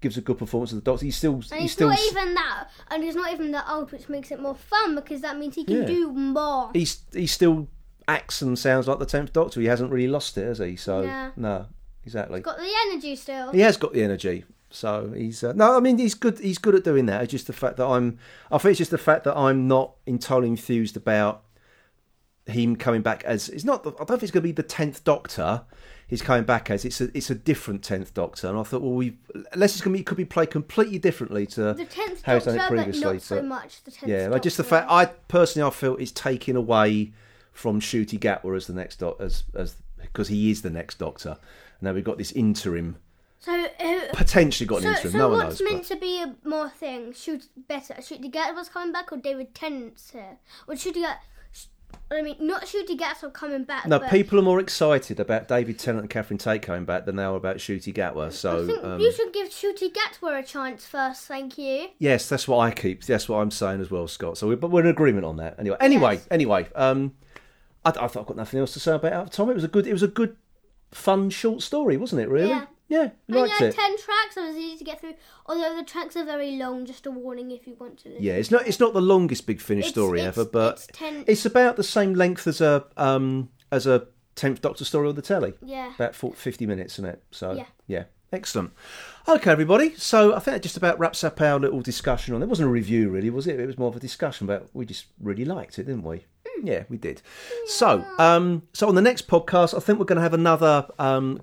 gives 0.00 0.16
a 0.16 0.20
good 0.20 0.38
performance 0.38 0.72
of 0.72 0.76
the 0.76 0.82
Doctor. 0.90 1.04
He's 1.04 1.16
still 1.16 1.34
And 1.52 1.60
he's 1.62 1.72
still 1.72 1.88
not 1.90 1.98
even 2.10 2.34
that, 2.34 2.68
and 2.90 3.02
he's 3.02 3.14
not 3.16 3.32
even 3.32 3.50
that 3.52 3.66
old, 3.68 3.92
which 3.92 4.08
makes 4.08 4.30
it 4.30 4.40
more 4.40 4.54
fun 4.54 4.94
because 4.94 5.20
that 5.22 5.38
means 5.38 5.54
he 5.54 5.64
can 5.64 5.82
Yeah. 5.82 5.86
do 5.86 6.12
more. 6.12 6.70
he's 6.72 7.00
he 7.12 7.26
still 7.26 7.68
acts 8.06 8.40
and 8.42 8.58
sounds 8.58 8.88
like 8.88 8.98
the 8.98 9.06
tenth 9.06 9.32
Doctor. 9.32 9.60
He 9.60 9.66
hasn't 9.66 9.90
really 9.90 10.08
lost 10.08 10.38
it, 10.38 10.46
has 10.46 10.58
he? 10.58 10.76
So 10.76 11.02
Yeah. 11.02 11.30
no, 11.36 11.66
exactly. 12.04 12.38
He's 12.38 12.44
got 12.44 12.58
the 12.58 12.72
energy 12.90 13.16
still. 13.16 13.52
He 13.52 13.60
has 13.60 13.76
got 13.76 13.92
the 13.92 14.02
energy. 14.02 14.44
So 14.70 15.12
he's 15.16 15.42
uh, 15.42 15.52
no, 15.54 15.76
I 15.76 15.80
mean 15.80 15.96
he's 15.98 16.14
good. 16.14 16.38
He's 16.38 16.58
good 16.58 16.74
at 16.74 16.84
doing 16.84 17.06
that. 17.06 17.22
It's 17.22 17.30
just 17.32 17.46
the 17.46 17.52
fact 17.54 17.76
that 17.78 17.86
I'm. 17.86 18.18
I 18.52 18.58
think 18.58 18.72
it's 18.72 18.78
just 18.78 18.90
the 18.90 18.98
fact 18.98 19.24
that 19.24 19.36
I'm 19.36 19.66
not 19.66 19.94
entirely 20.06 20.48
enthused 20.48 20.94
about 20.96 21.42
him 22.46 22.76
coming 22.76 23.02
back 23.02 23.24
as. 23.24 23.48
It's 23.48 23.64
not. 23.64 23.86
I 23.86 23.90
don't 23.90 24.06
think 24.08 24.22
it's 24.24 24.30
going 24.32 24.42
to 24.42 24.48
be 24.48 24.52
the 24.52 24.62
tenth 24.62 25.04
Doctor. 25.04 25.62
He's 26.08 26.22
coming 26.22 26.44
back 26.44 26.70
as 26.70 26.84
it's 26.86 27.00
a 27.02 27.16
it's 27.16 27.28
a 27.28 27.34
different 27.34 27.84
tenth 27.84 28.14
Doctor, 28.14 28.48
and 28.48 28.58
I 28.58 28.62
thought, 28.62 28.80
well, 28.80 28.92
we 28.94 29.18
unless 29.52 29.74
it's 29.74 29.82
going 29.82 29.94
to 29.94 29.98
be 30.00 30.02
could 30.02 30.16
be 30.16 30.24
played 30.24 30.50
completely 30.50 30.98
differently 30.98 31.46
to 31.48 31.74
how 32.24 32.34
he's 32.34 32.44
done 32.44 32.54
it 32.54 32.58
but 32.58 32.68
previously. 32.68 33.02
not 33.12 33.22
so 33.22 33.36
but- 33.36 33.44
much 33.44 33.84
the 33.84 33.90
tenth. 33.90 34.10
yeah, 34.10 34.26
like 34.28 34.40
just 34.42 34.56
the 34.56 34.64
fact 34.64 34.90
I 34.90 35.04
personally 35.06 35.66
I 35.68 35.70
feel 35.70 35.96
it's 35.96 36.10
taking 36.10 36.56
away 36.56 37.12
from 37.52 37.80
Ncuti 37.80 38.18
Gatwa 38.18 38.56
as 38.56 38.66
the 38.66 38.72
next 38.72 38.96
doc 39.00 39.20
as 39.20 39.44
as 39.54 39.76
because 40.00 40.28
he 40.28 40.50
is 40.50 40.62
the 40.62 40.70
next 40.70 40.98
Doctor. 40.98 41.36
Now 41.82 41.92
we've 41.92 42.02
got 42.04 42.16
this 42.16 42.32
interim, 42.32 42.96
So 43.40 43.52
uh, 43.78 44.00
potentially 44.14 44.66
got 44.66 44.76
an 44.76 44.82
so, 44.84 44.88
interim. 44.90 45.12
so 45.12 45.18
no 45.18 45.28
one 45.28 45.38
what's 45.44 45.60
knows. 45.60 45.70
meant 45.70 45.82
but- 45.88 45.94
to 45.94 46.00
be 46.00 46.22
a 46.22 46.34
more 46.48 46.70
thing? 46.70 47.12
Shoot 47.12 47.48
better. 47.68 48.00
Shoot 48.00 48.22
the 48.22 48.28
Gat 48.28 48.54
was 48.54 48.70
coming 48.70 48.92
back, 48.94 49.12
or 49.12 49.18
David 49.18 49.54
Tennant's 49.54 50.10
here, 50.12 50.38
or 50.66 50.74
Shoot 50.74 50.94
the 50.94 51.00
Gat. 51.00 51.22
I 52.10 52.22
mean, 52.22 52.36
not 52.40 52.66
Shoot 52.66 52.86
the 52.86 52.96
Gats 52.96 53.22
are 53.22 53.30
coming 53.30 53.64
back. 53.64 53.86
No, 53.86 53.98
but 53.98 54.10
people 54.10 54.38
are 54.38 54.42
more 54.42 54.60
excited 54.60 55.20
about 55.20 55.46
David 55.46 55.78
Tennant 55.78 56.04
and 56.04 56.10
Catherine 56.10 56.38
Tate 56.38 56.62
coming 56.62 56.86
back 56.86 57.04
than 57.04 57.16
they 57.16 57.22
are 57.24 57.36
about 57.36 57.56
Ncuti 57.56 57.92
Gatwa. 57.92 58.26
I 58.26 58.30
So 58.30 58.66
think 58.66 58.82
um, 58.82 58.98
you 58.98 59.12
should 59.12 59.30
give 59.32 59.48
Ncuti 59.50 59.92
Gatwa 59.92 60.38
a 60.38 60.42
chance 60.42 60.86
first. 60.86 61.26
Thank 61.26 61.58
you. 61.58 61.88
yes, 61.98 62.26
that's 62.28 62.48
what 62.48 62.58
I 62.60 62.70
keep. 62.70 63.04
That's 63.04 63.28
what 63.28 63.38
I'm 63.38 63.50
saying 63.50 63.82
as 63.82 63.90
well, 63.90 64.08
Scott. 64.08 64.38
So 64.38 64.48
we're, 64.48 64.56
but 64.56 64.70
we're 64.70 64.80
in 64.80 64.86
agreement 64.86 65.26
on 65.26 65.36
that. 65.36 65.56
Anyway, 65.58 65.76
anyway, 65.80 66.14
Yes. 66.14 66.28
anyway. 66.30 66.66
Um, 66.74 67.14
I, 67.84 67.90
I 67.90 67.92
thought 67.92 68.16
I've 68.20 68.26
got 68.26 68.36
nothing 68.38 68.58
else 68.60 68.72
to 68.72 68.80
say 68.80 68.94
about 68.94 69.12
Out 69.12 69.24
of 69.26 69.30
Time. 69.30 69.50
It 69.50 69.54
was 69.54 69.64
a 69.64 69.68
good. 69.68 69.86
It 69.86 69.92
was 69.92 70.02
a 70.02 70.08
good, 70.08 70.34
fun 70.90 71.28
short 71.28 71.60
story, 71.60 71.98
wasn't 71.98 72.22
it? 72.22 72.30
Really? 72.30 72.48
Yeah. 72.48 72.66
Yeah, 72.88 73.10
liked 73.28 73.52
like 73.52 73.60
it. 73.60 73.74
ten 73.74 73.98
tracks, 73.98 74.34
so 74.34 74.44
it 74.44 74.48
was 74.48 74.56
easy 74.56 74.78
to 74.78 74.84
get 74.84 75.00
through. 75.00 75.14
Although 75.46 75.76
the 75.76 75.84
tracks 75.84 76.16
are 76.16 76.24
very 76.24 76.52
long, 76.56 76.86
just 76.86 77.04
a 77.06 77.10
warning 77.10 77.50
if 77.50 77.66
you 77.66 77.74
want 77.78 77.98
to 77.98 78.08
listen. 78.08 78.24
Yeah, 78.24 78.32
it's 78.34 78.50
not 78.50 78.66
it's 78.66 78.80
not 78.80 78.94
the 78.94 79.00
longest 79.02 79.46
Big 79.46 79.60
Finish 79.60 79.86
It's- 79.88 79.94
story 79.94 80.20
it's- 80.20 80.38
ever, 80.38 80.48
but 80.48 80.74
it's 80.78 80.86
10 80.92 81.24
it's 81.26 81.44
about 81.44 81.76
the 81.76 81.84
same 81.84 82.14
length 82.14 82.46
as 82.46 82.60
a 82.60 82.86
um 82.96 83.50
as 83.70 83.86
a 83.86 84.06
tenth 84.34 84.62
Doctor 84.62 84.84
story 84.84 85.08
on 85.08 85.14
the 85.16 85.22
telly. 85.22 85.52
Yeah. 85.62 85.92
about 85.94 86.14
40, 86.14 86.36
50 86.36 86.64
minutes 86.66 86.98
in 86.98 87.04
it. 87.04 87.22
So 87.30 87.62
Yeah. 87.86 88.04
excellent. 88.32 88.72
Okay, 89.28 89.50
everybody. 89.50 89.94
So 89.96 90.34
I 90.34 90.38
think 90.38 90.54
that 90.54 90.62
just 90.62 90.76
about 90.76 90.98
wraps 90.98 91.22
up 91.24 91.40
our 91.40 91.58
little 91.58 91.80
discussion 91.82 92.34
on 92.34 92.42
it. 92.42 92.48
Wasn't 92.48 92.66
a 92.66 92.70
review, 92.70 93.10
really, 93.10 93.28
was 93.30 93.46
it? 93.46 93.58
It 93.60 93.66
was 93.66 93.76
more 93.78 93.88
of 93.88 93.96
a 93.96 94.00
discussion, 94.00 94.46
but 94.46 94.68
we 94.72 94.86
just 94.86 95.06
really 95.20 95.44
liked 95.44 95.78
it, 95.78 95.84
didn't 95.84 96.04
we? 96.04 96.24
Hmm. 96.46 96.66
Yeah, 96.66 96.84
we 96.88 96.96
did. 96.98 97.20
So, 97.66 98.04
um, 98.18 98.62
so 98.72 98.88
on 98.88 98.94
the 98.94 99.02
next 99.02 99.28
podcast, 99.28 99.76
I 99.76 99.80
think 99.80 99.98
we're 99.98 100.04
going 100.06 100.16
to 100.16 100.22
have 100.22 100.34
another 100.34 100.86
um, 100.98 101.38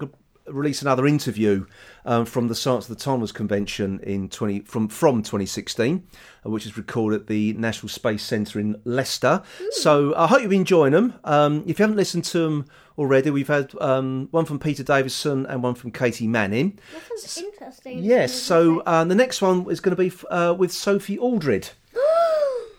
release 0.47 0.81
another 0.81 1.08
interview 1.08 1.65
um, 2.05 2.25
from 2.25 2.47
the 2.47 2.55
Science 2.55 2.89
of 2.89 2.97
the 2.97 3.03
Time 3.03 3.19
Lords 3.19 3.31
convention 3.31 3.99
in 4.01 4.29
twenty 4.29 4.60
from 4.62 4.88
from 4.88 5.23
2016, 5.23 6.08
uh, 6.45 6.49
which 6.49 6.65
is 6.65 6.77
recorded 6.77 7.21
at 7.21 7.27
the 7.27 7.53
National 7.53 7.89
Space 7.89 8.23
Centre 8.23 8.60
in 8.60 8.79
Leicester. 8.84 9.41
So 9.71 10.15
I 10.15 10.27
hope 10.27 10.41
you've 10.41 10.49
been 10.49 10.62
enjoying 10.62 10.93
them. 10.93 11.15
Um, 11.23 11.63
if 11.65 11.79
you 11.79 11.84
haven't 11.84 11.97
listened 11.97 12.25
to 12.25 12.39
them 12.39 12.65
already, 12.97 13.29
we've 13.29 13.47
had 13.47 13.73
um, 13.81 14.27
one 14.31 14.45
from 14.45 14.60
Peter 14.60 14.84
Davison 14.84 15.45
and 15.45 15.63
one 15.63 15.75
from 15.75 15.91
Katy 15.91 16.27
Manning. 16.27 16.79
That 16.93 17.19
sounds 17.19 17.38
interesting. 17.38 18.03
Yes. 18.03 18.34
So 18.34 18.79
uh, 18.81 19.03
the 19.03 19.15
next 19.15 19.41
one 19.41 19.69
is 19.69 19.79
going 19.79 19.95
to 19.95 20.01
be 20.01 20.15
uh, 20.29 20.53
with 20.58 20.71
Sophie 20.71 21.17
Aldred. 21.17 21.69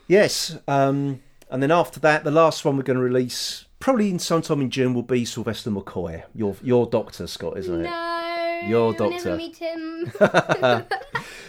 Yes. 0.09 0.57
Um, 0.69 1.21
and 1.49 1.61
then 1.61 1.69
after 1.69 1.99
that, 1.99 2.23
the 2.23 2.31
last 2.31 2.63
one 2.63 2.77
we're 2.77 2.83
going 2.83 2.97
to 2.97 3.03
release 3.03 3.65
probably 3.79 4.09
in 4.09 4.19
sometime 4.19 4.61
in 4.61 4.69
June 4.69 4.93
will 4.93 5.03
be 5.03 5.25
Sylvester 5.25 5.69
McCoy, 5.71 6.23
your 6.33 6.55
your 6.61 6.85
doctor, 6.87 7.27
Scott, 7.27 7.57
isn't 7.57 7.81
it? 7.81 7.83
no, 7.83 8.61
Your 8.67 8.93
doctor. 8.93 9.35
Never 9.35 9.37
meet 9.37 9.57
him. 9.57 10.11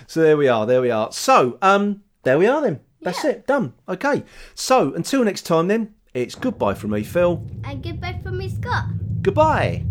So 0.07 0.23
there 0.23 0.38
we 0.38 0.49
are. 0.49 0.64
There 0.64 0.81
we 0.81 0.91
are. 0.91 1.12
So 1.12 1.59
um, 1.61 2.03
there 2.23 2.38
we 2.38 2.47
are 2.47 2.62
then. 2.62 2.81
That's 3.03 3.23
it. 3.27 3.47
Done. 3.47 3.75
Okay. 3.87 4.25
So 4.55 4.95
until 4.95 5.23
next 5.23 5.43
time, 5.43 5.69
then 5.69 5.95
it's 6.14 6.35
goodbye 6.35 6.73
from 6.75 6.91
me, 6.93 7.03
Phil. 7.03 7.47
and 7.64 7.83
goodbye 7.83 8.19
from 8.23 8.38
me, 8.38 8.49
Scott. 8.49 8.87
Goodbye. 9.21 9.85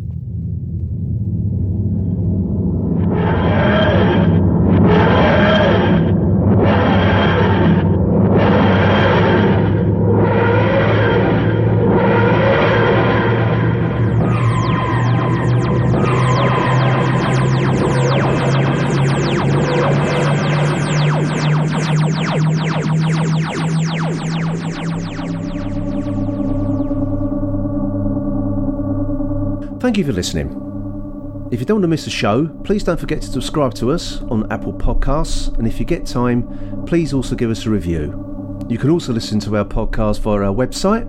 Thank 29.97 30.05
you 30.05 30.13
for 30.13 30.17
listening. 30.17 31.49
If 31.51 31.59
you 31.59 31.65
don't 31.65 31.77
want 31.77 31.85
to 31.85 31.87
miss 31.87 32.05
a 32.05 32.11
show, 32.11 32.49
please 32.63 32.83
don't 32.83 32.99
forget 32.99 33.19
to 33.19 33.31
subscribe 33.31 33.73
to 33.73 33.91
us 33.91 34.21
on 34.29 34.45
Apple 34.51 34.73
Podcasts, 34.73 35.47
and 35.57 35.67
if 35.67 35.79
you 35.79 35.87
get 35.87 36.05
time, 36.05 36.85
please 36.85 37.13
also 37.13 37.33
give 37.33 37.49
us 37.49 37.65
a 37.65 37.71
review. 37.71 38.59
You 38.69 38.77
can 38.77 38.91
also 38.91 39.11
listen 39.11 39.39
to 39.39 39.57
our 39.57 39.65
podcast 39.65 40.19
via 40.19 40.43
our 40.43 40.53
website, 40.53 41.07